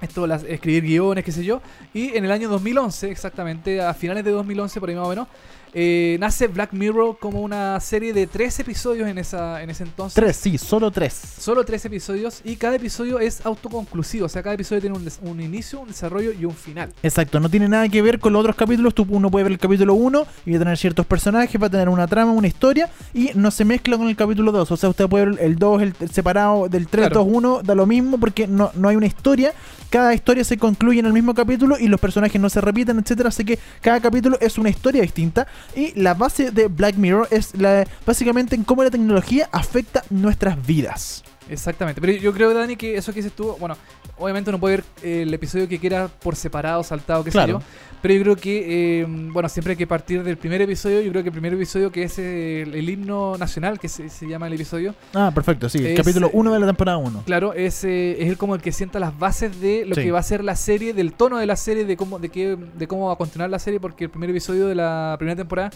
Esto, 0.00 0.26
las, 0.26 0.44
escribir 0.44 0.84
guiones, 0.84 1.24
qué 1.24 1.32
sé 1.32 1.44
yo. 1.44 1.60
Y 1.92 2.16
en 2.16 2.24
el 2.24 2.32
año 2.32 2.48
2011, 2.48 3.10
exactamente, 3.10 3.82
a 3.82 3.92
finales 3.94 4.24
de 4.24 4.30
2011, 4.30 4.80
por 4.80 4.88
ahí 4.88 4.94
más 4.94 5.06
o 5.06 5.10
menos, 5.10 5.28
eh, 5.72 6.16
nace 6.20 6.48
Black 6.48 6.72
Mirror 6.72 7.18
como 7.18 7.40
una 7.40 7.78
serie 7.80 8.12
de 8.12 8.26
tres 8.26 8.58
episodios 8.60 9.08
en, 9.08 9.18
esa, 9.18 9.62
en 9.62 9.70
ese 9.70 9.84
entonces. 9.84 10.14
Tres, 10.14 10.36
sí, 10.36 10.58
solo 10.58 10.90
tres. 10.90 11.14
Solo 11.38 11.64
tres 11.64 11.84
episodios 11.84 12.40
y 12.44 12.56
cada 12.56 12.76
episodio 12.76 13.18
es 13.20 13.44
autoconclusivo. 13.46 14.26
O 14.26 14.28
sea, 14.28 14.42
cada 14.42 14.54
episodio 14.54 14.80
tiene 14.80 14.96
un, 14.96 15.08
un 15.22 15.40
inicio, 15.40 15.80
un 15.80 15.88
desarrollo 15.88 16.32
y 16.32 16.44
un 16.44 16.54
final. 16.54 16.92
Exacto, 17.02 17.40
no 17.40 17.48
tiene 17.48 17.68
nada 17.68 17.88
que 17.88 18.02
ver 18.02 18.18
con 18.18 18.32
los 18.32 18.40
otros 18.40 18.56
capítulos. 18.56 18.94
Tú, 18.94 19.06
uno 19.08 19.30
puede 19.30 19.44
ver 19.44 19.52
el 19.52 19.58
capítulo 19.58 19.94
1 19.94 20.26
y 20.46 20.50
va 20.52 20.56
a 20.56 20.58
tener 20.60 20.78
ciertos 20.78 21.06
personajes, 21.06 21.60
va 21.60 21.66
a 21.66 21.70
tener 21.70 21.88
una 21.88 22.06
trama, 22.06 22.32
una 22.32 22.48
historia 22.48 22.88
y 23.14 23.30
no 23.34 23.50
se 23.50 23.64
mezcla 23.64 23.96
con 23.96 24.08
el 24.08 24.16
capítulo 24.16 24.52
2. 24.52 24.70
O 24.70 24.76
sea, 24.76 24.88
usted 24.88 25.08
puede 25.08 25.26
ver 25.26 25.40
el 25.40 25.56
2, 25.56 25.82
el, 25.82 25.94
el 26.00 26.10
separado 26.10 26.68
del 26.68 26.86
3, 26.88 27.08
Claro. 27.08 27.24
2, 27.24 27.34
1, 27.36 27.62
da 27.62 27.74
lo 27.74 27.86
mismo 27.86 28.18
porque 28.18 28.46
no, 28.46 28.70
no 28.74 28.88
hay 28.88 28.96
una 28.96 29.06
historia. 29.06 29.52
Cada 29.88 30.14
historia 30.14 30.44
se 30.44 30.56
concluye 30.56 31.00
en 31.00 31.06
el 31.06 31.12
mismo 31.12 31.34
capítulo 31.34 31.76
y 31.78 31.88
los 31.88 31.98
personajes 31.98 32.40
no 32.40 32.48
se 32.48 32.60
repiten, 32.60 32.98
etcétera. 32.98 33.28
Así 33.30 33.44
que 33.44 33.58
cada 33.80 34.00
capítulo 34.00 34.38
es 34.40 34.56
una 34.58 34.68
historia 34.70 35.02
distinta. 35.02 35.48
Y 35.74 35.98
la 36.00 36.14
base 36.14 36.50
de 36.50 36.68
Black 36.68 36.96
Mirror 36.96 37.28
es 37.30 37.54
la, 37.54 37.86
básicamente 38.06 38.54
en 38.54 38.64
cómo 38.64 38.82
la 38.84 38.90
tecnología 38.90 39.48
afecta 39.52 40.02
nuestras 40.10 40.64
vidas. 40.66 41.24
Exactamente. 41.48 42.00
Pero 42.00 42.12
yo 42.14 42.32
creo, 42.32 42.54
Dani, 42.54 42.76
que 42.76 42.96
eso 42.96 43.12
que 43.12 43.20
dices 43.20 43.32
tú, 43.32 43.56
bueno, 43.58 43.76
obviamente 44.20 44.50
uno 44.50 44.60
puede 44.60 44.76
ver 44.76 44.84
eh, 45.02 45.22
el 45.22 45.34
episodio 45.34 45.66
que 45.68 45.78
quiera 45.78 46.08
por 46.08 46.36
separado, 46.36 46.82
saltado, 46.84 47.24
qué 47.24 47.30
Claro. 47.30 47.58
sé 47.60 47.64
yo. 47.64 47.70
Pero 48.02 48.14
yo 48.14 48.22
creo 48.22 48.36
que, 48.36 49.00
eh, 49.02 49.06
bueno, 49.08 49.46
siempre 49.50 49.72
hay 49.72 49.76
que 49.76 49.86
partir 49.86 50.22
del 50.22 50.38
primer 50.38 50.62
episodio. 50.62 51.02
Yo 51.02 51.10
creo 51.10 51.22
que 51.22 51.28
el 51.28 51.32
primer 51.34 51.52
episodio, 51.52 51.92
que 51.92 52.04
es 52.04 52.18
el, 52.18 52.74
el 52.74 52.88
himno 52.88 53.36
nacional, 53.36 53.78
que 53.78 53.88
se, 53.88 54.08
se 54.08 54.26
llama 54.26 54.46
el 54.46 54.54
episodio, 54.54 54.94
Ah, 55.12 55.30
perfecto, 55.34 55.68
sí. 55.68 55.78
El 55.78 55.86
Es, 55.88 55.96
capítulo 55.98 56.28
eh, 56.28 56.30
1 56.32 56.52
de 56.54 56.58
la 56.60 56.66
temporada 56.66 56.96
1. 56.96 57.24
claro, 57.26 57.52
es, 57.52 57.84
eh, 57.84 58.16
es 58.26 58.38
como 58.38 58.54
el 58.54 58.62
que 58.62 58.72
sienta 58.72 58.98
las 59.00 59.18
bases 59.18 59.60
de 59.60 59.84
lo 59.84 59.94
Sí. 59.94 60.00
que 60.02 60.12
va 60.12 60.20
a 60.20 60.22
ser 60.22 60.42
la 60.42 60.56
serie, 60.56 60.94
del 60.94 61.12
tono 61.12 61.36
de 61.36 61.44
la 61.44 61.56
serie, 61.56 61.84
de 61.84 61.96
cómo, 61.98 62.18
de 62.18 62.30
qué, 62.30 62.56
de 62.56 62.86
cómo 62.88 63.08
va 63.08 63.12
a 63.12 63.16
continuar 63.16 63.50
la 63.50 63.58
serie, 63.58 63.80
porque 63.80 64.04
el 64.04 64.10
primer 64.10 64.30
episodio 64.30 64.66
de 64.66 64.74
la 64.76 65.16
primera 65.18 65.36
temporada 65.36 65.70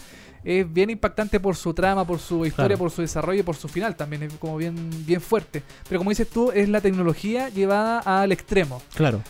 es 0.45 0.71
bien 0.71 0.89
impactante 0.91 1.39
por 1.39 1.55
su 1.55 1.73
trama, 1.73 2.05
por 2.05 2.19
su 2.19 2.45
historia, 2.45 2.67
Claro. 2.69 2.77
por 2.79 2.91
su 2.91 3.01
desarrollo 3.01 3.39
y 3.39 3.43
por 3.43 3.55
su 3.55 3.67
final 3.67 3.95
también, 3.95 4.23
es 4.23 4.33
como 4.35 4.55
bien, 4.57 4.75
bien 5.05 5.19
fuerte. 5.19 5.63
Pero 5.89 5.99
como 5.99 6.11
dices 6.11 6.29
tú, 6.29 6.51
es 6.51 6.69
la 6.69 6.79
tecnología 6.81 7.49
llevada 7.49 7.99
al 7.99 8.31
extremo. 8.31 8.81
Claro. 8.93 9.21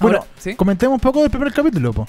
Bueno, 0.00 0.24
comentemos 0.56 0.94
un 0.94 1.00
poco 1.00 1.20
del 1.22 1.30
primer 1.30 1.52
capítulo, 1.52 1.92
po. 1.92 2.06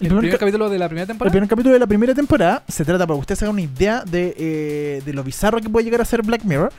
el 0.00 0.08
primer 0.08 0.18
primer 0.18 0.32
ca- 0.32 0.38
capítulo 0.38 0.70
de 0.70 0.78
la 0.78 0.88
primera 0.88 1.02
El 1.02 1.08
temporada. 1.08 1.30
primer 1.32 1.48
capítulo 1.48 1.72
de 1.74 1.78
la 1.80 1.86
primera 1.86 2.14
temporada 2.14 2.62
se 2.68 2.84
trata, 2.84 3.06
para 3.06 3.16
que 3.16 3.20
usted 3.20 3.34
se 3.36 3.44
haga 3.44 3.52
una 3.52 3.60
idea 3.62 4.02
de, 4.04 4.34
eh, 4.38 5.02
de 5.04 5.12
lo 5.12 5.22
bizarro 5.24 5.60
que 5.60 5.68
puede 5.68 5.84
llegar 5.84 6.00
a 6.00 6.04
ser 6.04 6.22
Black 6.22 6.44
Mirror, 6.44 6.72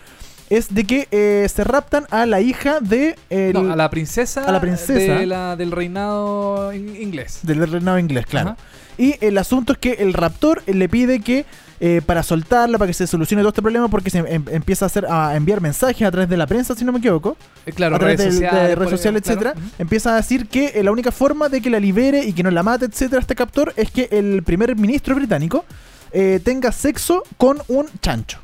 es 0.49 0.73
de 0.73 0.83
que 0.85 1.07
eh, 1.11 1.47
se 1.49 1.63
raptan 1.63 2.05
a 2.11 2.25
la 2.25 2.39
hija 2.39 2.79
de 2.79 3.15
el- 3.29 3.53
No, 3.53 3.71
a 3.73 3.75
la 3.75 3.89
princesa, 3.89 4.43
a 4.45 4.51
la 4.51 4.61
princesa. 4.61 5.15
de 5.19 5.25
la- 5.25 5.55
del 5.55 5.71
reinado 5.71 6.71
in- 6.73 6.95
inglés. 7.01 7.39
del 7.43 7.67
reinado 7.69 7.97
inglés, 7.99 8.25
claro. 8.25 8.49
Ajá. 8.51 8.57
Y 8.97 9.15
el 9.21 9.37
asunto 9.37 9.73
es 9.73 9.79
que 9.79 9.93
el 9.93 10.13
raptor 10.13 10.63
le 10.67 10.87
pide 10.89 11.19
que 11.19 11.45
eh, 11.81 12.01
para 12.05 12.23
soltarla, 12.23 12.77
para 12.77 12.87
que 12.87 12.93
se 12.93 13.05
solucione 13.05 13.41
todo 13.41 13.49
este 13.49 13.61
problema, 13.61 13.89
porque 13.89 14.09
se 14.09 14.19
em- 14.19 14.45
empieza 14.49 14.85
a 14.85 14.87
hacer 14.87 15.05
a 15.09 15.35
enviar 15.35 15.59
mensajes 15.59 16.07
a 16.07 16.11
través 16.11 16.29
de 16.29 16.37
la 16.37 16.47
prensa, 16.47 16.73
si 16.73 16.85
no 16.85 16.93
me 16.93 16.99
equivoco, 16.99 17.35
Eh, 17.65 17.73
claro, 17.73 17.97
a 17.97 17.99
través 17.99 18.17
redes 18.17 18.33
de 18.39 18.39
sociales, 18.47 18.63
redes 18.77 18.77
por- 18.77 18.97
sociales, 18.97 19.21
claro. 19.23 19.41
etcétera, 19.41 19.67
empieza 19.77 20.13
a 20.13 20.15
decir 20.15 20.47
que 20.47 20.67
eh, 20.75 20.83
la 20.83 20.91
única 20.91 21.11
forma 21.11 21.49
de 21.49 21.59
que 21.61 21.69
la 21.69 21.79
libere 21.81 22.23
y 22.23 22.31
que 22.31 22.43
no 22.43 22.51
la 22.51 22.63
mate, 22.63 22.85
etcétera, 22.85 23.19
este 23.19 23.35
captor, 23.35 23.73
es 23.75 23.91
que 23.91 24.07
el 24.11 24.41
primer 24.43 24.73
ministro 24.77 25.15
británico 25.15 25.65
eh, 26.13 26.39
tenga 26.41 26.71
sexo 26.71 27.23
con 27.35 27.57
un 27.67 27.87
chancho. 28.01 28.39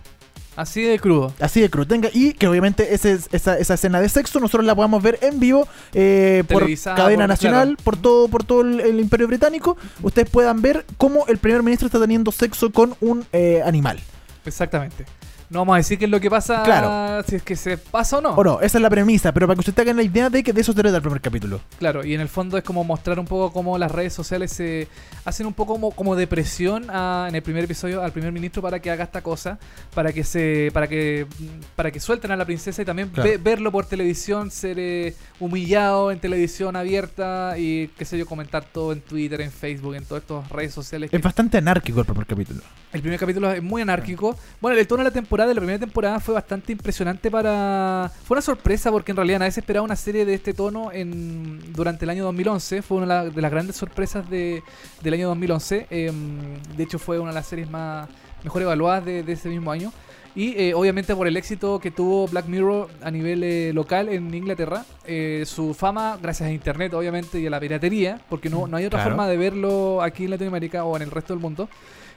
Así 0.62 0.84
de 0.84 0.99
crudo. 0.99 1.34
Así 1.39 1.59
de 1.59 1.70
crudo. 1.70 1.88
Tenga, 1.88 2.09
y 2.14 2.34
que 2.34 2.47
obviamente 2.47 2.93
ese, 2.93 3.18
esa, 3.32 3.57
esa 3.57 3.74
escena 3.74 3.99
de 3.99 4.09
sexo 4.09 4.39
nosotros 4.39 4.64
la 4.66 4.76
podamos 4.76 5.01
ver 5.01 5.18
en 5.22 5.39
vivo 5.39 5.68
eh, 5.93 6.43
por 6.47 6.66
cadena 6.84 7.24
por- 7.24 7.28
nacional, 7.30 7.68
claro. 7.70 7.84
por 7.84 7.97
todo, 7.97 8.28
por 8.28 8.43
todo 8.43 8.62
el, 8.62 8.80
el 8.80 8.99
imperio 8.99 9.28
británico. 9.28 9.76
Ustedes 10.03 10.30
puedan 10.30 10.62
ver 10.62 10.86
cómo 10.97 11.26
el 11.28 11.39
primer 11.39 11.64
ministro 11.64 11.88
está 11.88 11.99
teniendo 11.99 12.32
sexo 12.32 12.72
con 12.72 12.95
un 13.01 13.26
eh, 13.34 13.62
animal. 13.66 13.99
Exactamente. 14.45 15.05
No 15.52 15.60
vamos 15.60 15.74
a 15.74 15.78
decir 15.80 15.99
qué 15.99 16.06
es 16.06 16.12
lo 16.12 16.22
que 16.22 16.30
pasa, 16.30 16.64
Claro. 16.64 17.22
si 17.28 17.36
es 17.36 17.43
que 17.43 17.58
se 17.58 17.78
pasa 17.78 18.20
o 18.20 18.22
no. 18.22 18.30
O 18.36 18.43
no, 18.43 18.62
esa 18.62 18.78
es 18.78 18.82
la 18.82 18.89
premisa, 18.89 19.34
pero 19.34 19.47
para 19.47 19.56
que 19.56 19.60
usted 19.60 19.74
tenga 19.74 19.91
la 19.93 20.02
idea 20.02 20.30
de 20.30 20.43
que 20.43 20.54
de 20.54 20.62
eso 20.62 20.74
trata 20.74 20.95
el 20.95 21.02
primer 21.02 21.20
capítulo. 21.20 21.60
Claro, 21.78 22.06
y 22.06 22.14
en 22.14 22.22
el 22.22 22.30
fondo 22.30 22.58
es 22.58 22.64
como 22.64 22.86
mostrar 22.86 23.20
un 23.20 23.26
poco 23.26 23.52
cómo 23.52 23.78
las 23.78 23.91
redes 23.91 24.14
sociales 24.14 24.49
se 24.54 24.88
hacen 25.26 25.45
un 25.45 25.54
poco 25.54 25.74
como, 25.74 25.91
como 25.91 26.16
de 26.16 26.26
presión 26.26 26.86
a- 26.89 27.26
en 27.28 27.36
el 27.36 27.41
primer 27.43 27.66
episodio 27.66 28.02
al 28.02 28.14
primer 28.14 28.32
ministro 28.32 28.62
para 28.62 28.80
que 28.80 28.89
haga 28.91 29.04
esta 29.04 29.22
cosa, 29.22 29.60
para 29.93 30.14
que 30.14 30.24
se 30.24 30.70
para 30.74 30.88
que 30.88 31.28
para 31.76 31.91
que 31.91 31.99
suelten 31.99 32.32
a 32.32 32.38
la 32.38 32.45
princesa 32.45 32.82
y 32.82 32.86
también 32.86 33.10
Claro. 33.10 33.30
ve- 33.30 33.38
verlo 33.38 33.74
por 33.74 33.86
televisión, 33.86 34.52
ser 34.52 34.78
eh, 34.80 35.14
humillado 35.41 36.12
en 36.12 36.20
televisión 36.22 36.78
abierta 36.78 37.56
y 37.58 37.89
qué 37.97 38.06
sé 38.06 38.18
yo, 38.18 38.26
comentar 38.26 38.64
todo 38.64 38.93
en 38.93 39.02
Twitter, 39.02 39.41
en 39.41 39.52
Facebook, 39.52 39.95
en 39.95 40.06
todas 40.06 40.24
estas 40.24 40.49
redes 40.49 40.74
sociales. 40.74 41.10
que- 41.10 41.18
Es 41.18 41.22
bastante 41.22 41.58
anárquico 41.58 41.99
el 41.99 42.06
primer 42.06 42.26
capítulo. 42.26 42.62
el 42.93 43.02
primer 43.02 43.20
capítulo 43.20 43.52
es 43.52 43.62
muy 43.64 43.82
anárquico. 43.82 44.38
Bueno, 44.62 44.78
el 44.78 44.86
tono 44.88 45.04
de 45.04 45.10
la 45.10 45.14
temporada, 45.14 45.41
de 45.48 45.54
la 45.56 45.60
primera 45.62 45.80
temporada, 45.80 46.20
fue 46.20 46.34
bastante 46.34 46.72
impresionante 46.72 47.30
para... 47.32 48.12
Fue 48.24 48.36
una 48.36 48.42
sorpresa 48.42 48.92
porque 48.92 49.12
en 49.12 49.18
realidad 49.18 49.39
nadie 49.39 49.52
se 49.52 49.60
esperaba 49.62 49.84
una 49.84 49.96
serie 49.96 50.26
de 50.26 50.34
este 50.34 50.54
tono 50.54 50.92
en 50.92 51.74
durante 51.74 52.06
el 52.06 52.10
año 52.12 52.24
2011. 52.26 52.82
Fue 52.82 52.98
una 52.98 53.06
de 53.06 53.26
la- 53.30 53.30
de 53.36 53.42
las 53.42 53.52
grandes 53.52 53.76
sorpresas 53.76 54.30
de, 54.30 54.64
del 55.04 55.14
año 55.14 55.28
2011. 55.30 55.88
Em, 55.89 56.39
de 56.78 56.84
hecho, 56.84 57.00
fue 57.00 57.20
una 57.20 57.30
de 57.32 57.36
las 57.36 57.48
series 57.48 57.70
más 57.70 58.08
mejor 58.44 58.62
evaluadas 58.62 59.06
de, 59.06 59.24
de 59.24 59.34
ese 59.34 59.50
mismo 59.50 59.72
año. 59.72 59.92
Y 60.34 60.56
eh, 60.58 60.74
obviamente 60.74 61.14
por 61.14 61.28
el 61.28 61.36
éxito 61.36 61.78
que 61.80 61.92
tuvo 61.92 62.26
Black 62.30 62.46
Mirror 62.46 62.88
a 63.04 63.12
nivel 63.12 63.44
eh, 63.44 63.74
local 63.74 64.08
en 64.08 64.34
Inglaterra, 64.34 64.86
eh, 65.06 65.44
su 65.46 65.74
fama, 65.74 66.18
gracias 66.22 66.48
a 66.48 66.52
Internet 66.54 66.94
obviamente 66.94 67.38
y 67.38 67.48
a 67.48 67.50
la 67.50 67.60
piratería, 67.60 68.18
porque 68.30 68.50
no, 68.50 68.66
no 68.66 68.78
hay 68.78 68.86
otra 68.86 69.00
Claro. 69.00 69.12
forma 69.12 69.28
de 69.28 69.36
verlo 69.36 70.02
aquí 70.02 70.24
en 70.24 70.30
Latinoamérica 70.30 70.86
o 70.86 70.96
en 70.96 71.02
el 71.02 71.12
resto 71.12 71.34
del 71.34 71.42
mundo. 71.42 71.68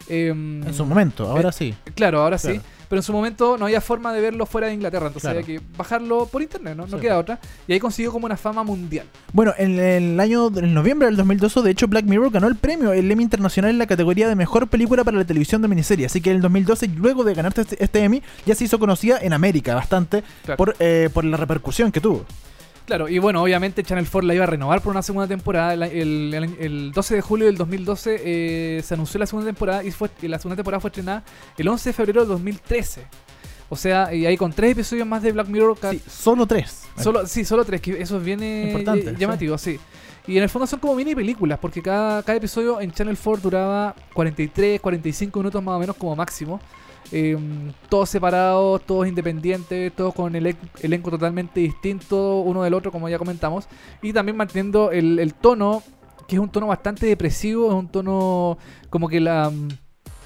Em, 0.08 0.62
En 0.66 0.74
su 0.74 0.84
momento, 0.84 1.26
ahora 1.30 1.50
eh, 1.50 1.52
sí. 1.52 1.74
Claro, 1.94 2.22
ahora 2.22 2.38
Claro. 2.38 2.56
sí. 2.56 2.60
Pero 2.86 2.98
en 3.00 3.02
su 3.02 3.12
momento 3.14 3.56
no 3.56 3.64
había 3.64 3.80
forma 3.80 4.12
de 4.12 4.20
verlo 4.20 4.44
fuera 4.46 4.66
de 4.68 4.74
Inglaterra. 4.74 5.06
Entonces 5.06 5.22
Claro. 5.30 5.40
había 5.40 5.58
que 5.58 5.66
bajarlo 5.76 6.26
por 6.26 6.42
internet, 6.42 6.76
¿no? 6.76 6.86
No 6.86 6.98
Sí. 6.98 7.02
queda 7.02 7.18
otra. 7.18 7.40
Y 7.66 7.72
ahí 7.72 7.80
consiguió 7.80 8.12
como 8.12 8.26
una 8.26 8.36
fama 8.36 8.62
mundial. 8.62 9.06
Bueno, 9.32 9.52
en 9.56 9.78
el 9.78 10.20
año, 10.20 10.48
en 10.56 10.74
noviembre 10.74 11.06
del 11.06 11.16
2012, 11.16 11.62
de 11.62 11.70
hecho, 11.70 11.88
Black 11.88 12.04
Mirror 12.04 12.30
ganó 12.30 12.46
el 12.46 12.56
premio, 12.56 12.92
el 12.92 13.10
Emmy 13.10 13.22
Internacional 13.24 13.70
en 13.70 13.78
la 13.78 13.86
categoría 13.86 14.28
de 14.28 14.36
Mejor 14.36 14.68
Película 14.68 15.02
para 15.02 15.16
la 15.16 15.24
Televisión 15.24 15.62
de 15.62 15.68
Miniserie. 15.68 16.06
Así 16.06 16.20
que 16.20 16.30
en 16.30 16.36
el 16.36 16.42
2012, 16.42 16.88
luego 16.88 17.24
de 17.24 17.34
ganarte 17.34 17.62
este, 17.62 17.82
este 17.82 18.04
Emmy, 18.04 18.22
ya 18.44 18.54
se 18.54 18.64
hizo 18.64 18.78
conocida 18.78 19.18
en 19.20 19.32
América 19.32 19.74
bastante 19.74 20.22
Claro. 20.44 20.58
por, 20.58 20.76
eh, 20.78 21.08
por 21.12 21.24
la 21.24 21.36
repercusión 21.38 21.90
que 21.90 22.00
tuvo. 22.00 22.26
Claro, 22.86 23.08
y 23.08 23.18
bueno, 23.18 23.42
obviamente 23.42 23.82
Channel 23.82 24.06
4 24.10 24.26
la 24.26 24.34
iba 24.34 24.44
a 24.44 24.46
renovar 24.46 24.82
por 24.82 24.90
una 24.90 25.00
segunda 25.02 25.26
temporada. 25.26 25.72
El, 25.72 25.82
el- 25.84 26.34
el- 26.34 26.56
el 26.60 26.92
12 26.92 27.14
de 27.14 27.20
julio 27.22 27.46
del 27.46 27.56
2012 27.56 28.20
eh, 28.22 28.82
se 28.84 28.92
anunció 28.94 29.18
la 29.18 29.26
segunda 29.26 29.46
temporada 29.48 29.82
y, 29.82 29.90
fue, 29.90 30.10
y 30.20 30.28
la 30.28 30.38
segunda 30.38 30.56
temporada 30.56 30.80
fue 30.80 30.88
estrenada 30.88 31.22
el 31.56 31.66
11 31.66 31.88
de 31.88 31.92
febrero 31.94 32.20
de 32.22 32.26
2013. 32.28 33.06
O 33.70 33.76
sea, 33.76 34.12
y 34.14 34.26
ahí 34.26 34.36
con 34.36 34.52
tres 34.52 34.72
episodios 34.72 35.06
más 35.06 35.22
de 35.22 35.32
Black 35.32 35.48
Mirror. 35.48 35.78
Sí, 35.90 36.00
solo 36.06 36.46
tres. 36.46 36.82
Solo, 37.02 37.26
sí, 37.26 37.44
solo 37.44 37.64
tres, 37.64 37.80
que 37.80 38.00
eso 38.00 38.18
es 38.18 38.24
bien 38.24 38.42
eh, 38.42 38.64
Importante, 38.66 39.10
eh, 39.10 39.16
llamativo, 39.18 39.56
sí. 39.56 39.80
Y 40.26 40.36
en 40.36 40.42
el 40.42 40.48
fondo 40.50 40.66
son 40.66 40.78
como 40.78 40.94
mini 40.94 41.14
películas, 41.14 41.58
porque 41.60 41.80
cada, 41.82 42.22
cada 42.22 42.36
episodio 42.36 42.80
en 42.80 42.92
Channel 42.92 43.16
4 43.22 43.42
duraba 43.42 43.94
43, 44.12 44.80
45 44.80 45.38
minutos 45.40 45.62
más 45.62 45.74
o 45.74 45.78
menos 45.78 45.96
como 45.96 46.14
máximo. 46.14 46.60
Eh, 47.12 47.36
todos 47.88 48.08
separados, 48.08 48.82
todos 48.84 49.06
independientes, 49.06 49.92
todos 49.94 50.14
con 50.14 50.34
el 50.34 50.56
elenco 50.82 51.10
totalmente 51.10 51.60
distinto 51.60 52.40
uno 52.40 52.62
del 52.62 52.74
otro, 52.74 52.90
como 52.90 53.08
ya 53.08 53.18
comentamos. 53.18 53.68
Y 54.02 54.12
también 54.12 54.36
manteniendo 54.36 54.90
el, 54.90 55.18
el 55.18 55.34
tono, 55.34 55.82
que 56.26 56.36
es 56.36 56.40
un 56.40 56.48
tono 56.48 56.66
bastante 56.66 57.06
depresivo, 57.06 57.68
es 57.68 57.74
un 57.74 57.88
tono 57.88 58.58
como 58.90 59.08
que 59.08 59.20
la... 59.20 59.52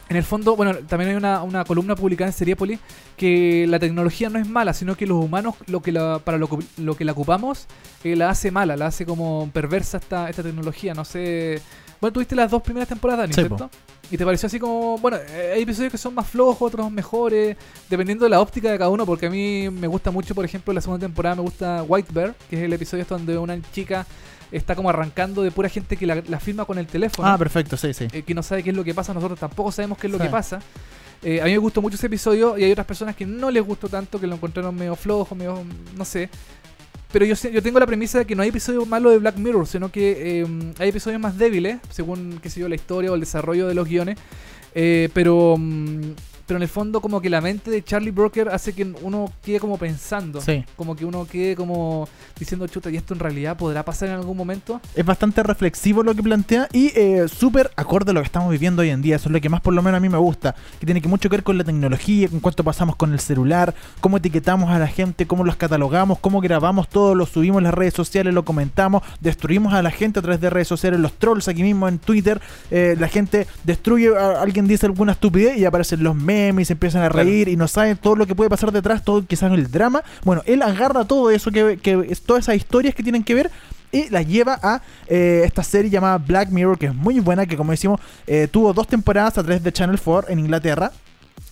En 0.09 0.17
el 0.17 0.23
fondo, 0.23 0.57
bueno, 0.57 0.75
también 0.87 1.11
hay 1.11 1.17
una, 1.17 1.43
una 1.43 1.65
columna 1.65 1.95
publicada 1.95 2.31
en 2.31 2.33
Seriépolis 2.33 2.81
que 3.17 3.67
la 3.69 3.79
tecnología 3.79 4.31
no 4.31 4.39
es 4.39 4.49
mala, 4.49 4.73
sino 4.73 4.97
que 4.97 5.07
los 5.07 5.23
humanos 5.23 5.55
lo 5.67 5.83
que 5.83 5.93
la, 5.93 6.19
para 6.21 6.39
lo, 6.39 6.49
que- 6.49 6.65
lo 6.79 6.97
que 6.97 7.05
la 7.05 7.13
ocupamos 7.13 7.67
eh, 8.05 8.17
la 8.17 8.31
hace 8.31 8.51
mala, 8.51 8.75
la 8.77 8.87
hace 8.87 9.05
como 9.05 9.51
perversa 9.53 9.99
esta, 9.99 10.31
esta 10.31 10.43
tecnología. 10.43 10.95
No 10.95 11.05
sé. 11.05 11.61
Bueno, 12.01 12.13
tuviste 12.15 12.35
las 12.37 12.51
dos 12.51 12.63
primeras 12.63 12.89
temporadas, 12.89 13.25
Dani, 13.25 13.35
Sí, 13.35 13.41
¿cierto? 13.43 13.69
Y 14.11 14.17
te 14.17 14.25
pareció 14.25 14.47
así 14.47 14.59
como, 14.59 14.97
bueno, 14.99 15.19
eh, 15.19 15.53
hay 15.57 15.63
episodios 15.63 15.93
que 15.93 15.99
son 15.99 16.15
más 16.15 16.27
flojos, 16.27 16.63
otros 16.73 16.91
mejores, 16.91 17.57
dependiendo 17.91 18.25
de 18.25 18.31
la 18.31 18.41
óptica 18.41 18.71
de 18.71 18.79
cada 18.79 18.89
uno, 18.89 19.05
porque 19.05 19.27
a 19.27 19.31
mí 19.31 19.69
me 19.69 19.89
gusta 19.89 20.11
mucho, 20.11 20.35
por 20.35 20.45
ejemplo, 20.47 20.73
la 20.73 20.81
segunda 20.81 21.05
temporada 21.07 21.35
me 21.35 21.43
gusta 21.43 21.83
White 21.87 22.11
Bear, 22.15 22.35
que 22.49 22.57
es 22.57 22.63
el 22.63 22.73
episodio 22.73 23.05
donde 23.07 23.37
una 23.37 23.61
chica 23.73 24.07
está 24.53 24.75
como 24.75 24.89
arrancando 24.91 25.43
de 25.43 25.51
pura 25.51 25.69
gente 25.69 25.97
que 25.97 26.07
la, 26.07 26.23
la 26.29 26.41
filma 26.41 26.65
con 26.65 26.79
el 26.79 26.87
teléfono 26.87 27.29
Ah, 27.29 27.37
perfecto, 27.39 27.77
sí, 27.77 27.93
sí. 27.93 28.07
eh, 28.13 28.23
que 28.23 28.35
no 28.35 28.43
sabe 28.43 28.63
qué 28.63 28.71
es 28.71 28.77
lo 28.77 28.85
que 28.85 28.95
pasa, 28.95 29.13
nosotros 29.15 29.39
tampoco 29.39 29.71
sabemos 29.73 29.99
qué 29.99 30.07
es 30.07 30.13
lo 30.13 30.19
Sí. 30.19 30.25
que 30.25 30.31
pasa. 30.31 30.61
Eh, 31.23 31.41
a 31.41 31.45
mí 31.47 31.51
me 31.51 31.59
gustó 31.59 31.83
mucho 31.83 31.97
ese 31.97 32.07
episodio 32.07 32.57
y 32.57 32.65
hay 32.65 32.71
otras 32.73 32.87
personas 32.87 33.17
que 33.17 33.27
no 33.27 33.51
les 33.51 33.63
gustó 33.65 33.89
tanto, 33.89 34.21
que 34.21 34.27
lo 34.27 34.37
encontraron 34.37 34.75
medio 34.75 34.95
flojo, 34.95 35.35
medio, 35.35 35.65
no 35.97 36.05
sé. 36.05 36.31
Pero 37.11 37.25
yo, 37.25 37.35
yo 37.51 37.63
tengo 37.63 37.79
la 37.81 37.87
premisa 37.87 38.19
de 38.19 38.27
que 38.27 38.35
no 38.37 38.43
hay 38.43 38.51
episodio 38.51 38.85
malo 38.87 39.11
de 39.11 39.19
Black 39.19 39.37
Mirror, 39.37 39.67
sino 39.67 39.91
que 39.91 40.43
eh, 40.43 40.47
hay 40.79 40.91
episodios 40.91 41.21
más 41.21 41.37
débiles, 41.39 41.79
según, 41.91 42.39
qué 42.43 42.51
sé 42.51 42.61
yo, 42.61 42.69
la 42.69 42.75
historia 42.75 43.11
o 43.11 43.15
el 43.15 43.21
desarrollo 43.21 43.67
de 43.67 43.75
los 43.75 43.89
guiones. 43.89 44.19
Eh, 44.75 45.09
pero, 45.15 45.57
mm, 45.59 46.03
pero 46.49 46.57
en 46.57 46.63
el 46.63 46.69
fondo 46.69 47.01
como 47.01 47.21
que 47.21 47.31
la 47.31 47.41
mente 47.41 47.71
de 47.71 47.85
Charlie 47.85 48.11
Brooker 48.11 48.49
hace 48.49 48.73
que 48.73 48.85
uno 49.03 49.31
quede 49.45 49.61
como 49.61 49.79
pensando. 49.79 50.41
Sí. 50.41 50.65
Como 50.77 50.97
que 50.97 51.05
uno 51.05 51.25
quede 51.31 51.55
como 51.55 52.09
diciendo, 52.39 52.67
chuta, 52.67 52.91
¿y 52.91 52.97
esto 52.97 53.15
en 53.15 53.21
realidad 53.21 53.57
podrá 53.57 53.85
pasar 53.85 54.09
en 54.09 54.15
algún 54.17 54.37
momento? 54.37 54.81
Es 54.97 55.05
bastante 55.05 55.43
reflexivo 55.43 56.03
lo 56.03 56.15
que 56.15 56.23
plantea 56.23 56.67
y 56.73 56.87
eh, 56.97 57.27
súper 57.29 57.71
acorde 57.77 58.13
a 58.13 58.15
lo 58.15 58.21
que 58.21 58.27
estamos 58.27 58.51
viviendo 58.51 58.81
hoy 58.83 58.89
en 58.91 59.03
día. 59.03 59.17
Eso 59.17 59.29
es 59.29 59.33
lo 59.33 59.41
que 59.41 59.49
más 59.51 59.61
por 59.61 59.75
lo 59.75 59.83
menos 59.83 59.99
a 59.99 60.01
mí 60.01 60.09
me 60.09 60.17
gusta. 60.19 60.55
Que 60.81 60.87
tiene 60.87 61.03
que 61.03 61.09
mucho 61.09 61.29
que 61.29 61.37
ver 61.37 61.45
con 61.45 61.59
la 61.59 61.65
tecnología, 61.65 62.29
con 62.29 62.41
cuánto 62.41 62.65
pasamos 62.65 62.97
con 62.97 63.13
el 63.13 63.21
celular, 63.21 63.75
cómo 64.01 64.17
etiquetamos 64.17 64.71
a 64.71 64.79
la 64.79 64.87
gente, 64.89 65.27
cómo 65.27 65.45
los 65.45 65.57
catalogamos, 65.57 66.19
cómo 66.19 66.41
grabamos 66.41 66.89
todo, 66.89 67.15
lo 67.15 67.27
subimos 67.27 67.59
en 67.59 67.65
las 67.65 67.75
redes 67.75 67.93
sociales, 67.93 68.33
lo 68.33 68.47
comentamos, 68.47 69.03
destruimos 69.21 69.75
a 69.75 69.83
la 69.83 69.91
gente 69.91 70.19
a 70.21 70.23
través 70.23 70.41
de 70.41 70.49
redes 70.49 70.69
sociales, 70.69 70.99
los 70.99 71.13
trolls 71.19 71.47
aquí 71.49 71.63
mismo 71.63 71.87
en 71.89 71.99
Twitter. 71.99 72.41
eh, 72.71 72.97
la 72.99 73.09
gente 73.09 73.47
destruye, 73.65 74.17
a- 74.17 74.41
alguien 74.41 74.67
dice 74.67 74.87
alguna 74.87 75.13
estupidez 75.13 75.59
y 75.59 75.65
aparecen 75.67 76.03
los 76.03 76.15
memes 76.15 76.38
y 76.59 76.65
se 76.65 76.73
empiezan 76.75 77.03
a 77.03 77.09
Claro. 77.09 77.25
reír 77.29 77.49
y 77.49 77.57
no 77.57 77.69
saben 77.69 77.97
todo 77.97 78.17
lo 78.17 78.27
que 78.27 78.35
puede 78.35 78.51
pasar 78.51 78.73
detrás, 78.73 79.03
todo 79.05 79.25
quizás 79.27 79.53
el 79.53 79.71
drama. 79.71 80.03
Bueno, 80.25 80.43
él 80.47 80.63
agarra 80.63 81.05
todo 81.05 81.31
eso, 81.31 81.51
que, 81.51 81.79
que 81.83 82.17
todas 82.27 82.45
esas 82.45 82.57
historias 82.57 82.95
que 82.95 83.03
tienen 83.03 83.25
que 83.25 83.35
ver 83.35 83.51
y 83.91 84.09
las 84.11 84.27
lleva 84.27 84.59
a 84.63 84.83
eh, 85.07 85.43
esta 85.45 85.63
serie 85.63 85.91
llamada 85.91 86.19
Black 86.19 86.51
Mirror, 86.51 86.79
que 86.79 86.87
es 86.87 86.95
muy 86.95 87.21
buena, 87.21 87.47
que 87.47 87.57
como 87.57 87.71
decimos, 87.71 88.01
eh, 88.27 88.47
tuvo 88.51 88.73
dos 88.73 88.87
temporadas 88.87 89.39
a 89.39 89.43
través 89.43 89.63
de 89.63 89.73
Channel 89.73 89.99
4 90.03 90.31
en 90.31 90.39
Inglaterra. 90.41 90.93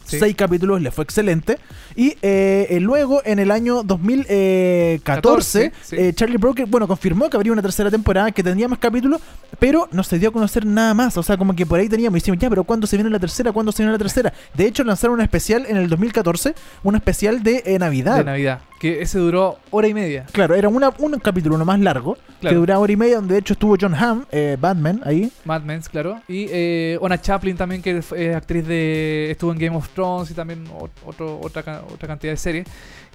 Sí. 0.07 0.19
Seis 0.21 0.37
capítulos, 0.37 0.81
le 0.81 0.91
fue 0.91 1.03
excelente. 1.05 1.59
Y 1.97 2.11
eh, 2.23 2.67
eh, 2.71 2.81
luego, 2.81 3.23
en 3.25 3.39
el 3.39 3.51
año 3.51 3.83
2014, 3.83 5.01
14, 5.05 5.73
sí. 5.83 5.97
eh, 5.97 6.13
Charlie 6.15 6.37
Broker, 6.37 6.67
bueno, 6.67 6.87
confirmó 6.87 7.29
que 7.29 7.37
habría 7.37 7.53
una 7.53 7.63
tercera 7.63 7.91
temporada, 7.91 8.31
que 8.31 8.43
tendría 8.43 8.69
más 8.69 8.79
capítulos, 8.79 9.21
pero 9.59 9.89
no 9.93 10.03
se 10.03 10.19
dio 10.19 10.29
a 10.29 10.33
conocer 10.33 10.65
nada 10.65 10.95
más. 10.95 11.17
O 11.17 11.23
sea, 11.23 11.37
como 11.37 11.55
que 11.55 11.67
por 11.67 11.79
ahí 11.79 11.89
teníamos, 11.89 12.19
y 12.19 12.21
decimos, 12.21 12.39
ya, 12.39 12.49
pero 12.49 12.65
¿cuándo 12.65 12.87
se 12.87 12.97
viene 12.97 13.11
la 13.11 13.19
tercera? 13.19 13.53
¿Cuándo 13.53 13.73
se 13.73 13.83
viene 13.83 13.93
la 13.93 13.99
tercera? 13.99 14.33
De 14.55 14.67
hecho, 14.67 14.85
lanzaron 14.85 15.15
un 15.15 15.23
especial 15.23 15.67
en 15.69 15.77
el 15.77 15.89
2014, 15.89 16.55
un 16.83 16.97
especial 16.97 17.43
de 17.43 17.63
eh, 17.67 17.79
Navidad. 17.79 18.19
De 18.19 18.25
Navidad. 18.25 18.61
Que 18.79 19.01
ese 19.01 19.19
duró 19.19 19.59
hora 19.71 19.89
y 19.89 19.95
media. 19.95 20.27
Claro, 20.33 20.55
era 20.55 20.69
una, 20.69 20.91
un 20.99 21.19
capítulo 21.19 21.55
uno 21.55 21.65
más 21.65 21.81
largo, 21.81 22.19
que 22.41 22.55
duraba 22.55 22.81
hora 22.81 22.93
y 22.93 22.97
media, 22.97 23.17
donde 23.17 23.35
de 23.35 23.41
hecho 23.41 23.55
estuvo 23.55 23.75
John 23.81 23.95
Hamm, 23.95 24.27
eh, 24.31 24.59
Batman, 24.61 25.01
ahí. 25.05 25.33
Mad 25.47 25.63
Men, 25.63 25.81
claro. 25.91 26.21
Y 26.29 26.47
eh, 26.51 26.99
Ona 27.01 27.19
Chaplin 27.21 27.57
también, 27.57 27.81
que 27.81 27.97
es 27.99 28.13
es 28.13 28.35
actriz 28.37 28.67
de. 28.67 29.31
estuvo 29.31 29.53
en 29.53 29.59
Game 29.59 29.77
of 29.77 29.89
Thrones 29.97 30.31
y 30.31 30.35
también 30.35 30.65
otro, 31.05 31.41
otra, 31.41 31.83
otra 31.93 32.07
cantidad 32.07 32.33
de 32.33 32.37
series. 32.37 32.67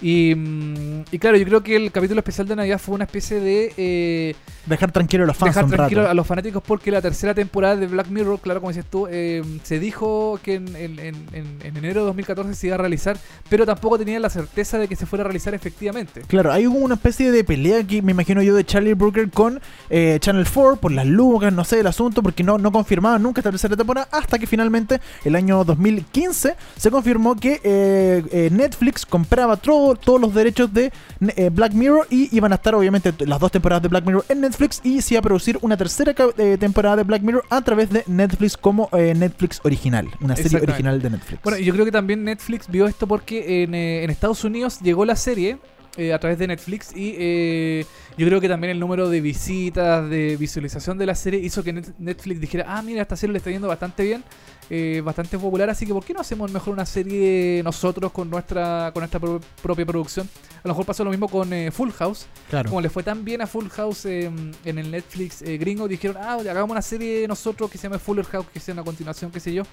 Y, 0.02 0.34
mm, 0.34 1.04
y 1.12 1.18
claro, 1.18 1.36
yo 1.38 1.44
creo 1.46 1.62
que 1.62 1.76
el 1.76 1.90
capítulo 1.92 2.18
especial 2.18 2.46
de 2.48 2.56
Navidad 2.56 2.78
fue 2.78 2.94
una 2.96 3.04
especie 3.04 3.40
de. 3.40 3.72
eh, 3.76 4.34
Dejar 4.66 4.92
tranquilo 4.92 5.24
a 5.24 5.26
los 5.26 5.36
fans 5.36 5.54
dejar 5.54 5.70
tranquilo 5.70 6.08
a 6.08 6.14
los 6.14 6.26
fanáticos 6.26 6.62
porque 6.66 6.90
la 6.90 7.00
tercera 7.00 7.34
temporada 7.34 7.76
de 7.76 7.86
Black 7.86 8.08
Mirror, 8.08 8.38
claro, 8.40 8.60
como 8.60 8.70
dices 8.70 8.84
tú, 8.90 9.06
eh, 9.10 9.42
se 9.62 9.78
dijo 9.78 10.38
que 10.42 10.54
en, 10.54 10.74
en- 10.76 10.98
en- 10.98 11.26
en- 11.32 11.58
en 11.62 11.76
enero 11.76 12.00
de 12.00 12.06
2014 12.06 12.54
se 12.54 12.66
iba 12.66 12.74
a 12.74 12.78
realizar, 12.78 13.16
pero 13.48 13.64
tampoco 13.64 13.98
tenía 13.98 14.18
la 14.20 14.28
certeza 14.30 14.78
de 14.78 14.88
que 14.88 14.96
se 14.96 15.06
fuera 15.06 15.22
a 15.22 15.26
realizar 15.26 15.54
efectivamente. 15.54 16.22
Claro, 16.26 16.52
hay 16.52 16.66
una 16.66 16.94
especie 16.94 17.30
de 17.30 17.44
pelea 17.44 17.78
aquí, 17.78 18.02
me 18.02 18.12
imagino 18.12 18.42
yo, 18.42 18.54
de 18.54 18.64
Charlie 18.64 18.94
Brooker 18.94 19.30
con 19.30 19.60
eh, 19.90 20.18
Channel 20.20 20.46
4 20.52 20.76
por 20.76 20.92
las 20.92 21.06
lucas, 21.06 21.52
no 21.52 21.64
sé, 21.64 21.80
el 21.80 21.86
asunto, 21.86 22.22
porque 22.22 22.42
no, 22.42 22.58
no 22.58 22.70
confirmaban 22.72 23.22
nunca 23.22 23.40
esta 23.40 23.50
tercera 23.50 23.76
temporada, 23.76 24.08
hasta 24.10 24.38
que 24.38 24.46
finalmente, 24.46 25.00
el 25.24 25.36
año 25.36 25.62
2015, 25.64 26.54
se 26.76 26.90
confirmó 26.90 27.36
que 27.36 27.60
eh, 27.62 28.22
eh, 28.32 28.48
Netflix 28.52 29.06
compraba 29.06 29.56
todo- 29.56 29.94
todos 29.96 30.20
los 30.20 30.34
derechos 30.34 30.72
de 30.72 30.92
eh, 31.36 31.50
Black 31.52 31.72
Mirror 31.72 32.06
y 32.10 32.34
iban 32.36 32.52
a 32.52 32.56
estar, 32.56 32.74
obviamente, 32.74 33.12
las 33.26 33.38
dos 33.40 33.50
temporadas 33.52 33.82
de 33.82 33.88
Black 33.88 34.04
Mirror 34.04 34.24
en 34.28 34.40
Netflix 34.40 34.80
y 34.84 35.00
se 35.02 35.14
iba 35.14 35.18
a 35.20 35.22
producir 35.22 35.58
una 35.62 35.76
tercera 35.76 36.14
temporada 36.58 36.96
de 36.96 37.02
Black 37.04 37.22
Mirror 37.22 37.44
a 37.50 37.60
través 37.62 37.90
de 37.90 38.04
Netflix 38.06 38.56
como 38.56 38.88
Netflix 38.92 39.60
original, 39.64 40.08
una 40.20 40.34
serie 40.36 40.58
original 40.60 41.00
de 41.00 41.10
Netflix. 41.10 41.42
Bueno, 41.42 41.58
yo 41.58 41.72
creo 41.72 41.84
que 41.84 41.92
también 41.92 42.24
Netflix 42.24 42.68
vio 42.68 42.86
esto 42.86 43.06
porque 43.06 43.62
en, 43.62 43.74
en 43.74 44.10
Estados 44.10 44.44
Unidos 44.44 44.80
llegó 44.80 45.04
la 45.04 45.16
serie 45.16 45.58
eh, 45.96 46.12
a 46.12 46.18
través 46.18 46.38
de 46.38 46.46
Netflix 46.46 46.96
y 46.96 47.14
eh, 47.18 47.86
yo 48.16 48.26
creo 48.26 48.40
que 48.40 48.48
también 48.48 48.70
el 48.70 48.80
número 48.80 49.08
de 49.10 49.20
visitas, 49.20 50.08
de 50.08 50.36
visualización 50.36 50.96
de 50.98 51.06
la 51.06 51.14
serie 51.14 51.40
hizo 51.40 51.62
que 51.62 51.72
Net- 51.74 51.94
Netflix 51.98 52.40
dijera, 52.40 52.64
ah, 52.68 52.82
mira, 52.82 53.02
esta 53.02 53.16
serie 53.16 53.32
le 53.32 53.38
está 53.38 53.50
yendo 53.50 53.68
bastante 53.68 54.02
bien, 54.04 54.24
eh, 54.70 55.02
bastante 55.04 55.38
popular, 55.38 55.68
así 55.68 55.84
que 55.86 55.92
¿por 55.92 56.04
qué 56.04 56.14
no 56.14 56.20
hacemos 56.20 56.50
mejor 56.50 56.72
una 56.72 56.86
serie 56.86 57.60
nosotros 57.64 58.10
con 58.12 58.30
nuestra 58.30 58.90
con 58.94 59.02
nuestra 59.02 59.20
pro- 59.20 59.40
propia 59.62 59.84
producción? 59.84 60.28
A 60.64 60.68
lo 60.68 60.74
mejor 60.74 60.86
pasó 60.86 61.04
lo 61.04 61.10
mismo 61.10 61.28
con 61.28 61.52
eh, 61.52 61.70
Full 61.70 61.90
House, 61.90 62.26
Claro. 62.48 62.68
como 62.70 62.80
le 62.80 62.88
fue 62.88 63.02
tan 63.02 63.24
bien 63.24 63.42
a 63.42 63.46
Full 63.46 63.68
House 63.68 64.06
eh, 64.06 64.30
en 64.64 64.78
el 64.78 64.90
Netflix 64.90 65.42
gringo, 65.42 65.88
dijeron, 65.88 66.16
ah, 66.20 66.34
hagamos 66.40 66.70
una 66.70 66.82
serie 66.82 67.26
nosotros 67.28 67.70
que 67.70 67.76
se 67.78 67.84
llame 67.84 67.98
Fuller 67.98 68.24
House, 68.26 68.46
que 68.52 68.60
sea 68.60 68.72
una 68.72 68.84
continuación, 68.84 69.30
qué 69.30 69.40
sé 69.40 69.52
yo. 69.52 69.64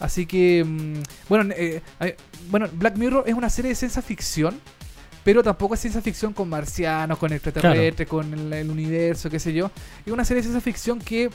Así 0.00 0.26
que, 0.26 0.64
mm, 0.64 1.02
bueno, 1.28 1.52
bueno, 2.50 2.68
Black 2.72 2.96
Mirror 2.96 3.24
es 3.26 3.34
una 3.34 3.50
serie 3.50 3.70
de 3.70 3.74
ciencia 3.74 4.00
ficción, 4.00 4.60
pero 5.28 5.42
tampoco 5.42 5.74
es 5.74 5.80
ciencia 5.80 6.00
ficción 6.00 6.32
con 6.32 6.48
marcianos, 6.48 7.18
con 7.18 7.30
extraterrestres, 7.34 8.08
con 8.08 8.32
el, 8.32 8.50
el 8.50 8.70
universo, 8.70 9.28
qué 9.28 9.38
sé 9.38 9.52
yo. 9.52 9.70
Es 10.06 10.10
una 10.10 10.24
serie 10.24 10.38
de 10.38 10.48
ciencia 10.48 10.62
ficción 10.62 10.98
que 11.00 11.28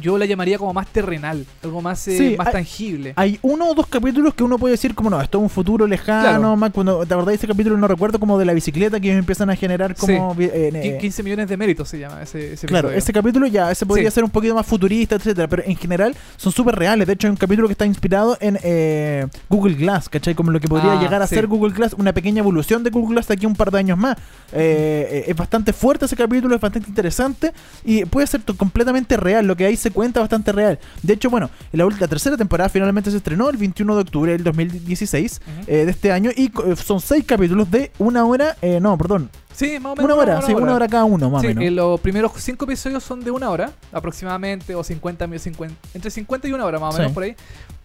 yo 0.00 0.16
la 0.18 0.24
llamaría 0.26 0.58
como 0.58 0.72
más 0.72 0.86
terrenal, 0.88 1.44
algo 1.62 1.82
más, 1.82 2.06
eh, 2.08 2.16
Sí, 2.16 2.34
más 2.36 2.46
hay- 2.48 2.52
tangible. 2.54 3.12
Hay 3.16 3.38
uno 3.42 3.68
o 3.70 3.74
dos 3.74 3.86
capítulos 3.86 4.34
que 4.34 4.42
uno 4.44 4.58
puede 4.58 4.72
decir 4.72 4.94
como 4.94 5.10
no, 5.10 5.20
esto 5.20 5.38
es 5.38 5.42
un 5.42 5.50
futuro 5.50 5.86
lejano, 5.86 6.38
Claro. 6.38 6.56
más 6.56 6.70
cuando 6.72 7.04
te 7.06 7.12
acordás 7.14 7.28
de 7.32 7.34
ese 7.36 7.46
capítulo 7.46 7.76
no 7.76 7.86
recuerdo 7.88 8.18
como 8.18 8.38
de 8.38 8.44
la 8.44 8.52
bicicleta 8.54 8.98
que 9.00 9.08
ellos 9.08 9.18
empiezan 9.18 9.50
a 9.50 9.56
generar 9.56 9.94
como 9.94 10.32
eh, 10.38 10.50
Qui- 10.50 10.50
eh, 10.94 10.98
15 11.00 11.22
millones 11.22 11.48
de 11.48 11.56
méritos 11.56 11.88
se 11.88 11.98
llama 11.98 12.22
ese, 12.22 12.54
ese 12.54 12.66
Claro, 12.66 12.88
episodio. 12.88 12.98
ese 12.98 13.12
capítulo 13.12 13.46
ya, 13.46 13.70
ese 13.70 13.84
podría 13.86 14.10
Sí. 14.10 14.14
ser 14.16 14.24
un 14.24 14.30
poquito 14.30 14.54
más 14.54 14.66
futurista, 14.66 15.16
etcétera, 15.16 15.48
pero 15.48 15.62
en 15.66 15.76
general 15.76 16.14
son 16.36 16.52
súper 16.52 16.74
reales. 16.74 17.06
De 17.06 17.12
hecho, 17.14 17.26
hay 17.26 17.30
un 17.32 17.36
capítulo 17.36 17.68
que 17.68 17.72
está 17.72 17.86
inspirado 17.86 18.36
en 18.40 18.58
eh, 18.62 19.26
Google 19.48 19.74
Glass, 19.74 20.08
¿cachai? 20.08 20.34
Como 20.34 20.50
lo 20.50 20.60
que 20.60 20.68
podría 20.68 20.92
Ah, 20.92 21.00
llegar 21.02 21.20
a 21.22 21.26
sí. 21.26 21.34
ser 21.34 21.46
Google 21.46 21.74
Glass, 21.74 21.94
una 21.98 22.12
pequeña 22.12 22.40
evolución 22.40 22.82
de 22.82 22.90
Google 22.90 23.14
Glass 23.14 23.28
de 23.28 23.34
aquí 23.34 23.44
a 23.44 23.48
un 23.48 23.56
par 23.56 23.70
de 23.70 23.78
años 23.78 23.98
más. 23.98 24.16
Eh, 24.52 25.08
eh, 25.10 25.24
es 25.28 25.36
bastante 25.36 25.72
fuerte 25.72 26.04
ese 26.06 26.16
capítulo, 26.16 26.54
es 26.54 26.60
bastante 26.60 26.88
interesante 26.88 27.52
y 27.84 28.04
puede 28.04 28.26
ser 28.26 28.40
completamente 28.56 29.16
real. 29.16 29.46
Lo 29.46 29.56
que 29.56 29.64
ahí 29.66 29.76
se 29.82 29.90
cuenta 29.90 30.20
bastante 30.20 30.52
real. 30.52 30.78
De 31.02 31.12
hecho, 31.14 31.28
bueno, 31.28 31.50
la, 31.72 31.84
la 31.98 32.08
tercera 32.08 32.36
temporada 32.36 32.68
finalmente 32.70 33.10
se 33.10 33.16
estrenó 33.18 33.50
el 33.50 33.56
21 33.58 33.94
de 33.96 34.00
octubre 34.00 34.32
del 34.32 34.44
2016 34.44 35.40
Ujú. 35.42 35.64
eh, 35.70 35.84
de 35.84 35.90
este 35.90 36.10
año 36.12 36.30
y 36.34 36.50
son 36.76 37.00
seis 37.00 37.24
capítulos 37.24 37.70
de 37.70 37.90
una 37.98 38.24
hora, 38.24 38.56
eh, 38.62 38.80
no, 38.80 38.96
perdón, 38.96 39.28
Sí, 39.54 39.78
más 39.78 39.92
o 39.92 39.96
menos. 39.96 40.04
una 40.04 40.14
hora, 40.14 40.42
sí, 40.42 40.54
una 40.54 40.74
hora 40.74 40.88
cada 40.88 41.04
uno, 41.04 41.28
más 41.28 41.40
o 41.40 41.42
Sí, 41.42 41.48
menos. 41.48 41.64
eh, 41.64 41.70
los 41.70 42.00
primeros 42.00 42.32
cinco 42.38 42.64
episodios 42.64 43.02
son 43.04 43.20
de 43.22 43.30
una 43.30 43.50
hora, 43.50 43.70
aproximadamente, 43.92 44.74
o 44.74 44.82
50, 44.82 45.26
mi- 45.26 45.38
50 45.38 45.74
entre 45.94 46.10
50 46.10 46.48
y 46.48 46.52
una 46.52 46.64
hora, 46.64 46.78
más 46.78 46.94
o 46.94 46.96
Sí. 46.96 47.00
menos 47.00 47.12
por 47.12 47.22
ahí. 47.24 47.34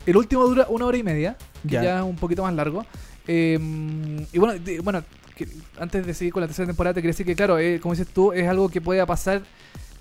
El 0.05 0.15
último 0.15 0.43
dura 0.45 0.65
una 0.69 0.85
hora 0.85 0.97
y 0.97 1.03
media, 1.03 1.35
que 1.63 1.73
Ya. 1.73 1.83
ya, 1.83 1.97
es 1.99 2.03
un 2.05 2.15
poquito 2.15 2.43
más 2.43 2.53
largo. 2.53 2.85
Eh, 3.27 3.59
y 4.31 4.39
bueno, 4.39 4.57
de- 4.57 4.79
bueno 4.79 5.03
que- 5.35 5.47
antes 5.79 6.05
de 6.05 6.13
seguir 6.13 6.33
con 6.33 6.41
la 6.41 6.47
tercera 6.47 6.65
temporada, 6.65 6.93
te 6.93 7.01
quería 7.01 7.11
decir 7.11 7.25
que, 7.25 7.35
claro, 7.35 7.59
eh, 7.59 7.79
como 7.81 7.93
dices 7.93 8.07
tú, 8.11 8.31
es 8.31 8.47
algo 8.47 8.69
que 8.69 8.79
puede 8.81 9.05
pasar. 9.05 9.41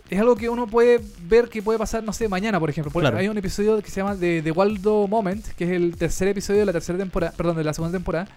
Es 0.09 0.20
algo 0.20 0.36
que 0.36 0.48
uno 0.48 0.66
puede 0.68 1.00
ver 1.22 1.48
que 1.48 1.62
puede 1.62 1.78
pasar, 1.78 2.02
no 2.04 2.12
sé, 2.12 2.28
mañana, 2.28 2.61
por 2.61 2.70
ejemplo. 2.70 2.92
Claro. 2.92 3.16
Hay 3.18 3.26
un 3.28 3.36
episodio 3.38 3.80
que 3.82 3.90
se 3.90 4.00
llama 4.00 4.14
The, 4.14 4.40
The 4.42 4.50
Waldo 4.52 5.09
Moment, 5.09 5.44
que 5.57 5.64
es 5.64 5.70
el 5.70 5.96
tercer 5.96 6.28
episodio 6.28 6.61
de 6.61 6.66
la 6.66 6.72
tercera 6.72 6.96
temporada, 6.98 7.32
perdón, 7.36 7.57
de 7.57 7.64
la 7.64 7.74
segunda 7.74 7.96
temporada, 7.98 8.28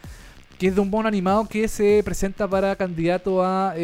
que 0.58 0.68
es 0.68 0.76
de 0.76 0.82
un 0.82 0.90
mono 0.90 1.08
animado 1.08 1.46
que 1.48 1.68
se 1.68 2.02
presenta 2.04 2.48
para 2.48 2.76
candidato 2.76 3.44
a, 3.44 3.76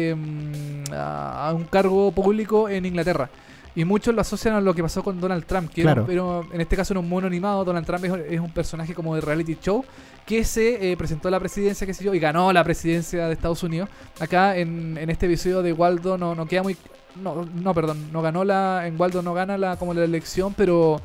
a, 0.92 1.48
a 1.48 1.54
un 1.54 1.64
cargo 1.64 2.10
público 2.12 2.68
en 2.68 2.86
Inglaterra. 2.86 3.30
Y 3.74 3.84
muchos 3.84 4.14
lo 4.14 4.22
asocian 4.22 4.54
a 4.54 4.60
lo 4.60 4.74
que 4.74 4.82
pasó 4.82 5.02
con 5.04 5.20
Donald 5.20 5.44
Trump, 5.44 5.70
que 5.70 5.82
era- 5.82 5.92
Claro. 5.92 6.06
pero 6.06 6.46
en 6.50 6.60
este 6.62 6.76
caso 6.76 6.94
era 6.94 7.00
un 7.00 7.08
mono 7.08 7.26
animado. 7.26 7.62
Donald 7.64 7.86
Trump 7.86 8.04
es, 8.06 8.12
es 8.32 8.40
un 8.40 8.50
personaje 8.50 8.94
como 8.94 9.14
de 9.14 9.20
reality 9.20 9.58
show 9.62 9.84
que 10.24 10.44
se 10.44 10.90
eh, 10.92 10.96
presentó 10.96 11.28
a 11.28 11.30
la 11.30 11.38
presidencia, 11.38 11.86
qué 11.86 11.92
sé 11.92 12.02
yo, 12.02 12.14
y 12.14 12.18
ganó 12.18 12.50
la 12.54 12.64
presidencia 12.64 13.26
de 13.26 13.34
Estados 13.34 13.62
Unidos. 13.62 13.88
Acá 14.18 14.56
en, 14.56 14.96
en 14.98 15.10
este 15.10 15.26
episodio 15.26 15.62
de 15.62 15.72
Waldo 15.74 16.16
no, 16.18 16.34
no 16.34 16.46
queda 16.46 16.62
muy... 16.62 16.76
No, 17.22 17.44
no, 17.44 17.74
perdón, 17.74 18.10
no 18.12 18.22
ganó 18.22 18.44
la... 18.44 18.86
En 18.86 19.00
Waldo 19.00 19.22
no 19.22 19.34
gana 19.34 19.56
la, 19.58 19.76
como 19.76 19.94
la 19.94 20.04
elección, 20.04 20.54
pero... 20.56 21.00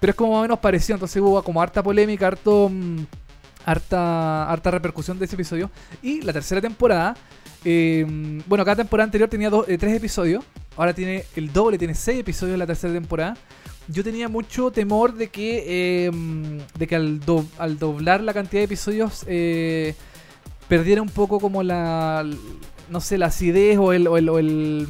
Pero 0.00 0.10
es 0.12 0.16
como 0.16 0.32
más 0.32 0.38
o 0.38 0.42
menos 0.42 0.58
parecido, 0.60 0.94
entonces 0.96 1.20
hubo 1.20 1.42
como 1.42 1.60
harta 1.60 1.82
polémica, 1.82 2.26
harto... 2.28 2.68
mm, 2.70 2.98
harta, 3.66 4.50
harta 4.50 4.70
repercusión 4.70 5.18
de 5.18 5.26
ese 5.26 5.34
episodio. 5.34 5.70
Y 6.02 6.22
la 6.22 6.32
tercera 6.32 6.60
temporada, 6.60 7.14
eh, 7.64 8.06
bueno, 8.46 8.64
cada 8.64 8.76
temporada 8.76 9.04
anterior 9.04 9.28
tenía 9.28 9.50
dos, 9.50 9.68
eh, 9.68 9.76
tres 9.76 9.94
episodios. 9.94 10.42
Ahora 10.76 10.94
tiene 10.94 11.24
el 11.36 11.52
doble, 11.52 11.76
tiene 11.76 11.94
seis 11.94 12.20
episodios 12.20 12.56
la 12.58 12.66
tercera 12.66 12.94
temporada. 12.94 13.36
Yo 13.88 14.02
tenía 14.02 14.28
mucho 14.28 14.70
temor 14.70 15.12
de 15.14 15.28
que, 15.28 15.64
eh, 15.66 16.10
de 16.78 16.86
que 16.86 16.96
al, 16.96 17.20
do- 17.20 17.44
al 17.58 17.78
doblar 17.78 18.22
la 18.22 18.32
cantidad 18.32 18.60
de 18.60 18.64
episodios 18.64 19.26
perdiera 20.68 21.02
un 21.02 21.08
poco 21.10 21.40
como 21.40 21.62
la, 21.62 22.24
no 22.88 23.00
sé, 23.00 23.18
la 23.18 23.26
acidez 23.26 23.76
o 23.78 23.92
el... 23.92 24.06
O 24.08 24.16
el, 24.16 24.28
o 24.30 24.38
el 24.38 24.86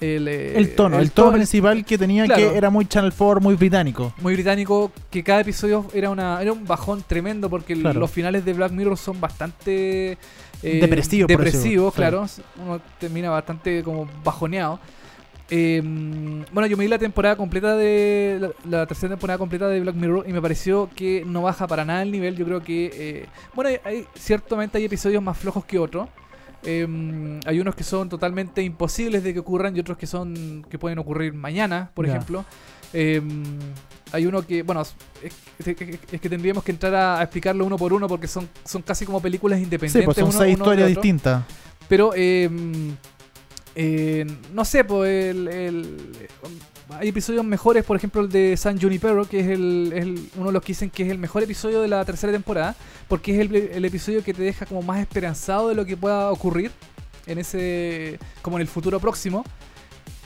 el, 0.00 0.28
eh, 0.28 0.56
El 0.58 0.74
tono, 0.74 0.98
el, 0.98 1.10
tono 1.10 1.32
principal 1.32 1.84
que 1.84 1.98
tenía 1.98 2.24
Claro. 2.24 2.50
que 2.52 2.56
era 2.56 2.70
muy 2.70 2.86
Channel 2.86 3.12
4, 3.16 3.40
muy 3.40 3.54
británico. 3.54 4.12
muy 4.20 4.32
británico 4.34 4.90
que 5.10 5.22
cada 5.22 5.40
episodio 5.40 5.86
era 5.92 6.10
una 6.10 6.40
era 6.40 6.52
un 6.52 6.64
bajón 6.66 7.02
tremendo 7.06 7.50
porque 7.50 7.74
el- 7.74 7.80
Claro. 7.82 8.00
los 8.00 8.10
finales 8.10 8.44
de 8.44 8.52
Black 8.54 8.72
Mirror 8.72 8.96
son 8.96 9.20
bastante 9.20 10.12
eh, 10.62 10.78
Depresivos, 10.80 11.26
por 11.32 11.36
depresivos 11.44 11.94
claro 11.94 12.26
uno 12.62 12.80
termina 12.98 13.30
bastante 13.30 13.82
como 13.82 14.08
bajoneado 14.24 14.78
Eh, 15.52 15.82
bueno 16.52 16.66
yo 16.68 16.76
me 16.76 16.84
di 16.84 16.88
la 16.88 16.98
temporada 16.98 17.34
completa 17.36 17.76
de 17.76 18.38
la, 18.40 18.50
la 18.78 18.86
tercera 18.86 19.10
temporada 19.14 19.36
completa 19.36 19.66
de 19.68 19.80
Black 19.80 19.96
Mirror 19.96 20.24
y 20.28 20.32
me 20.32 20.40
pareció 20.40 20.88
que 20.94 21.24
no 21.26 21.42
baja 21.42 21.66
para 21.66 21.84
nada 21.84 22.02
el 22.02 22.12
nivel 22.12 22.36
yo 22.36 22.44
creo 22.44 22.62
que 22.62 22.90
eh, 22.94 23.26
bueno 23.54 23.68
hay, 23.70 23.78
hay- 23.84 24.06
ciertamente 24.14 24.78
hay 24.78 24.84
episodios 24.84 25.20
más 25.22 25.36
flojos 25.36 25.64
que 25.64 25.78
otros 25.78 26.08
Eh, 26.62 27.40
hay 27.46 27.58
unos 27.60 27.74
que 27.74 27.84
son 27.84 28.08
totalmente 28.08 28.62
imposibles 28.62 29.22
de 29.24 29.32
que 29.32 29.38
ocurran 29.40 29.74
y 29.76 29.80
otros 29.80 29.96
que 29.96 30.06
son 30.06 30.64
que 30.68 30.78
pueden 30.78 30.98
ocurrir 30.98 31.32
mañana, 31.32 31.90
por 31.94 32.06
ejemplo. 32.06 32.44
Eh, 32.92 33.22
hay 34.12 34.26
uno 34.26 34.44
que, 34.46 34.62
bueno, 34.62 34.82
es, 34.82 34.94
es 35.64 35.76
que- 35.76 35.98
es 36.10 36.20
que 36.20 36.28
tendríamos 36.28 36.64
que 36.64 36.72
entrar 36.72 36.94
a, 36.94 37.20
a 37.20 37.22
explicarlo 37.22 37.64
uno 37.64 37.78
por 37.78 37.92
uno 37.92 38.08
porque 38.08 38.26
son, 38.26 38.48
son 38.64 38.82
casi 38.82 39.06
como 39.06 39.22
películas 39.22 39.58
Sí, 39.58 39.64
independientes. 39.64 40.04
pues 40.04 40.16
son 40.16 40.28
uno- 40.28 40.38
seis 40.38 40.54
uno 40.56 40.64
historias 40.64 40.88
distintas. 40.88 41.44
Pero, 41.88 42.12
eh, 42.16 42.50
eh, 43.76 44.26
no 44.52 44.64
sé, 44.64 44.84
pues 44.84 45.30
el, 45.30 45.48
el- 45.48 46.12
hay 46.98 47.08
episodios 47.08 47.44
mejores, 47.44 47.84
por 47.84 47.96
ejemplo 47.96 48.20
el 48.22 48.28
de 48.28 48.56
San 48.56 48.80
Junipero, 48.80 49.24
que 49.26 49.40
es 49.40 49.48
el, 49.48 49.92
es 49.94 50.02
el- 50.02 50.28
uno 50.36 50.46
de 50.46 50.52
los 50.52 50.62
que 50.62 50.68
dicen 50.68 50.90
que 50.90 51.04
es 51.04 51.10
el 51.10 51.18
mejor 51.18 51.42
episodio 51.42 51.80
de 51.82 51.88
la 51.88 52.04
tercera 52.04 52.32
temporada, 52.32 52.74
porque 53.08 53.32
es 53.34 53.40
el, 53.40 53.54
el 53.56 53.84
episodio 53.84 54.22
que 54.24 54.34
te 54.34 54.42
deja 54.42 54.66
como 54.66 54.82
más 54.82 55.00
esperanzado 55.00 55.68
de 55.68 55.74
lo 55.74 55.84
que 55.84 55.96
pueda 55.96 56.30
ocurrir 56.30 56.70
en 57.26 57.38
ese, 57.38 58.18
como 58.42 58.56
en 58.56 58.62
el 58.62 58.68
futuro 58.68 58.98
próximo. 59.00 59.44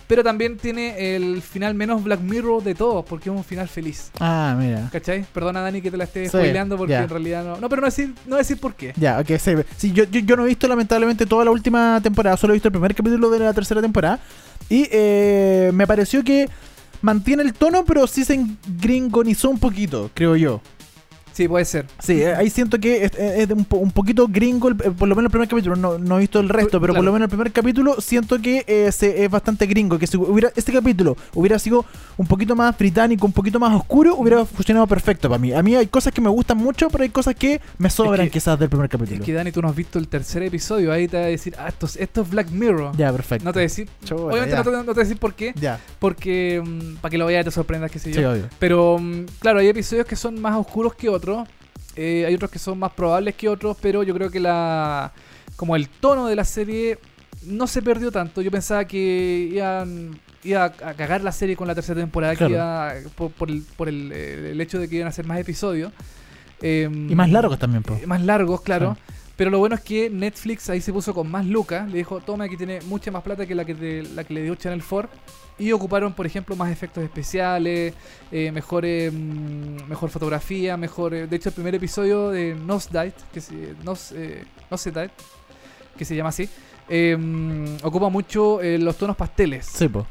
Pero 0.07 0.23
también 0.23 0.59
tiene 0.59 1.17
el 1.17 1.41
final 1.41 1.75
menos 1.75 2.05
Black 2.05 2.21
Mirror 2.21 2.63
de 2.63 2.75
todos, 2.75 3.07
porque 3.07 3.31
es 3.31 3.35
un 3.35 3.43
final 3.43 3.67
feliz. 3.69 4.11
Ah, 4.21 4.55
mira. 4.59 4.91
¿Cachai? 4.93 5.25
Perdona 5.33 5.63
Dani 5.63 5.81
que 5.81 5.91
te 5.91 5.97
la 5.97 6.05
esté 6.05 6.25
Sí, 6.25 6.29
spoileando 6.29 6.77
porque 6.77 6.93
en 6.95 7.09
realidad 7.09 7.43
no. 7.43 7.57
No, 7.57 7.71
pero 7.71 7.81
no 7.81 7.87
decir, 7.87 8.13
no 8.27 8.37
decir 8.37 8.61
por 8.61 8.75
qué. 8.75 8.93
Ya, 8.97 9.19
ok, 9.19 9.29
sí. 9.39 9.53
Sí, 9.79 9.93
yo, 9.93 10.05
yo, 10.05 10.21
yo 10.21 10.37
no 10.37 10.45
he 10.45 10.49
visto 10.49 10.69
lamentablemente 10.69 11.25
toda 11.25 11.47
la 11.47 11.51
última 11.51 12.01
temporada, 12.03 12.37
solo 12.37 12.53
he 12.53 12.57
visto 12.57 12.69
el 12.69 12.73
primer 12.73 12.95
capítulo 12.95 13.31
de 13.31 13.39
la 13.39 13.55
tercera 13.55 13.81
temporada. 13.81 14.21
Y 14.69 14.89
eh, 14.91 15.71
me 15.75 15.87
pareció 15.87 16.25
que 16.25 16.49
mantiene 17.03 17.43
el 17.43 17.53
tono, 17.53 17.85
pero 17.85 18.07
sí 18.07 18.25
se 18.25 18.45
gringonizó 18.81 19.51
un 19.51 19.59
poquito, 19.59 20.11
creo 20.15 20.37
yo. 20.37 20.61
Sí, 21.35 21.49
puede 21.49 21.65
ser. 21.65 21.87
Sí, 21.99 22.23
eh, 22.23 22.35
ahí 22.35 22.49
siento 22.49 22.79
que 22.79 23.05
es, 23.05 23.13
es 23.19 23.49
de 23.49 23.55
un, 23.55 23.65
po- 23.65 23.79
un 23.79 23.91
poquito 23.91 24.29
gringo, 24.29 24.69
el- 24.69 24.77
eh, 24.85 24.91
por 24.97 25.09
lo 25.09 25.17
menos 25.17 25.25
el 25.29 25.31
primer 25.33 25.49
capítulo. 25.49 25.75
No, 25.77 25.99
no 25.99 26.17
he 26.17 26.21
visto 26.21 26.39
el 26.39 26.49
resto, 26.49 26.81
pero 26.81 26.95
por 26.95 27.03
lo 27.05 27.13
menos 27.13 27.27
el 27.27 27.31
primer 27.31 27.51
capítulo 27.53 28.01
siento 28.01 28.41
que 28.41 28.65
eh, 28.69 28.91
se- 28.93 29.25
es 29.25 29.31
bastante 29.31 29.67
gringo. 29.67 29.99
Que 29.99 30.07
si 30.07 30.17
hubiera 30.17 30.53
este 30.55 30.73
capítulo 30.73 31.17
hubiera 31.35 31.59
sido 31.59 31.85
un 32.17 32.27
poquito 32.29 32.55
más 32.55 32.79
británico, 32.79 33.27
un 33.27 33.33
poquito 33.33 33.59
más 33.59 33.75
oscuro, 33.75 34.15
hubiera 34.17 34.45
funcionado 34.47 34.87
perfecto 34.87 35.29
para 35.29 35.39
mí. 35.41 35.53
A 35.53 35.63
mí 35.63 35.75
hay 35.75 35.89
cosas 35.89 36.13
que 36.13 36.21
me 36.21 36.29
gustan 36.31 36.57
mucho, 36.57 36.89
pero 36.89 37.03
hay 37.03 37.11
cosas 37.11 37.35
que 37.35 37.61
me 37.79 37.91
sobran 37.91 38.27
que- 38.27 38.31
quizás 38.33 38.57
del 38.59 38.69
primer 38.69 38.87
Es 38.87 38.91
capítulo. 38.93 39.25
que 39.25 39.33
Dani, 39.33 39.51
tú 39.51 39.61
no 39.61 39.69
has 39.69 39.75
visto 39.77 39.99
el 39.99 40.07
tercer 40.07 40.43
episodio, 40.45 40.93
ahí 40.93 41.09
te 41.09 41.17
va 41.19 41.25
a 41.25 41.27
decir, 41.27 41.55
ah, 41.59 41.67
esto, 41.69 41.87
es- 41.87 41.97
esto 41.97 42.23
es 42.23 42.31
Black 42.31 42.49
Mirror. 42.51 42.97
Ya, 42.97 43.13
perfecto. 43.13 43.45
No 43.45 43.53
te 43.53 43.59
voy 43.59 43.65
a 43.65 43.69
decir, 43.69 43.89
obviamente 44.13 44.55
no 44.55 44.63
te, 44.63 44.71
no 44.71 44.79
te 44.85 44.85
voy 44.93 44.95
a 45.01 45.03
decir 45.03 45.17
por 45.19 45.35
qué, 45.35 45.53
Ya, 45.57 45.81
porque 45.99 46.63
para 47.01 47.11
que 47.11 47.19
lo 47.19 47.29
y 47.29 47.43
te 47.43 47.51
sorprendas, 47.51 47.91
qué 47.91 47.99
sé 47.99 48.13
yo. 48.13 48.21
sí, 48.21 48.25
obvio. 48.25 48.49
Pero 48.61 48.99
mm, 49.01 49.25
claro, 49.41 49.59
hay 49.59 49.67
episodios 49.69 50.07
que 50.07 50.15
son 50.15 50.41
más 50.41 50.55
oscuros 50.57 50.95
que 50.95 51.09
otros, 51.25 51.49
eh, 51.97 52.25
hay 52.27 52.35
otros 52.35 52.51
que 52.51 52.59
son 52.59 52.79
más 52.79 52.93
probables 52.93 53.35
que 53.35 53.49
otros, 53.49 53.77
pero 53.81 54.03
yo 54.03 54.15
creo 54.15 54.31
que 54.31 54.41
la 54.41 55.13
como 55.57 55.77
el 55.77 55.89
tono 55.89 56.27
de 56.27 56.37
la 56.37 56.45
serie 56.45 56.99
no 57.47 57.67
se 57.67 57.81
perdió 57.83 58.11
tanto. 58.11 58.41
Yo 58.43 58.51
pensaba 58.51 58.85
que 58.85 59.49
iban 59.53 60.19
iba 60.43 60.65
a 60.65 60.71
cagar 60.95 61.23
la 61.23 61.33
serie 61.33 61.57
con 61.57 61.67
la 61.67 61.75
tercera 61.75 62.01
temporada, 62.01 62.35
Claro. 62.37 62.51
que 62.51 62.55
iba, 62.57 62.93
por, 63.15 63.31
por 63.31 63.51
el, 63.51 63.63
por 63.77 63.89
el, 63.89 64.13
el 64.13 64.61
hecho 64.61 64.79
de 64.79 64.89
que 64.89 64.97
iban 64.97 65.07
a 65.07 65.11
hacer 65.11 65.25
más 65.27 65.39
episodios. 65.39 65.91
Em, 66.61 67.11
Y 67.11 67.15
más 67.15 67.31
largos 67.31 67.59
también, 67.59 67.83
po. 67.83 67.99
más 68.07 68.21
largos, 68.23 68.61
claro. 68.61 68.95
Sí. 69.07 69.13
Pero 69.37 69.51
lo 69.51 69.59
bueno 69.59 69.75
es 69.75 69.81
que 69.81 70.11
Netflix 70.11 70.69
ahí 70.71 70.81
se 70.81 70.93
puso 70.93 71.13
con 71.15 71.31
más 71.31 71.45
lucas. 71.47 71.89
Le 71.91 71.99
dijo, 71.99 72.21
toma, 72.21 72.45
aquí 72.45 72.57
tiene 72.57 72.81
mucha 72.83 73.11
más 73.11 73.23
plata 73.23 73.47
que 73.47 73.55
la 73.55 73.65
que, 73.65 73.75
te- 73.75 74.03
la 74.03 74.23
que 74.25 74.35
le 74.35 74.43
dio 74.43 74.55
Channel 74.55 74.83
4. 74.89 75.11
Y 75.59 75.71
ocuparon, 75.73 76.13
por 76.13 76.27
ejemplo, 76.27 76.57
más 76.57 76.71
efectos 76.73 77.05
especiales, 77.05 77.95
eh, 78.33 78.51
mejor, 78.51 78.85
mm, 78.85 79.89
mejor 79.89 80.11
fotografía, 80.11 80.77
mejor... 80.77 81.15
eh, 81.15 81.27
de 81.27 81.37
hecho, 81.37 81.51
el 81.51 81.55
primer 81.55 81.75
episodio 81.77 82.31
de 82.31 82.55
Nosedive, 82.55 83.15
que 83.33 83.41
se, 83.41 83.75
Nos, 83.85 84.13
eh, 84.13 84.45
Nosedive, 84.71 85.11
que 85.97 86.05
se 86.05 86.17
llama 86.17 86.31
así, 86.31 86.49
eh, 86.89 87.17
ocupa 87.83 88.09
mucho 88.09 88.61
eh, 88.61 88.79
los 88.79 88.97
tonos 88.97 89.17
pasteles. 89.17 89.67
Sí, 89.67 89.89
po. 89.89 90.07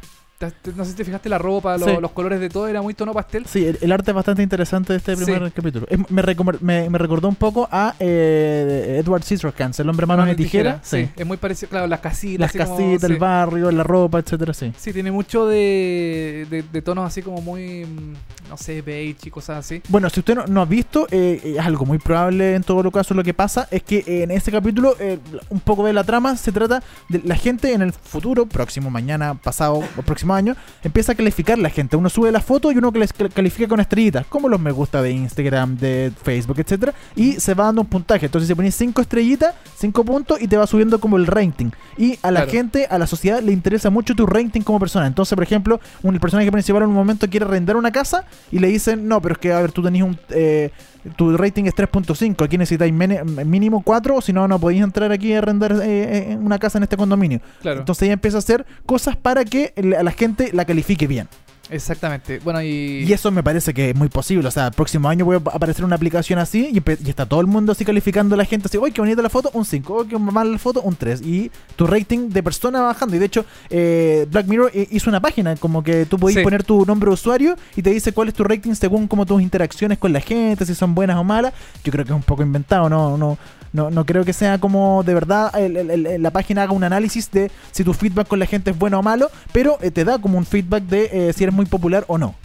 No 0.75 0.83
sé 0.85 0.91
si 0.91 0.97
te 0.97 1.05
fijaste 1.05 1.29
la 1.29 1.37
ropa, 1.37 1.77
lo- 1.77 1.85
Sí. 1.85 1.91
los 2.01 2.11
colores 2.11 2.39
de 2.39 2.49
todo, 2.49 2.67
era 2.67 2.81
muy 2.81 2.93
tono 2.93 3.13
pastel. 3.13 3.45
Sí, 3.45 3.65
el, 3.65 3.77
el 3.81 3.91
arte 3.91 4.11
es 4.11 4.15
bastante 4.15 4.41
interesante 4.43 4.93
de 4.93 4.97
este 4.97 5.15
Sí. 5.15 5.25
primer 5.25 5.51
capítulo. 5.51 5.85
Es- 5.89 5.99
me, 6.09 6.23
me, 6.61 6.89
me 6.89 6.97
recordó 6.97 7.27
un 7.27 7.35
poco 7.35 7.67
a 7.71 7.95
eh, 7.99 9.01
Edward 9.03 9.23
Scissorhands, 9.23 9.79
el 9.79 9.89
hombre 9.89 10.05
manos 10.05 10.25
de 10.27 10.35
tijera. 10.35 10.79
Sí, 10.83 11.09
es 11.15 11.25
muy 11.25 11.37
parecido, 11.37 11.69
claro, 11.69 11.87
las 11.87 11.99
casitas. 11.99 12.53
Las 12.55 12.65
como- 12.67 12.77
casitas, 12.77 13.09
el 13.09 13.17
barrio, 13.17 13.71
la 13.71 13.83
ropa, 13.83 14.19
etcétera, 14.19 14.53
sí. 14.53 14.73
Sí, 14.77 14.93
tiene 14.93 15.11
mucho 15.11 15.47
de, 15.47 16.47
de, 16.49 16.63
de 16.63 16.81
tonos 16.81 17.05
así 17.05 17.21
como 17.21 17.41
muy, 17.41 17.85
mm, 17.85 18.49
no 18.49 18.57
sé, 18.57 18.81
beige 18.81 19.27
y 19.27 19.29
cosas 19.29 19.57
así. 19.59 19.81
Bueno, 19.89 20.09
si 20.09 20.19
usted 20.19 20.35
no, 20.35 20.45
no 20.47 20.61
ha 20.61 20.65
visto, 20.65 21.07
eh, 21.11 21.41
es 21.57 21.59
algo 21.65 21.85
muy 21.85 21.97
probable 21.99 22.55
en 22.55 22.63
todo 22.63 22.83
lo 22.83 22.91
caso. 22.91 23.13
Lo 23.13 23.23
que 23.23 23.33
pasa 23.33 23.67
es 23.71 23.83
que 23.83 23.99
eh, 23.99 24.23
en 24.23 24.31
este 24.31 24.51
capítulo, 24.51 24.95
eh, 24.99 25.19
un 25.49 25.59
poco 25.59 25.85
de 25.85 25.93
la 25.93 26.03
trama 26.03 26.35
se 26.37 26.51
trata 26.51 26.83
de 27.09 27.21
la 27.23 27.35
gente 27.35 27.73
en 27.73 27.81
el 27.81 27.93
futuro, 27.93 28.45
próximo, 28.45 28.89
mañana, 28.89 29.35
pasado 29.35 29.75
o 29.97 30.01
próximo 30.33 30.51
año, 30.51 30.55
empieza 30.83 31.11
a 31.11 31.15
calificar 31.15 31.57
la 31.57 31.69
gente. 31.69 31.95
Uno 31.95 32.09
sube 32.09 32.31
la 32.31 32.41
foto 32.41 32.71
y 32.71 32.77
uno 32.77 32.91
que 32.91 32.99
les 32.99 33.13
cal- 33.13 33.29
califica 33.31 33.67
con 33.67 33.79
estrellitas, 33.79 34.25
como 34.27 34.49
los 34.49 34.59
me 34.59 34.71
gusta 34.71 35.01
de 35.01 35.11
Instagram, 35.11 35.77
de 35.77 36.11
Facebook, 36.23 36.59
etcétera, 36.59 36.93
y 37.15 37.33
se 37.33 37.53
va 37.53 37.65
dando 37.65 37.81
un 37.81 37.87
puntaje. 37.87 38.25
Entonces, 38.25 38.47
si 38.47 38.55
pones 38.55 38.75
5 38.75 39.01
estrellitas, 39.01 39.55
5 39.77 40.03
puntos 40.03 40.41
y 40.41 40.47
te 40.47 40.57
va 40.57 40.65
subiendo 40.67 40.99
como 40.99 41.17
el 41.17 41.27
rating. 41.27 41.71
Y 41.97 42.17
a 42.21 42.31
la 42.31 42.41
Claro. 42.41 42.51
gente, 42.51 42.87
a 42.89 42.97
la 42.97 43.07
sociedad 43.07 43.41
le 43.41 43.51
interesa 43.51 43.89
mucho 43.89 44.15
tu 44.15 44.25
rating 44.25 44.61
como 44.61 44.79
persona. 44.79 45.07
Entonces, 45.07 45.35
por 45.35 45.43
ejemplo, 45.43 45.79
un, 46.01 46.13
el 46.15 46.19
personaje 46.19 46.51
principal 46.51 46.83
en 46.83 46.89
un 46.89 46.95
momento 46.95 47.29
quiere 47.29 47.45
arrendar 47.45 47.75
una 47.77 47.91
casa 47.91 48.25
y 48.51 48.59
le 48.59 48.67
dicen, 48.67 49.07
no, 49.07 49.21
pero 49.21 49.33
es 49.33 49.39
que, 49.39 49.53
a 49.53 49.61
ver, 49.61 49.71
tú 49.71 49.81
tenés 49.83 50.01
un... 50.03 50.17
eh, 50.29 50.71
tu 51.15 51.35
rating 51.37 51.65
es 51.65 51.75
3.5, 51.75 52.43
aquí 52.43 52.57
necesitáis 52.57 52.93
mínimo 52.93 53.81
4, 53.83 54.21
si 54.21 54.33
no, 54.33 54.47
no 54.47 54.59
podéis 54.59 54.83
entrar 54.83 55.11
aquí 55.11 55.33
a 55.33 55.39
arrendar 55.39 55.73
eh, 55.83 56.31
eh, 56.31 56.37
una 56.39 56.59
casa 56.59 56.77
en 56.77 56.83
este 56.83 56.97
condominio. 56.97 57.41
Claro. 57.61 57.79
Entonces 57.79 58.03
ella 58.03 58.13
empieza 58.13 58.37
a 58.37 58.39
hacer 58.39 58.65
cosas 58.85 59.15
para 59.15 59.45
que 59.45 59.73
la 59.75 60.11
gente 60.11 60.51
la 60.53 60.65
califique 60.65 61.07
bien. 61.07 61.27
Exactamente. 61.73 62.39
Bueno, 62.43 62.61
y. 62.61 63.03
Y 63.07 63.13
eso 63.13 63.31
me 63.31 63.43
parece 63.43 63.73
que 63.73 63.89
es 63.89 63.95
muy 63.95 64.09
posible. 64.09 64.47
O 64.47 64.51
sea, 64.51 64.67
el 64.67 64.73
próximo 64.73 65.09
año 65.09 65.25
puede 65.25 65.41
aparecer 65.51 65.83
una 65.83 65.95
aplicación 65.95 66.39
así 66.39 66.69
y, 66.71 66.77
y 67.05 67.09
está 67.09 67.25
todo 67.25 67.41
el 67.41 67.47
mundo 67.47 67.71
así 67.71 67.83
calificando 67.83 68.35
a 68.35 68.37
la 68.37 68.45
gente. 68.45 68.67
Así, 68.67 68.77
uy, 68.77 68.91
qué 68.91 69.01
bonita 69.01 69.21
la 69.21 69.29
foto, 69.29 69.49
un 69.53 69.65
5. 69.65 69.93
Uy, 70.01 70.07
qué 70.07 70.17
mala 70.19 70.51
la 70.51 70.57
foto, 70.59 70.81
un 70.81 70.95
3. 70.95 71.21
Y 71.21 71.51
tu 71.75 71.87
rating 71.87 72.29
de 72.29 72.43
persona 72.43 72.81
bajando. 72.81 73.15
Y 73.15 73.19
de 73.19 73.25
hecho, 73.25 73.45
eh, 73.69 74.27
Black 74.29 74.47
Mirror 74.47 74.71
eh, 74.73 74.87
hizo 74.91 75.09
una 75.09 75.19
página 75.19 75.55
como 75.55 75.83
que 75.83 76.05
tú 76.05 76.17
podías 76.19 76.37
Sí. 76.39 76.43
poner 76.43 76.63
tu 76.63 76.85
nombre 76.85 77.09
de 77.09 77.13
usuario 77.13 77.55
y 77.75 77.81
te 77.81 77.89
dice 77.91 78.11
cuál 78.11 78.27
es 78.27 78.33
tu 78.33 78.43
rating 78.43 78.73
según 78.75 79.07
como 79.07 79.25
tus 79.25 79.41
interacciones 79.41 79.97
con 79.97 80.13
la 80.13 80.21
gente, 80.21 80.65
si 80.65 80.75
son 80.75 80.93
buenas 80.95 81.17
o 81.17 81.23
malas. 81.23 81.53
Yo 81.83 81.91
creo 81.91 82.05
que 82.05 82.11
es 82.11 82.15
un 82.15 82.23
poco 82.23 82.43
inventado, 82.43 82.89
no, 82.89 83.17
no, 83.17 83.37
no, 83.73 83.89
no 83.91 84.05
creo 84.05 84.23
que 84.23 84.31
sea 84.33 84.57
como 84.59 85.03
de 85.03 85.13
verdad 85.13 85.53
el- 85.59 85.75
el- 85.77 86.05
el- 86.05 86.21
la 86.23 86.31
página 86.31 86.63
haga 86.63 86.71
un 86.71 86.83
análisis 86.83 87.29
de 87.31 87.51
si 87.71 87.83
tu 87.83 87.93
feedback 87.93 88.27
con 88.27 88.39
la 88.39 88.45
gente 88.45 88.71
es 88.71 88.77
bueno 88.79 88.99
o 88.99 89.03
malo, 89.03 89.29
pero 89.51 89.77
eh, 89.81 89.91
te 89.91 90.05
da 90.05 90.19
como 90.19 90.37
un 90.37 90.45
feedback 90.45 90.83
de 90.83 91.09
eh, 91.29 91.33
si 91.33 91.43
eres 91.43 91.53
muy 91.55 91.65
popular 91.65 92.05
o 92.07 92.17
no. 92.17 92.35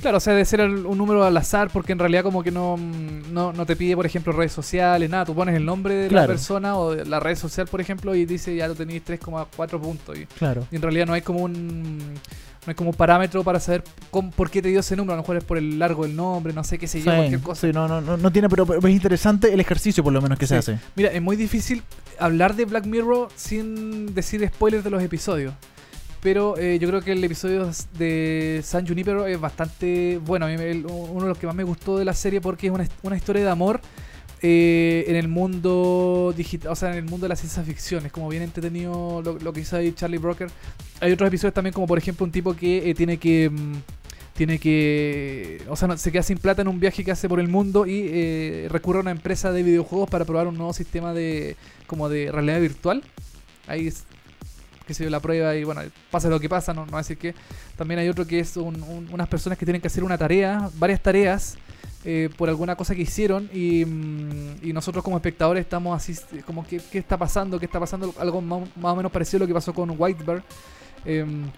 Claro, 0.00 0.16
o 0.16 0.20
sea, 0.20 0.34
de 0.34 0.44
ser 0.44 0.60
un 0.62 0.98
número 0.98 1.22
al 1.22 1.36
azar, 1.36 1.70
porque 1.72 1.92
en 1.92 2.00
realidad 2.00 2.24
como 2.24 2.42
que 2.42 2.50
no, 2.50 2.76
mm, 2.76 3.32
no, 3.32 3.52
no 3.52 3.64
te 3.66 3.76
pide, 3.76 3.94
por 3.94 4.04
ejemplo, 4.04 4.32
redes 4.32 4.50
sociales, 4.50 5.08
nada. 5.08 5.24
Tú 5.24 5.32
pones 5.32 5.54
el 5.54 5.64
nombre 5.64 5.94
de 5.94 6.10
la 6.10 6.26
persona 6.26 6.76
o 6.76 6.90
de 6.92 7.04
la 7.06 7.20
red 7.20 7.36
social, 7.36 7.68
por 7.68 7.80
ejemplo, 7.80 8.12
y 8.16 8.24
dice 8.24 8.56
ya 8.56 8.66
lo 8.66 8.74
tenéis 8.74 9.04
3,4 9.04 9.80
puntos. 9.80 10.18
Y, 10.18 10.26
Claro. 10.26 10.66
y 10.72 10.76
en 10.76 10.82
realidad 10.82 11.06
no 11.06 11.12
hay 11.12 11.22
como 11.22 11.38
un 11.44 12.00
no 12.66 12.70
hay 12.70 12.74
como 12.74 12.92
parámetro 12.92 13.42
para 13.42 13.58
saber 13.60 13.82
cómo- 14.10 14.30
por 14.30 14.50
qué 14.50 14.62
te 14.62 14.68
dio 14.68 14.80
ese 14.80 14.94
número. 14.96 15.14
A 15.14 15.16
lo 15.16 15.22
mejor 15.22 15.36
es 15.36 15.44
por 15.44 15.58
el 15.58 15.78
largo 15.78 16.04
del 16.04 16.14
nombre, 16.14 16.52
no 16.52 16.62
sé 16.64 16.78
qué 16.78 16.86
sé 16.86 16.98
yo, 17.00 17.10
Sí, 17.10 17.16
cualquier 17.16 17.40
cosa. 17.40 17.66
sí, 17.66 17.72
no, 17.72 17.88
no, 17.88 18.00
no, 18.00 18.16
no 18.16 18.30
tiene, 18.32 18.48
pero, 18.48 18.64
pero 18.66 18.86
es 18.86 18.94
interesante 18.94 19.52
el 19.52 19.60
ejercicio 19.60 20.04
por 20.04 20.12
lo 20.12 20.22
menos 20.22 20.38
que 20.38 20.46
se 20.46 20.56
hace. 20.56 20.78
Mira, 20.94 21.10
es 21.10 21.20
muy 21.20 21.36
difícil 21.36 21.82
hablar 22.18 22.54
de 22.54 22.64
Black 22.66 22.86
Mirror 22.86 23.28
sin 23.34 24.14
decir 24.14 24.46
spoilers 24.48 24.84
de 24.84 24.90
los 24.90 25.02
episodios. 25.02 25.54
Pero 26.20 26.56
eh, 26.56 26.78
yo 26.78 26.86
creo 26.88 27.00
que 27.00 27.10
el 27.10 27.24
episodio 27.24 27.68
de 27.98 28.60
San 28.64 28.86
Junipero 28.86 29.26
es 29.26 29.40
bastante 29.40 30.20
bueno. 30.24 30.46
A 30.46 30.48
mí 30.48 30.56
me- 30.56 30.72
uno 30.84 31.22
de 31.22 31.28
los 31.28 31.36
que 31.38 31.48
más 31.48 31.56
me 31.56 31.64
gustó 31.64 31.98
de 31.98 32.04
la 32.04 32.14
serie 32.14 32.40
porque 32.40 32.68
es 32.68 32.72
una, 32.72 32.86
una 33.02 33.16
historia 33.16 33.42
de 33.42 33.50
amor 33.50 33.80
eh, 34.42 35.04
en 35.08 35.16
el 35.16 35.28
mundo 35.28 36.34
digital, 36.36 36.72
o 36.72 36.76
sea, 36.76 36.90
en 36.90 36.98
el 36.98 37.04
mundo 37.04 37.24
de 37.24 37.28
la 37.28 37.36
ciencia 37.36 37.62
ficción. 37.62 38.04
Es 38.06 38.12
como 38.12 38.28
bien 38.28 38.42
entretenido 38.42 39.22
lo, 39.24 39.38
lo 39.38 39.52
que 39.52 39.60
hizo 39.60 39.76
ahí 39.76 39.92
Charlie 39.92 40.18
Broker. 40.18 40.48
Hay 41.00 41.12
otros 41.12 41.28
episodios 41.28 41.54
también, 41.54 41.72
como 41.74 41.86
por 41.86 41.98
ejemplo 41.98 42.24
un 42.24 42.32
tipo 42.32 42.54
que 42.54 42.90
eh, 42.90 42.94
tiene 42.94 43.16
que. 43.18 43.50
mm, 43.50 43.72
tiene 44.34 44.58
que. 44.58 45.62
O 45.68 45.76
sea, 45.76 45.88
no- 45.88 45.96
se 45.98 46.10
queda 46.10 46.22
sin 46.22 46.38
plata 46.38 46.62
en 46.62 46.68
un 46.68 46.80
viaje 46.80 47.04
que 47.04 47.12
hace 47.12 47.28
por 47.28 47.38
el 47.40 47.48
mundo 47.48 47.86
y 47.86 48.06
eh, 48.10 48.66
recurre 48.70 48.98
a 48.98 49.02
una 49.02 49.10
empresa 49.10 49.52
de 49.52 49.62
videojuegos 49.62 50.08
para 50.10 50.24
probar 50.24 50.46
un 50.46 50.56
nuevo 50.56 50.72
sistema 50.72 51.12
de. 51.14 51.56
como 51.86 52.08
de 52.08 52.30
realidad 52.32 52.60
virtual. 52.60 53.02
Ahí 53.66 53.86
es. 53.86 54.04
que 54.86 54.94
se 54.94 55.04
dio 55.04 55.10
la 55.10 55.20
prueba 55.20 55.54
y 55.54 55.62
bueno, 55.62 55.82
pasa 56.10 56.28
lo 56.28 56.40
que 56.40 56.48
pasa, 56.48 56.74
no, 56.74 56.86
no 56.86 56.96
decir 56.96 57.16
que. 57.18 57.34
También 57.76 58.00
hay 58.00 58.08
otro 58.08 58.26
que 58.26 58.40
es 58.40 58.56
un- 58.56 59.08
unas 59.12 59.28
personas 59.28 59.58
que 59.58 59.64
tienen 59.66 59.80
que 59.80 59.86
hacer 59.88 60.02
una 60.02 60.18
tarea, 60.18 60.68
varias 60.78 61.00
tareas. 61.00 61.56
Eh, 62.04 62.30
por 62.36 62.48
alguna 62.48 62.74
cosa 62.74 62.94
que 62.94 63.02
hicieron 63.02 63.48
y, 63.52 63.84
mm, 63.84 64.72
nosotros 64.72 65.04
como 65.04 65.16
espectadores 65.16 65.62
estamos 65.62 65.96
así 65.96 66.20
como 66.44 66.66
que 66.66 66.80
qué 66.90 66.98
está 66.98 67.16
pasando, 67.16 67.58
qué 67.58 67.66
está 67.66 67.78
pasando, 67.78 68.14
algo 68.18 68.40
más, 68.40 68.68
más 68.76 68.92
o 68.92 68.96
menos 68.96 69.12
parecido 69.12 69.38
a 69.38 69.40
lo 69.40 69.46
que 69.46 69.54
pasó 69.54 69.72
con 69.72 69.94
Whitebird. 69.96 70.42
Em, 71.04 71.50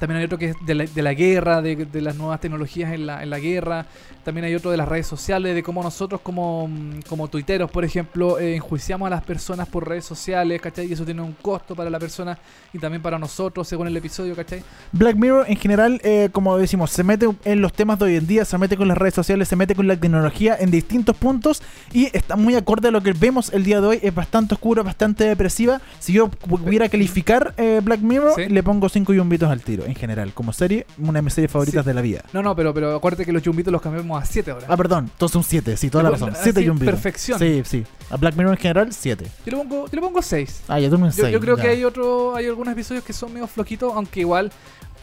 también 0.00 0.18
hay 0.18 0.24
otro 0.24 0.38
que 0.38 0.46
es 0.46 0.56
de 0.66 0.74
la, 0.74 0.84
de 0.84 1.02
la 1.02 1.14
guerra, 1.14 1.62
de, 1.62 1.76
de 1.76 2.00
las 2.00 2.16
nuevas 2.16 2.40
tecnologías 2.40 2.92
en 2.92 3.06
la, 3.06 3.22
en 3.22 3.30
la 3.30 3.38
guerra. 3.38 3.86
También 4.24 4.44
hay 4.46 4.54
otro 4.54 4.70
de 4.70 4.76
las 4.76 4.88
redes 4.88 5.06
sociales, 5.06 5.54
de 5.54 5.62
cómo 5.62 5.82
nosotros 5.82 6.20
como, 6.22 6.66
mm, 6.68 7.02
como 7.08 7.28
tuiteros, 7.28 7.70
por 7.70 7.84
ejemplo, 7.84 8.38
eh, 8.38 8.56
enjuiciamos 8.56 9.06
a 9.06 9.10
las 9.10 9.22
personas 9.22 9.68
por 9.68 9.88
redes 9.88 10.04
sociales, 10.04 10.60
¿cachai? 10.60 10.86
Y 10.88 10.92
eso 10.92 11.04
tiene 11.04 11.22
un 11.22 11.32
costo 11.34 11.74
para 11.76 11.88
la 11.90 11.98
persona 11.98 12.36
y 12.72 12.78
también 12.78 13.00
para 13.02 13.18
nosotros, 13.18 13.68
según 13.68 13.86
el 13.86 13.96
episodio, 13.96 14.34
¿cachai? 14.34 14.62
Black 14.92 15.16
Mirror 15.16 15.44
en 15.48 15.56
general, 15.56 16.00
eh, 16.02 16.28
como 16.32 16.56
decimos, 16.58 16.90
se 16.90 17.04
mete 17.04 17.26
en 17.44 17.60
los 17.60 17.72
temas 17.72 17.98
de 17.98 18.06
hoy 18.06 18.16
en 18.16 18.26
día, 18.26 18.44
se 18.44 18.58
mete 18.58 18.76
con 18.76 18.88
las 18.88 18.98
redes 18.98 19.14
sociales, 19.14 19.48
se 19.48 19.56
mete 19.56 19.74
con 19.74 19.86
la 19.86 19.96
tecnología 19.96 20.56
en 20.58 20.70
distintos 20.70 21.16
puntos 21.16 21.62
y 21.92 22.08
está 22.16 22.36
muy 22.36 22.54
acorde 22.56 22.88
a 22.88 22.90
lo 22.90 23.02
que 23.02 23.12
vemos 23.12 23.52
el 23.52 23.64
día 23.64 23.80
de 23.80 23.86
hoy. 23.86 24.00
Es 24.02 24.14
bastante 24.14 24.54
oscura, 24.54 24.82
bastante 24.82 25.24
depresiva. 25.24 25.80
Si 25.98 26.12
yo 26.14 26.28
pudiera 26.28 26.88
calificar 26.88 27.52
eh, 27.56 27.80
Black 27.84 28.00
Mirror, 28.00 28.32
Sí. 28.36 28.46
le 28.48 28.62
pongo 28.62 28.88
5 28.88 29.12
yumbitos 29.12 29.50
al 29.50 29.60
tiro. 29.62 29.84
En 29.90 29.96
general, 29.96 30.32
como 30.32 30.52
serie, 30.52 30.86
una 30.98 31.18
de 31.18 31.22
mis 31.22 31.34
series 31.34 31.50
favoritas 31.50 31.82
Sí. 31.84 31.88
de 31.88 31.94
la 31.94 32.00
vida. 32.00 32.22
No, 32.32 32.42
no, 32.42 32.54
pero, 32.54 32.72
pero 32.72 32.94
acuérdate 32.94 33.24
que 33.26 33.32
los 33.32 33.42
chumbitos 33.42 33.72
los 33.72 33.82
cambiamos 33.82 34.22
a 34.22 34.24
7 34.24 34.50
ahora. 34.52 34.66
Ah, 34.68 34.76
perdón, 34.76 35.10
entonces 35.12 35.34
un 35.36 35.42
7, 35.44 35.76
sí, 35.76 35.90
toda 35.90 36.04
la 36.04 36.10
razón. 36.10 36.30
así, 36.30 36.40
7 36.44 36.62
yumbitos. 36.64 36.94
perfección. 36.94 37.38
Sí, 37.38 37.62
sí. 37.64 37.84
A 38.10 38.16
Black 38.16 38.36
Mirror 38.36 38.52
en 38.52 38.58
general, 38.58 38.92
7. 38.92 39.24
Yo 39.46 39.50
le 39.50 39.56
pongo, 39.58 39.86
yo 39.86 39.92
le 39.92 40.00
pongo 40.00 40.22
6. 40.22 40.62
Ah, 40.68 40.78
ya 40.78 40.88
tú 40.88 40.98
me 40.98 41.06
Yo, 41.06 41.12
seis, 41.12 41.32
yo 41.32 41.40
creo 41.40 41.56
ya. 41.56 41.62
que 41.64 41.68
hay 41.70 41.84
otro, 41.84 42.36
hay 42.36 42.46
algunos 42.46 42.72
episodios 42.72 43.02
que 43.04 43.12
son 43.12 43.32
medio 43.32 43.46
flojitos, 43.48 43.92
aunque 43.94 44.20
igual 44.20 44.52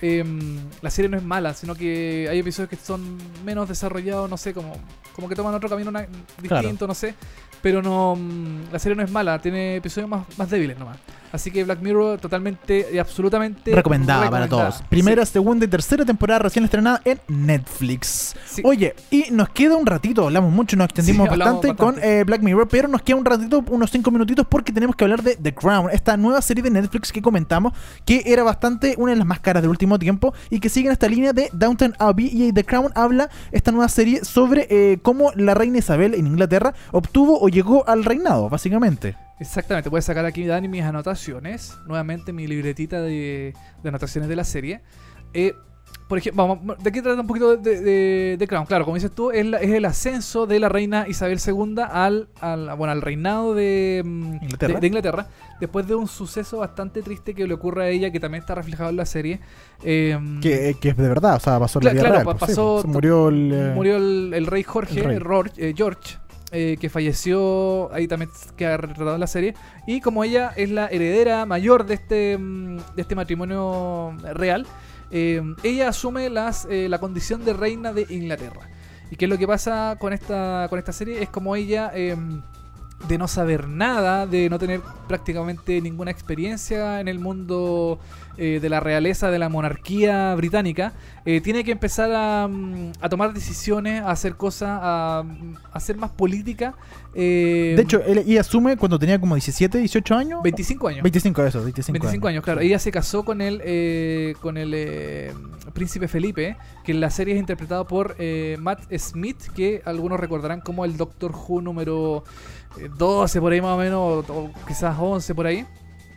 em, 0.01 0.57
la 0.81 0.89
serie 0.89 1.09
no 1.09 1.17
es 1.17 1.23
mala, 1.23 1.53
sino 1.53 1.75
que 1.75 2.27
hay 2.29 2.39
episodios 2.39 2.69
que 2.69 2.75
son 2.75 3.17
menos 3.45 3.67
desarrollados, 3.69 4.29
no 4.29 4.37
sé, 4.37 4.53
como, 4.53 4.73
como 5.15 5.27
que 5.29 5.35
toman 5.35 5.53
otro 5.53 5.69
camino 5.69 5.91
distinto, 5.91 6.47
Claro. 6.47 6.87
no 6.87 6.93
sé. 6.93 7.15
Pero 7.61 7.81
no, 7.81 8.15
mm, 8.15 8.71
la 8.71 8.77
serie 8.77 8.95
no 8.95 9.01
es 9.03 9.09
mala, 9.11 9.39
tiene 9.41 9.77
episodios 9.77 10.07
más, 10.09 10.25
más 10.37 10.49
débiles 10.49 10.77
nomás. 10.77 10.97
Así 11.31 11.51
que 11.51 11.63
Black 11.63 11.81
Mirror 11.81 12.19
totalmente 12.19 12.87
y 12.93 12.97
absolutamente 12.99 13.75
Recomendada 13.75 14.29
para 14.29 14.47
todos. 14.47 14.81
Primera, 14.89 15.25
segunda 15.25 15.65
y 15.65 15.67
tercera 15.67 16.05
temporada 16.05 16.39
recién 16.39 16.63
estrenada 16.63 17.01
en 17.03 17.19
Netflix. 17.27 18.35
Sí. 18.45 18.61
Oye, 18.63 18.95
y 19.11 19.25
nos 19.31 19.49
queda 19.49 19.75
un 19.75 19.85
ratito, 19.85 20.23
hablamos 20.25 20.53
mucho, 20.53 20.77
nos 20.77 20.85
extendimos 20.85 21.27
Sí, 21.29 21.35
bastante, 21.37 21.75
con 21.75 22.01
eh, 22.01 22.23
Black 22.25 22.41
Mirror, 22.41 22.67
pero 22.69 22.87
nos 22.87 23.01
queda 23.01 23.17
un 23.17 23.25
ratito, 23.25 23.63
unos 23.69 23.91
5 23.91 24.09
minutitos, 24.11 24.45
porque 24.47 24.71
tenemos 24.71 24.95
que 24.95 25.03
hablar 25.03 25.21
de 25.21 25.35
The 25.35 25.53
Crown, 25.53 25.89
esta 25.91 26.15
nueva 26.15 26.41
serie 26.41 26.63
de 26.63 26.69
Netflix 26.69 27.11
que 27.11 27.21
comentamos, 27.21 27.73
que 28.05 28.21
era 28.25 28.43
bastante 28.43 28.95
una 28.97 29.11
de 29.11 29.17
las 29.17 29.27
más 29.27 29.39
caras 29.39 29.63
del 29.63 29.69
último 29.71 29.86
tiempo 29.97 30.33
y 30.49 30.59
que 30.59 30.69
sigue 30.69 30.87
en 30.87 30.93
esta 30.93 31.07
línea 31.07 31.33
de 31.33 31.49
Downton 31.53 31.95
Abbey. 31.99 32.29
Y 32.31 32.51
The 32.51 32.63
Crown 32.63 32.91
habla 32.95 33.29
esta 33.51 33.71
nueva 33.71 33.89
serie 33.89 34.25
sobre 34.25 34.67
eh, 34.69 34.99
cómo 35.01 35.31
la 35.35 35.53
reina 35.53 35.77
Isabel 35.77 36.13
en 36.13 36.27
Inglaterra 36.27 36.73
obtuvo 36.91 37.39
o 37.39 37.47
llegó 37.47 37.87
al 37.87 38.03
reinado, 38.03 38.49
básicamente. 38.49 39.15
Exactamente, 39.39 39.89
voy 39.89 39.99
a 39.99 40.01
sacar 40.01 40.25
aquí, 40.25 40.45
Dani, 40.45 40.67
mis 40.67 40.83
anotaciones. 40.83 41.77
Nuevamente 41.87 42.33
mi 42.33 42.47
libretita 42.47 43.01
de, 43.01 43.53
de 43.81 43.89
anotaciones 43.89 44.29
de 44.29 44.35
la 44.35 44.43
serie. 44.43 44.81
Eh, 45.33 45.53
por 46.07 46.17
ejemplo, 46.17 46.47
vamos, 46.47 46.77
¿de 46.81 46.91
qué 46.91 47.01
trata 47.01 47.19
un 47.19 47.27
poquito 47.27 47.57
de, 47.57 47.81
de, 47.81 48.37
de 48.37 48.47
Crown? 48.47 48.65
Claro, 48.65 48.85
como 48.85 48.95
dices 48.95 49.11
tú, 49.11 49.31
es, 49.31 49.45
la- 49.45 49.57
es 49.59 49.71
el 49.71 49.83
ascenso 49.85 50.47
de 50.47 50.59
la 50.59 50.69
reina 50.69 51.05
Isabel 51.07 51.39
II 51.45 51.75
al, 51.91 52.27
al, 52.39 52.75
bueno, 52.75 52.91
al 52.93 53.01
reinado 53.01 53.53
de 53.53 54.01
mm, 54.05 54.33
Inglaterra. 54.43 54.73
de- 54.75 54.79
de 54.79 54.87
Inglaterra, 54.87 55.27
después 55.59 55.85
de 55.87 55.95
un 55.95 56.07
suceso 56.07 56.59
bastante 56.59 57.01
triste 57.01 57.33
que 57.33 57.45
le 57.45 57.53
ocurre 57.53 57.83
a 57.83 57.89
ella, 57.89 58.09
que 58.11 58.19
también 58.19 58.41
está 58.41 58.55
reflejado 58.55 58.89
en 58.89 58.95
la 58.97 59.05
serie. 59.05 59.39
Eh, 59.83 60.17
Que, 60.41 60.75
que 60.79 60.89
es 60.89 60.97
de 60.97 61.07
verdad, 61.09 61.35
o 61.35 61.39
sea, 61.39 61.59
pasó 61.59 61.79
la 61.81 61.89
Cla- 61.89 61.93
vida 61.93 62.01
claro, 62.01 62.15
real, 62.15 62.23
pues, 62.25 62.35
sí, 62.37 62.45
pasó- 62.55 62.81
se 62.81 62.87
murió 62.87 63.27
el... 63.29 63.51
eh, 63.53 63.71
Murió 63.75 63.97
el, 63.97 64.31
el 64.33 64.45
rey 64.47 64.63
Jorge, 64.63 64.99
el 64.99 65.05
rey. 65.05 65.17
Ror- 65.19 65.51
eh, 65.57 65.73
George, 65.75 66.17
eh, 66.53 66.77
que 66.79 66.89
falleció, 66.89 67.91
ahí 67.93 68.07
también 68.07 68.31
queda 68.55 68.77
retratado 68.77 69.15
en 69.15 69.19
la 69.19 69.27
serie. 69.27 69.53
Y 69.85 69.99
como 69.99 70.23
ella 70.23 70.53
es 70.55 70.71
la 70.71 70.87
heredera 70.87 71.45
mayor 71.45 71.85
de 71.85 71.95
este, 71.95 72.37
mm, 72.37 72.77
de 72.95 73.01
este 73.01 73.15
matrimonio 73.15 74.15
real, 74.33 74.65
eh, 75.11 75.41
ella 75.63 75.89
asume 75.89 76.29
las, 76.29 76.65
eh, 76.69 76.87
la 76.89 76.99
condición 76.99 77.45
de 77.45 77.53
reina 77.53 77.93
de 77.93 78.05
Inglaterra. 78.09 78.69
¿Y 79.09 79.15
qué 79.15 79.25
es 79.25 79.29
lo 79.29 79.37
que 79.37 79.47
pasa 79.47 79.97
con 79.99 80.13
esta, 80.13 80.67
con 80.69 80.79
esta 80.79 80.91
serie? 80.91 81.21
Es 81.21 81.29
como 81.29 81.55
ella... 81.55 81.91
eh, 81.93 82.15
de 83.07 83.17
no 83.17 83.27
saber 83.27 83.67
nada, 83.67 84.25
de 84.25 84.49
no 84.49 84.57
tener 84.57 84.81
prácticamente 85.07 85.79
ninguna 85.81 86.11
experiencia 86.11 86.99
en 86.99 87.07
el 87.07 87.19
mundo 87.19 87.99
eh, 88.37 88.59
de 88.61 88.69
la 88.69 88.79
realeza, 88.79 89.31
de 89.31 89.39
la 89.39 89.49
monarquía 89.49 90.33
británica, 90.35 90.93
eh, 91.25 91.41
tiene 91.41 91.63
que 91.63 91.71
empezar 91.71 92.11
a, 92.13 92.47
mm, 92.47 92.91
a 93.01 93.09
tomar 93.09 93.33
decisiones, 93.33 94.01
a 94.01 94.11
hacer 94.11 94.35
cosas, 94.35 94.69
a, 94.81 95.23
mm, 95.25 95.55
a 95.73 95.77
hacer 95.77 95.97
más 95.97 96.11
política. 96.11 96.73
eh, 97.15 97.73
De 97.75 97.81
hecho, 97.81 98.01
él 98.05 98.23
y 98.27 98.37
asume 98.37 98.77
cuando 98.77 98.99
tenía 98.99 99.19
como 99.19 99.35
17, 99.35 99.79
18 99.79 100.15
años. 100.15 100.41
25 100.43 100.87
años. 100.87 101.03
25 101.03 101.43
eso, 101.43 101.63
25, 101.63 101.93
25 101.93 102.27
años, 102.27 102.43
claro. 102.43 102.61
Ella 102.61 102.77
se 102.79 102.91
casó 102.91 103.23
con 103.25 103.41
el, 103.41 103.61
eh, 103.65 104.35
con 104.41 104.57
el 104.57 104.71
eh, 104.75 105.33
príncipe 105.73 106.07
Felipe, 106.07 106.57
que 106.83 106.91
en 106.91 106.99
la 107.01 107.09
serie 107.09 107.33
es 107.33 107.39
interpretado 107.39 107.87
por 107.87 108.15
eh, 108.19 108.55
Matt 108.59 108.81
Smith, 108.97 109.41
que 109.55 109.81
algunos 109.85 110.19
recordarán 110.19 110.61
como 110.61 110.85
el 110.85 110.95
Doctor 110.95 111.31
Who 111.33 111.61
número 111.61 112.23
eh, 112.79 112.89
12, 112.97 113.41
por 113.41 113.51
ahí 113.51 113.61
más 113.61 113.75
o 113.75 113.77
menos, 113.77 114.29
o 114.29 114.51
quizás 114.67 114.95
11 114.99 115.33
por 115.33 115.47
ahí. 115.47 115.65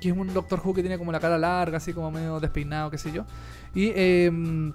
Que 0.00 0.08
es 0.08 0.16
un 0.16 0.32
Doctor 0.32 0.60
Who 0.64 0.74
que 0.74 0.80
tiene 0.82 0.96
como 0.98 1.12
la 1.12 1.20
cara 1.20 1.36
larga, 1.38 1.76
así 1.76 1.92
como 1.92 2.10
medio 2.10 2.40
despeinado, 2.40 2.90
qué 2.90 2.98
sé 2.98 3.12
yo. 3.12 3.24
Y, 3.74 3.92
eh, 3.94 4.72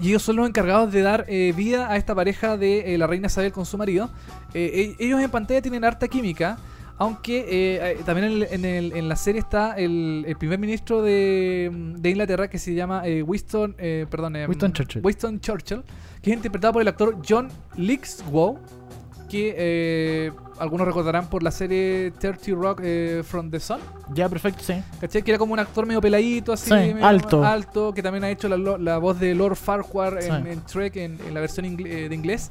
y 0.00 0.08
ellos 0.08 0.22
son 0.22 0.36
los 0.36 0.48
encargados 0.48 0.90
de 0.92 1.02
dar 1.02 1.26
eh, 1.28 1.52
vida 1.56 1.90
a 1.90 1.96
esta 1.96 2.14
pareja 2.14 2.56
de 2.56 2.94
eh, 2.94 2.98
la 2.98 3.06
reina 3.06 3.26
Isabel 3.26 3.52
con 3.52 3.66
su 3.66 3.76
marido. 3.78 4.10
Eh, 4.54 4.94
e- 4.98 5.04
ellos 5.04 5.20
en 5.20 5.30
pantalla 5.30 5.60
tienen 5.62 5.84
harta 5.84 6.08
química. 6.08 6.58
Aunque 6.98 8.00
también 8.06 8.26
en, 8.30 8.32
el- 8.42 8.48
en 8.52 8.64
el- 8.64 8.92
en 8.92 9.08
la 9.08 9.16
serie 9.16 9.40
está 9.40 9.74
el, 9.74 10.24
el 10.26 10.36
primer 10.36 10.58
ministro 10.58 11.02
de, 11.02 11.68
de 11.98 12.10
Inglaterra 12.10 12.48
que 12.48 12.58
se 12.58 12.74
llama 12.74 13.02
Winston, 13.26 13.74
perdón, 14.08 14.36
em, 14.36 14.48
Winston 14.48 14.72
Churchill. 14.72 15.00
Winston 15.04 15.40
Churchill, 15.40 15.82
que 16.22 16.30
es 16.30 16.36
interpretado 16.36 16.74
por 16.74 16.82
el 16.82 16.88
actor 16.88 17.16
John 17.28 17.48
Lithgow, 17.76 18.58
que 19.32 19.54
eh, 19.56 20.32
algunos 20.58 20.86
recordarán 20.86 21.26
por 21.30 21.42
la 21.42 21.50
serie 21.50 22.12
30 22.18 22.52
Rock 22.52 22.80
eh, 22.84 23.22
from 23.24 23.50
the 23.50 23.58
Sun. 23.58 23.80
Ya, 24.12 24.28
perfecto, 24.28 24.62
sí. 24.62 24.74
¿Cachai? 25.00 25.22
Que 25.22 25.30
era 25.30 25.38
como 25.38 25.54
un 25.54 25.58
actor 25.58 25.86
medio 25.86 26.02
peladito, 26.02 26.52
así, 26.52 26.66
Sí, 26.68 26.74
medio 26.74 27.06
alto. 27.06 27.42
alto, 27.42 27.94
que 27.94 28.02
también 28.02 28.24
ha 28.24 28.30
hecho 28.30 28.46
la, 28.48 28.98
voz 28.98 29.18
de 29.18 29.34
Lord 29.34 29.56
Farquhar 29.56 30.18
en, 30.22 30.22
Sí. 30.44 30.50
en 30.50 30.60
Trek, 30.66 30.96
en, 30.96 31.18
en 31.26 31.32
la 31.32 31.40
versión 31.40 31.64
ingle- 31.64 31.86
eh, 31.88 32.08
de 32.10 32.14
inglés. 32.14 32.50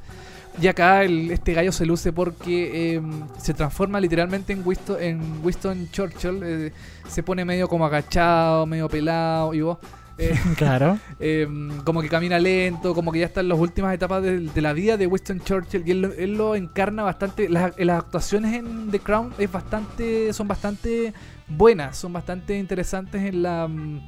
Y 0.60 0.68
acá 0.68 1.04
el- 1.04 1.30
este 1.32 1.54
gallo 1.54 1.72
se 1.72 1.86
luce 1.86 2.12
porque 2.12 2.96
eh, 2.96 3.02
se 3.38 3.54
transforma 3.54 4.00
literalmente 4.02 4.52
en 4.52 4.64
Winston, 4.66 4.98
en 5.00 5.22
Winston 5.44 5.88
Churchill. 5.92 6.40
eh, 6.44 6.72
se 7.08 7.22
pone 7.24 7.46
medio 7.46 7.68
como 7.68 7.86
agachado, 7.86 8.66
medio 8.66 8.90
pelado, 8.90 9.54
y 9.54 9.62
vos. 9.62 9.78
Eh, 10.22 10.40
Claro. 10.58 11.00
eh, 11.20 11.48
como 11.84 12.02
que 12.02 12.10
camina 12.10 12.40
lento, 12.40 12.94
como 12.94 13.12
que 13.12 13.20
ya 13.20 13.26
está 13.26 13.42
en 13.42 13.50
las 13.50 13.58
últimas 13.60 13.94
etapas 13.94 14.22
de, 14.24 14.40
de 14.40 14.62
la 14.62 14.74
vida 14.74 14.98
de 14.98 15.08
Winston 15.08 15.40
Churchill 15.42 15.84
y 15.86 15.92
él, 15.92 16.02
lo- 16.02 16.14
él 16.14 16.34
lo 16.38 16.56
encarna 16.56 17.04
bastante. 17.04 17.50
Las, 17.50 17.74
las 17.78 18.00
actuaciones 18.00 18.54
en 18.54 18.92
The 18.92 19.00
Crown 19.00 19.34
es 19.38 19.52
bastante, 19.52 20.32
son 20.34 20.48
bastante 20.48 21.14
buenas, 21.48 21.98
son 21.98 22.14
bastante 22.14 22.58
interesantes 22.58 23.22
en 23.24 23.42
la, 23.44 23.68
mm, 23.68 24.02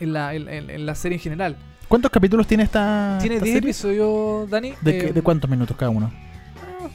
en 0.00 0.12
la, 0.12 0.34
en, 0.34 0.86
la 0.86 0.94
serie 0.94 1.16
en 1.16 1.22
general. 1.22 1.56
¿Cuántos 1.88 2.10
capítulos 2.10 2.46
tiene 2.46 2.62
esta, 2.62 3.18
Tiene 3.20 3.34
esta 3.36 3.44
10 3.44 3.54
serie? 3.56 3.70
episodios, 3.70 4.48
Dani. 4.50 4.74
¿De, 4.80 4.90
eh, 4.90 4.98
qué- 5.06 5.12
¿De 5.12 5.22
cuántos 5.22 5.50
minutos 5.50 5.76
cada 5.76 5.90
uno? 5.90 6.12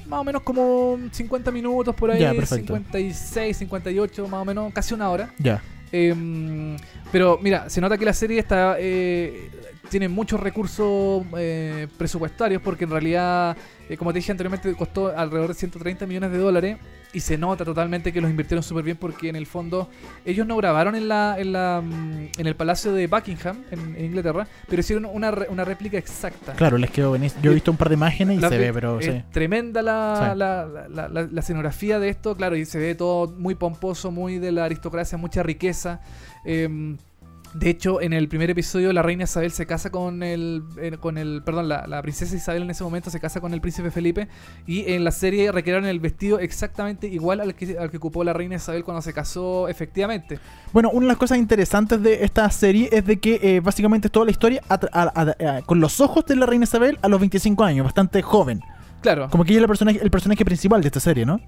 Más 0.07 0.19
o 0.19 0.23
menos 0.23 0.41
como 0.43 0.97
50 1.11 1.51
minutos 1.51 1.93
por 1.95 2.11
ahí, 2.11 2.19
Ya, 2.21 2.33
perfecto. 2.33 2.73
56, 2.75 3.57
58, 3.57 4.27
más 4.27 4.41
o 4.41 4.45
menos, 4.45 4.71
casi 4.73 4.93
una 4.93 5.09
hora. 5.09 5.29
Ya. 5.37 5.61
Eh, 5.97 6.75
pero 7.11 7.39
mira, 7.41 7.69
se 7.69 7.79
nota 7.79 7.97
que 7.97 8.03
la 8.03 8.13
serie 8.13 8.39
está 8.39 8.75
eh, 8.77 9.49
tiene 9.89 10.09
muchos 10.09 10.39
recursos 10.39 11.23
eh, 11.37 11.87
presupuestarios 11.97 12.61
porque 12.61 12.83
en 12.83 12.89
realidad, 12.89 13.55
eh, 13.87 13.95
como 13.95 14.11
te 14.11 14.19
dije 14.19 14.31
anteriormente, 14.31 14.73
costó 14.75 15.17
alrededor 15.17 15.49
de 15.49 15.53
130 15.53 16.05
millones 16.05 16.31
de 16.31 16.37
dólares 16.37 16.77
y 17.15 17.19
se 17.21 17.37
nota 17.37 17.65
totalmente 17.65 18.11
que 18.13 18.21
los 18.21 18.29
invirtieron 18.29 18.61
súper 18.61 18.83
bien 18.83 18.97
porque 18.97 19.29
en 19.29 19.35
el 19.35 19.45
fondo 19.47 19.89
ellos 20.25 20.45
no 20.45 20.55
grabaron 20.57 20.95
en 20.95 21.07
la 21.07 21.35
en, 21.39 21.53
la, 21.53 21.81
mm, 21.83 22.27
en 22.37 22.47
el 22.47 22.55
Palacio 22.55 22.91
de 22.91 23.07
Buckingham 23.07 23.63
en, 23.71 23.95
en 23.95 24.05
Inglaterra, 24.05 24.47
pero 24.69 24.79
hicieron 24.81 25.05
una, 25.05 25.31
re- 25.31 25.47
una 25.49 25.65
réplica 25.65 25.97
exacta. 25.97 26.53
Claro, 26.53 26.77
les 26.77 26.91
quedó 26.91 27.09
buenísimo. 27.09 27.41
Yo 27.41 27.51
he 27.51 27.53
visto 27.53 27.71
un 27.71 27.77
par 27.77 27.89
de 27.89 27.95
imágenes 27.95 28.37
y 28.37 28.41
La 28.41 28.49
se 28.49 28.57
ve- 28.57 28.73
pero 28.73 28.99
es 28.99 29.05
sí. 29.05 29.23
tremenda 29.31 29.81
la, 29.81 30.31
Sí. 30.33 30.37
la, 30.37 30.65
la- 30.65 30.87
la- 30.89 31.07
la- 31.09 31.27
la 31.31 31.39
escenografía 31.39 31.99
de 31.99 32.09
esto, 32.09 32.35
claro, 32.35 32.55
y 32.55 32.65
se 32.65 32.77
ve 32.79 32.93
todo 32.95 33.27
muy 33.37 33.55
pomposo, 33.55 34.11
muy 34.11 34.37
de 34.39 34.51
la 34.51 34.65
aristocracia, 34.65 35.17
mucha 35.17 35.41
riqueza. 35.43 36.01
Em, 36.43 36.97
de 37.57 37.69
hecho, 37.69 38.01
en 38.01 38.11
el 38.11 38.27
primer 38.27 38.49
episodio, 38.49 38.91
la 38.91 39.01
reina 39.01 39.23
Isabel 39.23 39.51
se 39.51 39.65
casa 39.65 39.89
con 39.89 40.23
el, 40.23 40.63
con 40.99 41.17
el, 41.17 41.41
perdón, 41.41 41.69
la, 41.69 42.01
princesa 42.01 42.35
Isabel 42.35 42.63
en 42.63 42.69
ese 42.69 42.83
momento 42.83 43.09
se 43.09 43.19
casa 43.21 43.39
con 43.39 43.53
el 43.53 43.61
príncipe 43.61 43.91
Felipe 43.91 44.27
y 44.67 44.91
en 44.91 45.05
la 45.05 45.11
serie 45.11 45.51
recrearon 45.53 45.85
el 45.85 46.01
vestido 46.01 46.39
exactamente 46.39 47.07
igual 47.07 47.39
al 47.39 47.55
que, 47.55 47.77
al 47.77 47.89
que 47.89 47.97
ocupó 47.97 48.25
la 48.25 48.33
reina 48.33 48.55
Isabel 48.55 48.83
cuando 48.83 49.01
se 49.01 49.13
casó 49.13 49.69
efectivamente. 49.69 50.37
Bueno, 50.73 50.89
una 50.91 51.05
de 51.05 51.07
las 51.07 51.17
cosas 51.17 51.37
interesantes 51.37 52.01
de 52.03 52.25
esta 52.25 52.49
serie 52.49 52.89
es 52.91 53.05
de 53.05 53.19
que 53.19 53.39
eh, 53.41 53.61
básicamente 53.61 54.09
toda 54.09 54.25
la 54.25 54.31
historia 54.31 54.61
con 55.65 55.79
los 55.79 56.01
ojos 56.01 56.25
de 56.25 56.35
la 56.35 56.45
reina 56.45 56.65
Isabel 56.65 56.99
a 57.01 57.07
los 57.07 57.21
25 57.21 57.63
años, 57.63 57.85
bastante 57.85 58.21
joven. 58.21 58.61
Claro, 59.05 59.29
Como 59.29 59.43
que 59.45 59.51
ella 59.51 59.59
es 59.59 59.63
el 59.63 59.67
personaje, 59.67 59.99
el 60.01 60.09
personaje 60.09 60.43
principal 60.43 60.81
de 60.81 60.87
esta 60.87 60.99
serie, 60.99 61.25
¿no? 61.25 61.39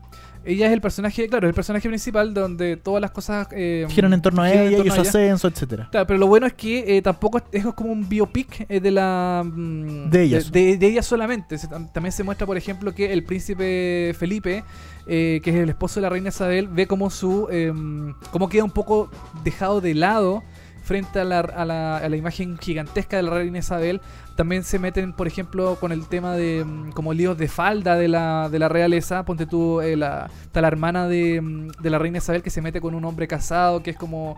ella 0.46 0.68
es 0.68 0.72
el 0.72 0.80
personaje, 0.80 1.28
claro, 1.28 1.46
el 1.50 1.54
personaje 1.54 1.90
principal 1.90 2.34
donde 2.34 2.78
todas 2.78 3.02
las 3.02 3.12
cosas 3.12 3.48
eh, 3.52 3.86
Giran 3.90 4.14
en 4.14 4.22
torno 4.22 4.44
a 4.44 4.50
ella 4.54 4.78
y 4.78 4.88
su 4.90 4.94
ella. 4.94 5.02
ascenso, 5.02 5.48
etcétera. 5.50 5.90
Claro, 5.92 6.08
pero 6.08 6.20
lo 6.20 6.28
bueno 6.28 6.48
es 6.48 6.54
que 6.54 6.96
eh, 6.98 7.02
tampoco 7.02 7.42
es, 7.52 7.66
como 7.76 7.92
un 7.92 8.08
biopic 8.08 8.66
eh, 8.70 8.80
de 8.80 8.92
la 8.92 9.44
mm, 9.44 10.10
De 10.10 10.24
ella. 10.24 10.40
de, 10.40 10.50
de- 10.50 10.78
de 10.78 10.88
ella 10.88 11.02
solamente. 11.04 11.58
Se- 11.58 11.68
también 11.68 12.12
se 12.14 12.24
muestra, 12.24 12.46
por 12.48 12.56
ejemplo, 12.56 12.94
que 12.96 13.12
el 13.12 13.24
príncipe 13.26 14.16
Felipe, 14.18 14.64
eh, 15.08 15.42
que 15.44 15.50
es 15.50 15.56
el 15.58 15.70
esposo 15.70 15.96
de 16.00 16.04
la 16.04 16.10
reina 16.10 16.30
Isabel, 16.30 16.70
ve 16.70 16.88
como 16.88 17.10
su 17.10 17.48
em, 17.52 18.14
cómo 18.32 18.48
queda 18.48 18.64
un 18.64 18.72
poco 18.72 19.10
dejado 19.44 19.82
de 19.82 19.96
lado 19.96 20.44
frente 20.84 21.20
a 21.20 21.26
la, 21.26 21.40
a, 21.42 21.66
la, 21.66 21.98
a 21.98 22.08
la 22.08 22.16
imagen 22.16 22.58
gigantesca 22.58 23.18
de 23.18 23.24
la 23.24 23.32
reina 23.32 23.58
Isabel. 23.60 24.00
También 24.38 24.64
se 24.64 24.80
meten, 24.80 25.12
por 25.12 25.28
ejemplo, 25.28 25.76
con 25.80 25.92
el 25.92 26.08
tema 26.08 26.34
de 26.36 26.64
mm, 26.64 26.92
como 26.92 27.12
líos 27.14 27.38
de 27.38 27.50
falda 27.50 27.96
de 27.98 28.08
la, 28.08 28.48
de 28.50 28.60
la 28.60 28.70
realeza. 28.70 29.26
Ponte 29.26 29.46
tú, 29.46 29.82
eh, 29.82 29.98
la, 29.98 30.30
está 30.44 30.62
la 30.62 30.70
hermana 30.70 31.08
de, 31.08 31.42
mm, 31.42 31.68
de 31.82 31.90
la 31.90 32.00
reina 32.00 32.20
Isabel 32.20 32.42
que 32.44 32.50
se 32.52 32.62
mete 32.62 32.80
con 32.80 32.96
un 32.96 33.04
hombre 33.04 33.28
casado, 33.28 33.84
que 33.84 33.90
es 33.90 33.98
como 33.98 34.38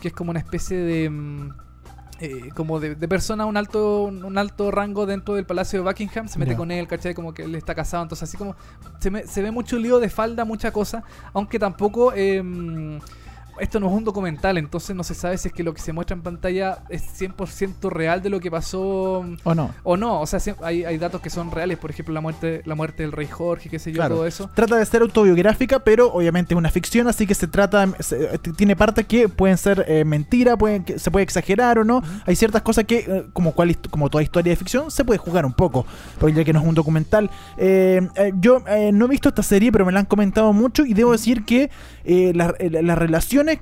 que 0.00 0.08
es 0.08 0.14
como 0.14 0.30
una 0.30 0.40
especie 0.40 0.78
de 0.78 1.10
mm, 1.10 1.50
eh, 2.20 2.48
como 2.54 2.78
de, 2.80 2.94
de 2.94 3.08
persona 3.08 3.46
un 3.46 3.56
alto 3.56 4.04
un 4.04 4.38
alto 4.38 4.70
rango 4.70 5.06
dentro 5.06 5.34
del 5.34 5.44
palacio 5.44 5.80
de 5.82 5.84
Buckingham 5.88 6.28
se 6.28 6.38
mete 6.38 6.54
con 6.56 6.70
él 6.70 6.86
¿cachai? 6.86 7.14
como 7.14 7.34
que 7.34 7.42
él 7.44 7.54
está 7.56 7.74
casado 7.74 8.04
entonces 8.04 8.28
así 8.28 8.36
como 8.36 8.54
se, 9.00 9.10
me- 9.10 9.26
se 9.26 9.42
ve 9.42 9.50
mucho 9.50 9.76
lío 9.78 9.98
de 9.98 10.08
falda 10.08 10.44
mucha 10.44 10.70
cosa 10.72 11.02
aunque 11.32 11.58
tampoco 11.58 12.12
eh, 12.14 12.40
esto 13.62 13.80
no 13.80 13.86
es 13.88 13.92
un 13.94 14.04
documental 14.04 14.58
entonces 14.58 14.94
no 14.94 15.04
se 15.04 15.14
sabe 15.14 15.38
si 15.38 15.48
es 15.48 15.54
que 15.54 15.62
lo 15.62 15.72
que 15.72 15.80
se 15.80 15.92
muestra 15.92 16.14
en 16.16 16.22
pantalla 16.22 16.78
es 16.88 17.02
100% 17.20 17.90
real 17.90 18.20
de 18.22 18.28
lo 18.30 18.40
que 18.40 18.50
pasó 18.50 19.24
¿O 19.44 19.54
no? 19.54 19.70
o 19.84 19.96
no 19.96 20.20
o 20.20 20.26
sea 20.26 20.40
hay, 20.62 20.84
hay 20.84 20.98
datos 20.98 21.20
que 21.20 21.30
son 21.30 21.50
reales 21.50 21.78
por 21.78 21.90
ejemplo 21.90 22.12
la 22.14 22.20
muerte 22.20 22.62
la 22.64 22.74
muerte 22.74 23.02
del 23.02 23.12
rey 23.12 23.26
Jorge 23.26 23.68
qué 23.68 23.78
sé 23.78 23.90
yo 23.92 23.96
Claro. 23.96 24.16
todo 24.16 24.26
eso 24.26 24.50
Trata 24.54 24.76
de 24.76 24.84
ser 24.86 25.02
autobiográfica, 25.02 25.78
pero 25.80 26.12
obviamente 26.12 26.54
es 26.54 26.58
una 26.58 26.70
ficción, 26.70 27.06
así 27.08 27.26
que 27.26 27.34
se 27.34 27.46
trata, 27.46 27.86
se- 28.00 28.38
tiene 28.56 28.74
partes 28.76 29.06
que 29.06 29.28
pueden 29.28 29.56
ser 29.56 29.84
eh, 29.88 30.04
mentira, 30.04 30.56
pueden, 30.56 30.82
que 30.84 30.98
se 30.98 31.10
puede 31.10 31.22
exagerar 31.22 31.78
o 31.78 31.84
no. 31.84 32.02
Hay 32.26 32.34
ciertas 32.36 32.62
cosas 32.62 32.84
que, 32.84 32.98
eh, 32.98 33.24
como, 33.32 33.52
cual, 33.52 33.76
como 33.90 34.10
toda 34.10 34.22
historia 34.22 34.50
de 34.50 34.56
ficción, 34.56 34.90
se 34.90 35.04
puede 35.04 35.18
jugar 35.18 35.46
un 35.46 35.52
poco, 35.52 35.86
porque 36.18 36.34
ya 36.36 36.44
que 36.44 36.52
no 36.52 36.60
es 36.60 36.66
un 36.66 36.74
documental. 36.74 37.30
Eh, 37.56 38.00
eh, 38.16 38.32
yo 38.40 38.62
eh, 38.66 38.90
no 38.92 39.04
he 39.06 39.08
visto 39.08 39.28
esta 39.28 39.42
serie, 39.42 39.70
pero 39.70 39.86
me 39.86 39.92
la 39.92 40.00
han 40.00 40.06
comentado 40.06 40.52
mucho 40.52 40.84
y 40.84 40.94
debo 40.94 41.12
decir 41.12 41.44
que 41.44 41.70
eh, 42.04 42.32
la- 42.34 42.54
eh, 42.58 42.82
las 42.82 42.98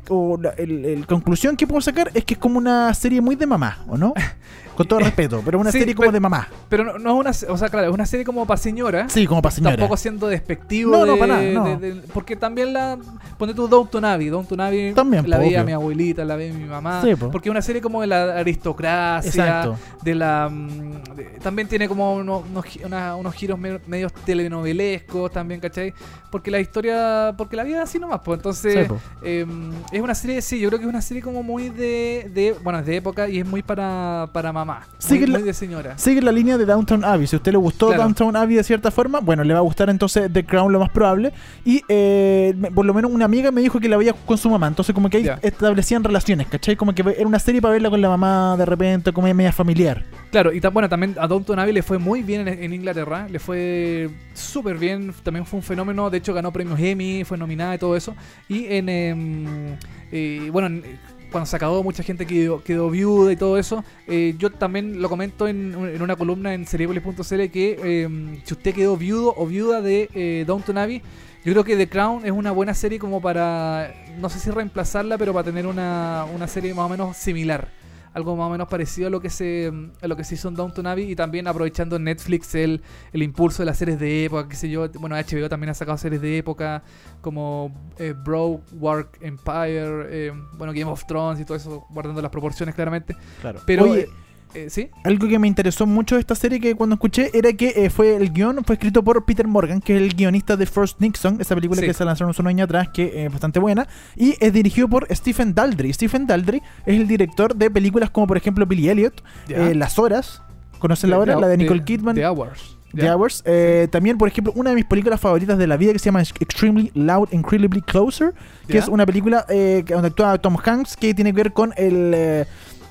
o 0.09 0.37
la 0.41 0.51
el 0.51 1.07
conclusión 1.07 1.57
que 1.57 1.67
puedo 1.67 1.81
sacar 1.81 2.11
es 2.15 2.25
que 2.25 2.35
es 2.35 2.41
como 2.41 2.59
una 2.59 2.93
serie 2.95 3.21
muy 3.21 3.37
de 3.37 3.47
mamá, 3.47 3.85
¿o 3.89 3.97
no? 3.97 4.15
Con 4.81 4.89
todo 4.89 4.99
respeto, 5.01 5.43
pero 5.45 5.59
una 5.59 5.71
Sí, 5.73 5.79
serie 5.81 5.95
como 5.95 6.05
pero- 6.07 6.13
de 6.13 6.21
mamá. 6.21 6.49
pero 6.69 6.85
no, 6.85 6.99
no 6.99 7.11
es 7.31 7.45
una 7.45 7.53
o 7.53 7.57
sea 7.59 7.69
claro 7.69 7.89
es 7.89 7.95
una 7.95 8.07
serie 8.07 8.25
como 8.25 8.47
para 8.47 8.57
señora 8.57 9.09
Sí, 9.09 9.27
como 9.27 9.43
para 9.43 9.55
señora. 9.55 9.77
Tampoco 9.77 9.97
siendo 9.97 10.27
despectivo. 10.29 10.91
No, 10.93 11.05
no, 11.05 11.13
de- 11.15 11.19
para 11.19 11.35
nada, 11.37 11.51
no. 11.53 11.65
de- 11.79 11.95
de- 11.95 12.01
porque 12.15 12.35
también 12.37 12.73
la. 12.73 12.97
Ponte 13.37 13.55
tú 13.55 13.69
Downton 13.69 14.05
Abbey. 14.05 14.29
Downton 14.29 14.61
Abbey 14.61 14.93
También, 14.95 15.29
la 15.29 15.39
veía 15.39 15.63
mi 15.65 15.73
abuelita, 15.73 16.25
la 16.25 16.37
veía 16.37 16.53
mi 16.55 16.65
mamá. 16.65 17.03
Sí, 17.03 17.15
po. 17.15 17.31
porque 17.31 17.49
es 17.49 17.51
una 17.51 17.63
serie 17.63 17.83
como 17.83 18.01
de 18.01 18.07
la 18.07 18.39
aristocracia. 18.39 19.29
Exacto. 19.29 19.77
De 20.03 20.15
la. 20.15 20.49
mm, 20.51 21.41
también 21.43 21.69
tiene 21.69 21.87
como 21.89 22.15
unos, 22.15 22.45
unos, 22.51 22.65
gi- 22.65 22.83
una- 22.85 23.17
unos 23.17 23.35
giros 23.35 23.59
me- 23.59 23.81
medios 23.87 24.13
telenovelescos 24.25 25.31
también, 25.31 25.61
¿cachai? 25.61 25.93
Porque 26.31 26.51
la 26.51 26.61
historia. 26.61 27.35
Porque 27.37 27.57
la 27.57 27.65
vida 27.65 27.79
es 27.79 27.83
así 27.91 27.99
nomás, 27.99 28.21
pues. 28.25 28.39
Entonces. 28.39 28.73
Sí, 28.75 28.85
po. 28.89 28.99
eh, 29.23 29.45
es 29.93 30.01
una 30.01 30.15
serie, 30.15 30.41
sí, 30.43 30.59
yo 30.59 30.69
creo 30.69 30.79
que 30.79 30.85
es 30.87 30.91
una 30.91 31.03
serie 31.03 31.23
como 31.23 31.43
muy 31.43 31.69
de. 31.69 32.31
de 32.33 32.55
bueno, 32.63 32.79
es 32.79 32.87
de 32.87 32.97
época 32.97 33.29
y 33.29 33.39
es 33.41 33.47
muy 33.47 33.63
para, 33.63 34.29
para 34.33 34.53
mamá 34.53 34.70
mamá. 34.75 34.87
Sigue 34.99 35.21
muy, 35.21 35.31
la- 35.33 35.39
muy 35.39 35.47
de 35.49 35.55
señora. 35.55 35.99
Sigue 35.99 36.23
la 36.23 36.33
línea 36.33 36.57
de 36.59 36.67
Downtown 36.67 37.05
Abbey. 37.05 37.27
Si 37.27 37.37
a 37.37 37.39
usted 37.39 37.53
le 37.53 37.59
gustó 37.59 37.89
Claro. 37.89 38.03
Downtown 38.03 38.37
Abbey 38.37 38.57
de 38.57 38.65
cierta 38.65 38.91
forma, 38.91 39.21
bueno, 39.21 39.45
le 39.45 39.53
va 39.53 39.59
a 39.61 39.63
gustar 39.63 39.91
entonces 39.91 40.33
The 40.33 40.45
Crown 40.45 40.73
lo 40.73 40.79
más 40.81 40.91
probable. 40.91 41.33
Y 41.65 41.83
eh, 41.89 42.55
por 42.75 42.85
lo 42.87 42.95
menos 42.95 43.11
una 43.11 43.25
amiga 43.25 43.51
me 43.51 43.61
dijo 43.61 43.81
que 43.81 43.89
la 43.89 43.97
veía 43.97 44.13
con 44.13 44.39
su 44.39 44.49
mamá. 44.51 44.67
Entonces 44.69 44.95
como 44.95 45.11
que 45.11 45.19
ahí 45.19 45.31
establecían 45.43 46.05
relaciones, 46.05 46.47
¿cachai? 46.49 46.77
Como 46.77 46.95
que 46.95 47.03
era 47.03 47.27
una 47.27 47.39
serie 47.39 47.61
para 47.61 47.73
verla 47.73 47.91
con 47.91 48.01
la 48.01 48.09
mamá 48.09 48.57
de 48.57 48.65
repente, 48.67 49.13
como 49.13 49.33
media 49.35 49.53
familiar. 49.53 50.05
Claro, 50.31 50.53
y 50.53 50.61
bueno, 50.61 50.89
también 50.89 51.17
a 51.19 51.27
Downton 51.27 51.59
Abbey 51.59 51.73
le 51.73 51.83
fue 51.83 51.99
muy 51.99 52.23
bien 52.23 52.47
en, 52.47 52.63
en 52.63 52.73
Inglaterra, 52.73 53.27
le 53.29 53.39
fue 53.41 54.09
súper 54.35 54.79
bien, 54.79 55.13
también 55.25 55.45
fue 55.45 55.59
un 55.59 55.63
fenómeno, 55.65 56.09
de 56.11 56.19
hecho 56.19 56.33
ganó 56.33 56.53
premios 56.53 56.79
Emmy, 56.79 57.25
fue 57.25 57.37
nominada 57.37 57.75
y 57.75 57.79
todo 57.79 57.97
eso. 57.97 58.15
Y 58.49 58.67
en, 58.67 58.89
em, 58.89 59.77
eh, 60.13 60.49
bueno, 60.53 60.69
en- 60.69 60.83
cuando 61.31 61.47
se 61.47 61.57
acabó 61.57 61.83
mucha 61.83 62.03
gente 62.03 62.27
quedó, 62.27 62.63
quedó 62.63 62.91
viuda 62.91 63.33
y 63.33 63.37
todo 63.37 63.59
eso. 63.59 63.85
Eh, 64.07 64.35
yo 64.39 64.51
también 64.51 65.01
lo 65.01 65.09
comento 65.09 65.49
en, 65.49 65.75
en 65.75 66.03
una 66.03 66.17
columna 66.17 66.55
en 66.55 66.67
cerebrales.cl 66.67 67.45
que 67.51 68.03
em, 68.03 68.41
si 68.45 68.55
usted 68.55 68.75
quedó 68.75 68.97
viudo 68.97 69.35
o 69.37 69.47
viuda 69.47 69.81
de 69.81 70.09
eh, 70.15 70.45
Downton 70.47 70.79
Abbey, 70.79 71.03
yo 71.45 71.53
creo 71.53 71.65
que 71.65 71.77
The 71.77 71.89
Crown 71.89 72.27
es 72.27 72.33
una 72.33 72.51
buena 72.51 72.75
serie 72.75 72.99
como 72.99 73.23
para, 73.23 73.95
no 74.19 74.29
sé 74.29 74.39
si 74.39 74.51
reemplazarla, 74.51 75.17
pero 75.17 75.33
para 75.33 75.45
tener 75.45 75.67
una, 75.67 76.27
una 76.35 76.47
serie 76.47 76.75
más 76.75 76.87
o 76.87 76.89
menos 76.91 77.17
similar 77.17 77.80
algo 78.13 78.35
más 78.37 78.47
o 78.49 78.51
menos 78.51 78.69
parecido 78.69 79.07
a 79.07 79.11
lo 79.11 79.21
que 79.21 79.31
se 79.31 79.73
a 80.03 80.09
lo 80.09 80.17
que 80.17 80.25
se 80.25 80.35
hizo 80.35 80.49
en 80.49 80.55
Downton 80.55 80.87
Abbey 80.87 81.11
y 81.13 81.17
también 81.17 81.47
aprovechando 81.47 81.99
Netflix 81.99 82.55
el, 82.55 82.83
el 83.13 83.23
impulso 83.23 83.63
de 83.63 83.67
las 83.67 83.79
series 83.79 83.99
de 84.01 84.25
época, 84.25 84.49
qué 84.49 84.57
sé 84.57 84.69
yo, 84.69 84.89
bueno, 84.99 85.17
HBO 85.17 85.49
también 85.49 85.71
ha 85.71 85.75
sacado 85.75 85.97
series 85.99 86.21
de 86.21 86.39
época 86.39 86.83
como 87.21 87.73
eh, 87.99 88.15
Bro, 88.25 88.63
Work 88.73 89.19
Empire, 89.21 90.07
eh, 90.09 90.33
bueno, 90.55 90.73
Game 90.73 90.91
of 90.91 91.05
Thrones 91.07 91.41
y 91.41 91.45
todo 91.45 91.57
eso, 91.57 91.87
guardando 91.91 92.21
las 92.23 92.31
proporciones 92.31 92.75
claramente, 92.75 93.17
Claro. 93.41 93.61
pero 93.67 93.85
Oye, 93.85 94.09
eh, 94.55 94.65
eh, 94.67 94.71
sí, 94.71 94.89
Algo 95.05 95.29
que 95.29 95.39
me 95.39 95.47
interesó 95.49 95.87
mucho 95.87 96.17
de 96.17 96.21
esta 96.21 96.35
serie 96.35 96.61
que 96.61 96.75
cuando 96.75 96.95
escuché 96.95 97.31
era 97.33 97.53
que 97.53 97.73
eh, 97.77 97.91
fue 97.91 98.17
el 98.17 98.33
guion 98.33 98.63
fue 98.65 98.75
escrito 98.75 99.03
por 99.03 99.25
Peter 99.25 99.47
Morgan, 99.47 99.81
que 99.81 99.97
es 99.97 100.03
el 100.03 100.15
guionista 100.15 100.57
de 100.57 100.67
First 100.67 101.01
Nixon, 101.01 101.41
esa 101.41 101.55
película 101.55 101.81
Sí. 101.81 101.87
que 101.87 101.95
se 101.95 102.05
lanzaron 102.05 102.35
unos 102.37 102.47
años 102.51 102.65
atrás, 102.65 102.89
que 102.93 103.25
es 103.25 103.31
bastante 103.31 103.59
buena, 103.61 103.87
y 104.17 104.35
es 104.41 104.53
dirigido 104.53 104.89
por 104.89 105.07
Stephen 105.15 105.55
Daldry. 105.55 105.93
Stephen 105.93 106.27
Daldry 106.27 106.63
es 106.87 106.97
el 107.01 107.07
director 107.07 107.55
de 107.55 107.71
películas 107.71 108.11
como 108.11 108.27
por 108.27 108.37
ejemplo 108.37 108.67
Billy 108.67 108.89
Elliot, 108.89 109.23
Ya. 109.49 109.69
eh, 109.71 109.75
Las 109.75 109.99
Horas, 109.99 110.43
¿conocen 110.79 111.11
la 111.11 111.19
hora? 111.19 111.37
La 111.37 111.49
de 111.49 111.57
Nicole 111.57 111.85
Kidman. 111.85 112.15
The 112.15 112.27
Hours. 112.27 112.77
The. 112.93 113.09
Hours. 113.09 113.45
Eh, 113.47 113.87
También, 113.93 114.19
por 114.19 114.27
ejemplo, 114.27 114.53
una 114.57 114.71
de 114.71 114.77
mis 114.77 114.85
películas 114.85 115.21
favoritas 115.21 115.57
de 115.59 115.69
la 115.69 115.77
vida 115.77 115.93
que 115.93 116.01
se 116.01 116.07
llama 116.07 116.23
Extremely 116.23 116.91
Loud, 116.95 117.29
Incredibly 117.31 117.83
Closer, 117.83 118.35
que 118.67 118.79
es 118.79 118.89
una 118.89 119.07
película 119.07 119.47
eh, 119.49 119.85
donde 119.87 120.09
actúa 120.09 120.37
Tom 120.39 120.57
Hanks 120.61 120.97
que 120.97 121.15
tiene 121.15 121.31
que 121.31 121.37
ver 121.37 121.53
con 121.53 121.73
el, 121.77 122.13
eh, 122.15 122.47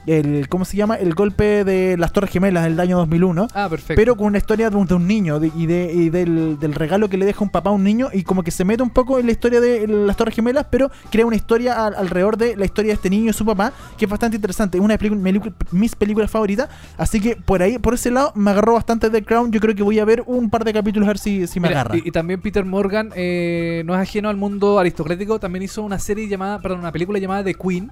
el 0.08 0.47
¿cómo 0.50 0.66
se 0.66 0.78
llama? 0.78 0.95
El 0.95 1.14
golpe 1.14 1.64
de 1.64 1.95
las 1.97 2.12
Torres 2.14 2.32
Gemelas 2.32 2.64
del 2.64 2.80
año 2.80 2.97
2001. 2.97 3.47
Ah, 3.54 3.68
perfecto. 3.70 3.93
Pero 4.00 4.16
con 4.16 4.28
una 4.28 4.38
historia 4.38 4.70
de 4.70 4.76
un, 4.76 4.88
de 4.88 4.93
un 4.95 5.06
niño 5.08 5.39
de- 5.39 5.52
y, 5.56 5.66
de, 5.66 5.91
y 5.93 6.10
del, 6.10 6.58
del 6.60 6.74
regalo 6.74 7.10
que 7.10 7.18
le 7.18 7.26
deja 7.26 7.43
un 7.43 7.50
papá 7.50 7.70
a 7.70 7.74
un 7.74 7.84
niño 7.84 8.10
y 8.14 8.24
como 8.24 8.43
que 8.43 8.52
se 8.52 8.66
mete 8.66 8.82
un 8.84 8.89
poco 8.89 9.20
en 9.20 9.26
la 9.26 9.32
historia 9.32 9.60
de 9.62 9.88
las 9.88 10.16
Torres 10.18 10.36
Gemelas, 10.36 10.66
pero 10.70 10.89
crea 11.12 11.26
una 11.26 11.36
historia 11.36 11.86
al- 11.86 11.95
alrededor 11.95 12.38
de 12.38 12.56
la 12.56 12.66
historia 12.66 12.89
de 12.89 12.95
este 12.95 13.10
niño 13.10 13.30
y 13.30 13.34
su 13.34 13.45
papá, 13.45 13.72
que 13.97 14.06
es 14.06 14.12
bastante 14.12 14.36
interesante. 14.38 14.78
Es 14.78 14.84
una 14.84 14.97
de 14.97 15.52
mis 15.72 15.95
películas 15.95 16.32
favoritas, 16.32 16.70
así 16.97 17.20
que 17.20 17.36
por 17.36 17.62
ahí, 17.62 17.78
por 17.78 17.93
ese 17.93 18.12
lado, 18.12 18.32
me 18.36 18.52
agarró 18.52 18.74
bastante 18.74 19.10
The 19.10 19.24
Crown. 19.24 19.52
Yo 19.52 19.60
creo 19.60 19.76
que 19.76 19.84
voy 19.84 20.00
a 20.00 20.06
ver 20.06 20.24
un 20.26 20.50
par 20.50 20.64
de 20.64 20.74
capítulos 20.74 21.08
a 21.08 21.12
ver 21.12 21.18
si, 21.20 21.45
si 21.47 21.60
me 21.60 21.68
Mira, 21.68 21.82
agarra. 21.82 21.97
Y, 21.97 22.08
y 22.08 22.12
también 22.12 22.41
Peter 22.41 22.66
Morgan 22.66 23.12
eh, 23.16 23.84
no 23.86 23.93
es 23.95 24.02
ajeno 24.02 24.30
al 24.30 24.38
mundo 24.38 24.80
aristocrático, 24.80 25.39
también 25.39 25.64
hizo 25.64 25.84
una 25.84 26.00
serie 26.00 26.28
llamada, 26.28 26.60
perdón, 26.60 26.80
una 26.80 26.91
película 26.91 27.20
llamada 27.20 27.43
The 27.43 27.54
Queen. 27.54 27.91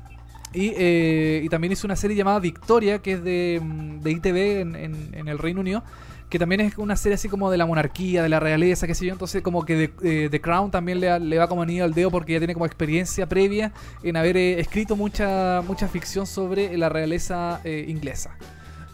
Y, 0.53 0.73
eh, 0.77 1.41
y 1.43 1.49
también 1.49 1.73
hizo 1.73 1.85
una 1.87 1.95
serie 1.95 2.15
llamada 2.15 2.39
Victoria, 2.39 2.99
que 2.99 3.13
es 3.13 3.23
de, 3.23 3.59
mm, 3.61 3.99
de 4.01 4.11
ITV 4.11 4.61
en, 4.61 4.75
en- 4.75 5.09
en 5.13 5.27
el 5.27 5.37
Reino 5.37 5.59
Unido, 5.61 5.83
que 6.29 6.39
también 6.39 6.61
es 6.61 6.77
una 6.77 6.95
serie 6.95 7.15
así 7.15 7.29
como 7.29 7.51
de 7.51 7.57
la 7.57 7.65
monarquía, 7.65 8.23
de 8.23 8.29
la 8.29 8.39
realeza, 8.39 8.87
qué 8.87 8.95
sé 8.95 9.05
yo. 9.05 9.13
Entonces, 9.13 9.41
como 9.41 9.65
que 9.65 9.87
The, 9.99 10.25
eh, 10.25 10.29
The 10.29 10.41
Crown 10.41 10.71
también 10.71 10.99
le, 10.99 11.19
le 11.19 11.37
va 11.37 11.47
como 11.47 11.61
anillo 11.61 11.83
al 11.83 11.93
dedo 11.93 12.09
porque 12.11 12.33
ya 12.33 12.39
tiene 12.39 12.53
como 12.53 12.65
experiencia 12.65 13.27
previa 13.27 13.71
en 14.03 14.15
haber 14.17 14.35
eh, 14.37 14.59
escrito 14.59 14.95
mucha, 14.95 15.61
mucha 15.67 15.87
ficción 15.87 16.25
sobre 16.25 16.75
la 16.77 16.89
realeza 16.89 17.61
inglesa. 17.65 18.35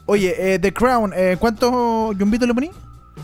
Oye, 0.06 0.60
The 0.60 0.74
Crown, 0.74 1.14
eh, 1.16 1.38
¿cuánto 1.40 2.12
yumbito 2.14 2.46
le 2.46 2.54
poní? 2.54 2.72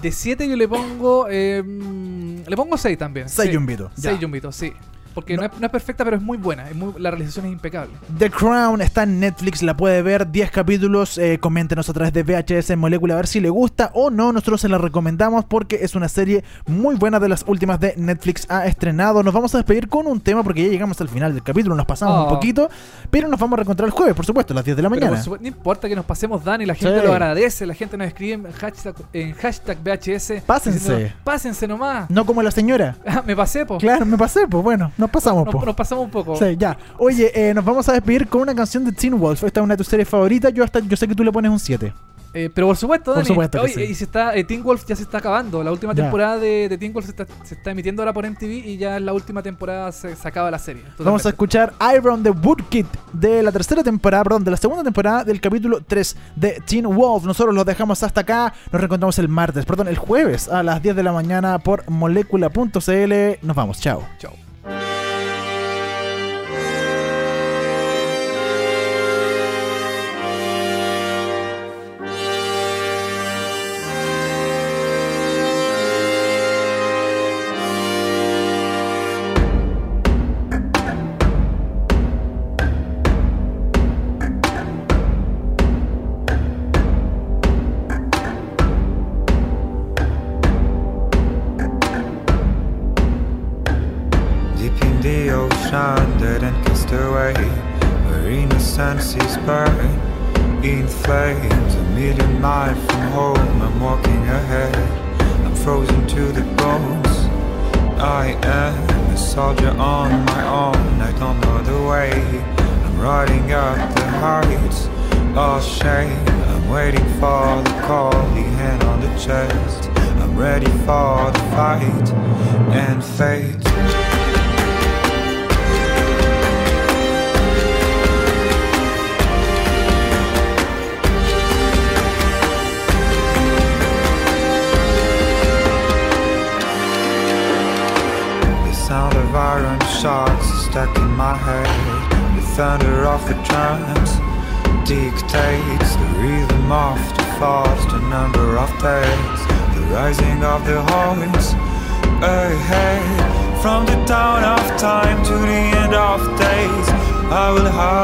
De 0.02 0.12
7 0.12 0.48
yo 0.48 0.56
le 0.56 0.68
pongo. 0.68 1.26
mm, 1.28 2.48
le 2.48 2.56
pongo 2.56 2.78
6 2.78 2.98
también. 2.98 3.28
Seis 3.28 3.50
Sí. 3.50 3.54
yumbitos, 3.54 3.92
ya. 3.96 4.12
6 4.12 4.20
yumbitos, 4.22 4.56
sí. 4.56 4.72
Porque 5.14 5.36
No. 5.36 5.42
no, 5.44 5.48
es, 5.48 5.60
no 5.60 5.66
es 5.66 5.72
perfecta, 5.72 6.04
pero 6.04 6.18
es 6.18 6.22
muy 6.24 6.38
buena. 6.38 6.70
Es 6.70 6.76
muy- 6.76 6.94
la 6.98 7.12
realización 7.12 7.46
es 7.48 7.52
impecable. 7.52 7.92
The 8.18 8.30
Crown 8.30 8.82
está 8.82 9.04
en 9.04 9.20
Netflix, 9.20 9.62
la 9.64 9.76
puede 9.76 10.02
ver, 10.02 10.30
10 10.32 10.52
capítulos. 10.52 11.18
Eh, 11.18 11.40
coméntenos 11.40 11.90
a 11.90 11.94
través 11.94 12.14
de 12.14 12.24
VHS 12.24 12.72
en 12.74 12.80
Molécula 12.80 13.14
a 13.14 13.18
ver 13.18 13.28
si 13.28 13.40
le 13.40 13.50
gusta 13.50 13.92
o 13.94 14.10
no. 14.10 14.32
Nosotros 14.32 14.62
se 14.62 14.70
la 14.70 14.78
recomendamos 14.78 15.46
porque 15.46 15.80
es 15.82 15.96
una 15.96 16.08
serie 16.10 16.44
muy 16.68 16.96
buena 16.96 17.20
de 17.20 17.30
las 17.30 17.44
últimas 17.48 17.80
de 17.80 17.94
Netflix 17.98 18.46
ha 18.50 18.66
estrenado. 18.68 19.24
Nos 19.24 19.34
vamos 19.34 19.54
a 19.56 19.58
despedir 19.58 19.88
con 19.90 20.08
un 20.08 20.20
tema 20.22 20.44
porque 20.44 20.64
ya 20.64 20.70
llegamos 20.70 21.00
al 21.02 21.10
final 21.10 21.34
del 21.34 21.44
capítulo, 21.44 21.76
nos 21.76 21.86
pasamos 21.86 22.16
Oh. 22.18 22.24
un 22.24 22.30
poquito, 22.30 22.70
pero 23.10 23.28
nos 23.28 23.40
vamos 23.40 23.54
a 23.54 23.58
reencontrar 23.58 23.88
el 23.88 23.92
jueves, 23.92 24.16
por 24.16 24.26
supuesto, 24.26 24.54
a 24.54 24.56
las 24.56 24.66
10 24.66 24.78
de 24.78 24.84
la 24.84 24.90
mañana. 24.90 25.22
supuesto, 25.22 25.42
no 25.42 25.48
importa 25.48 25.88
que 25.90 25.96
nos 25.96 26.06
pasemos, 26.06 26.44
Dani. 26.44 26.66
La 26.66 26.76
gente 26.76 27.00
Sí. 27.00 27.06
lo 27.06 27.12
agradece. 27.14 27.66
La 27.66 27.74
gente 27.74 27.98
nos 27.98 28.08
escribe 28.08 28.34
en 28.34 28.52
hashtag, 28.52 28.96
en 29.14 29.34
hashtag 29.34 29.78
VHS. 29.84 30.42
Pásense. 30.46 30.80
diciendo, 30.80 31.14
Pásense 31.24 31.68
nomás. 31.68 32.10
No 32.10 32.26
como 32.26 32.42
la 32.42 32.52
señora. 32.52 32.96
Ah, 33.06 33.24
Me 33.26 33.36
pasé, 33.36 33.66
po. 33.66 33.78
Claro, 33.80 34.06
me 34.06 34.18
pasé, 34.18 34.48
pues 34.48 34.64
bueno, 34.64 34.92
nos 35.00 35.10
pasamos, 35.10 35.46
Nos, 35.46 35.56
po. 35.56 35.66
nos 35.66 35.76
pasamos 35.76 36.06
un 36.06 36.12
poco. 36.12 36.36
Sí, 36.36 36.56
ya. 36.58 36.78
Oye, 36.98 37.32
eh, 37.34 37.54
nos 37.54 37.66
vamos 37.66 37.88
a 37.90 37.94
despedir 37.94 38.28
con 38.28 38.42
una 38.42 38.54
canción 38.54 38.86
de 38.86 38.92
Teen 38.92 39.20
Wolf. 39.20 39.44
Esta 39.44 39.60
es 39.60 39.64
una 39.64 39.74
de 39.74 39.78
tus 39.78 39.88
series 39.88 40.08
favoritas. 40.08 40.54
Yo 40.54 40.64
hasta 40.64 40.80
yo 40.80 40.96
sé 40.98 41.08
que 41.08 41.16
tú 41.16 41.24
le 41.24 41.32
pones 41.32 41.50
un 41.52 41.60
7. 41.60 41.94
Eh, 42.32 42.48
pero 42.54 42.68
por 42.68 42.78
supuesto, 42.78 43.06
Por 43.06 43.16
Dani. 43.16 43.26
supuesto 43.28 43.60
Oye, 43.60 43.74
sí. 43.74 43.82
y 43.82 43.96
se 43.96 44.04
está, 44.04 44.36
eh, 44.36 44.44
Teen 44.44 44.62
Wolf 44.62 44.86
ya 44.86 44.96
se 44.96 45.02
está 45.02 45.18
acabando. 45.18 45.64
La 45.64 45.72
última 45.72 45.96
temporada 45.96 46.38
de, 46.38 46.70
de 46.70 46.78
Teen 46.78 46.94
Wolf 46.94 47.08
se 47.08 47.12
está, 47.12 47.26
se 47.44 47.56
está 47.56 47.72
emitiendo 47.72 48.04
ahora 48.04 48.14
por 48.14 48.24
MTV 48.30 48.68
y 48.68 48.78
ya 48.78 48.98
en 48.98 49.08
la 49.08 49.14
última 49.14 49.42
temporada 49.42 49.92
se, 49.92 50.16
se 50.16 50.28
acaba 50.28 50.52
la 50.52 50.60
serie. 50.60 50.84
Vamos 50.84 50.94
a 50.94 50.98
Totalmente. 50.98 51.30
escuchar 51.30 51.74
Iron 51.96 52.22
the 52.22 52.30
Woodkid 52.30 52.86
de 53.14 53.42
la 53.42 53.52
tercera 53.52 53.82
temporada, 53.82 54.24
perdón, 54.26 54.44
de 54.44 54.52
la 54.52 54.58
segunda 54.58 54.84
temporada 54.84 55.24
del 55.24 55.42
capítulo 55.42 55.80
3 55.82 56.16
de 56.36 56.62
Teen 56.68 56.86
Wolf. 56.86 57.26
Nosotros 57.26 57.56
los 57.56 57.66
dejamos 57.66 58.04
hasta 58.04 58.22
acá. 58.22 58.54
Nos 58.72 58.80
reencontramos 58.80 59.18
el 59.18 59.28
martes, 59.28 59.66
perdón, 59.66 59.88
el 59.88 59.98
jueves 59.98 60.50
a 60.50 60.62
las 60.62 60.84
10 60.84 60.98
de 60.98 61.02
la 61.02 61.12
mañana 61.14 61.58
por 61.58 61.90
molécula.cl. 61.90 63.40
Nos 63.42 63.56
vamos, 63.56 63.80
chao. 63.82 64.04
Chao. 64.20 64.49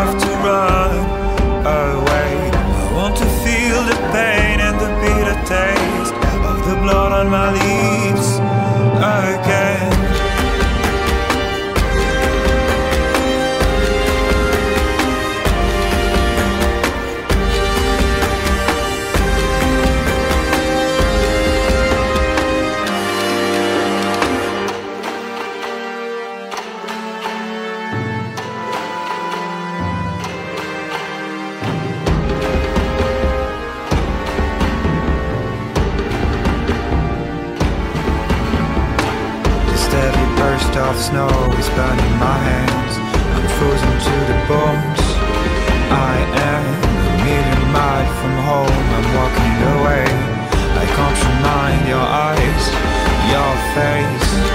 have 0.05 0.21
to 0.21 0.29
run. 0.47 1.14
Burning 41.75 42.15
my 42.19 42.37
hands. 42.49 42.93
I'm 43.35 43.47
frozen 43.57 43.93
to 44.07 44.15
the 44.31 44.37
bones. 44.47 45.03
I 45.91 46.15
am 46.51 46.63
a 46.87 47.13
million 47.27 47.63
miles 47.75 48.11
from 48.19 48.35
home. 48.49 48.79
I'm 48.95 49.07
walking 49.19 49.55
away. 49.75 50.05
I 50.81 50.85
can't 50.95 51.19
remind 51.29 51.81
your 51.93 52.07
eyes, 52.27 52.63
your 53.31 53.51
face. 53.75 54.54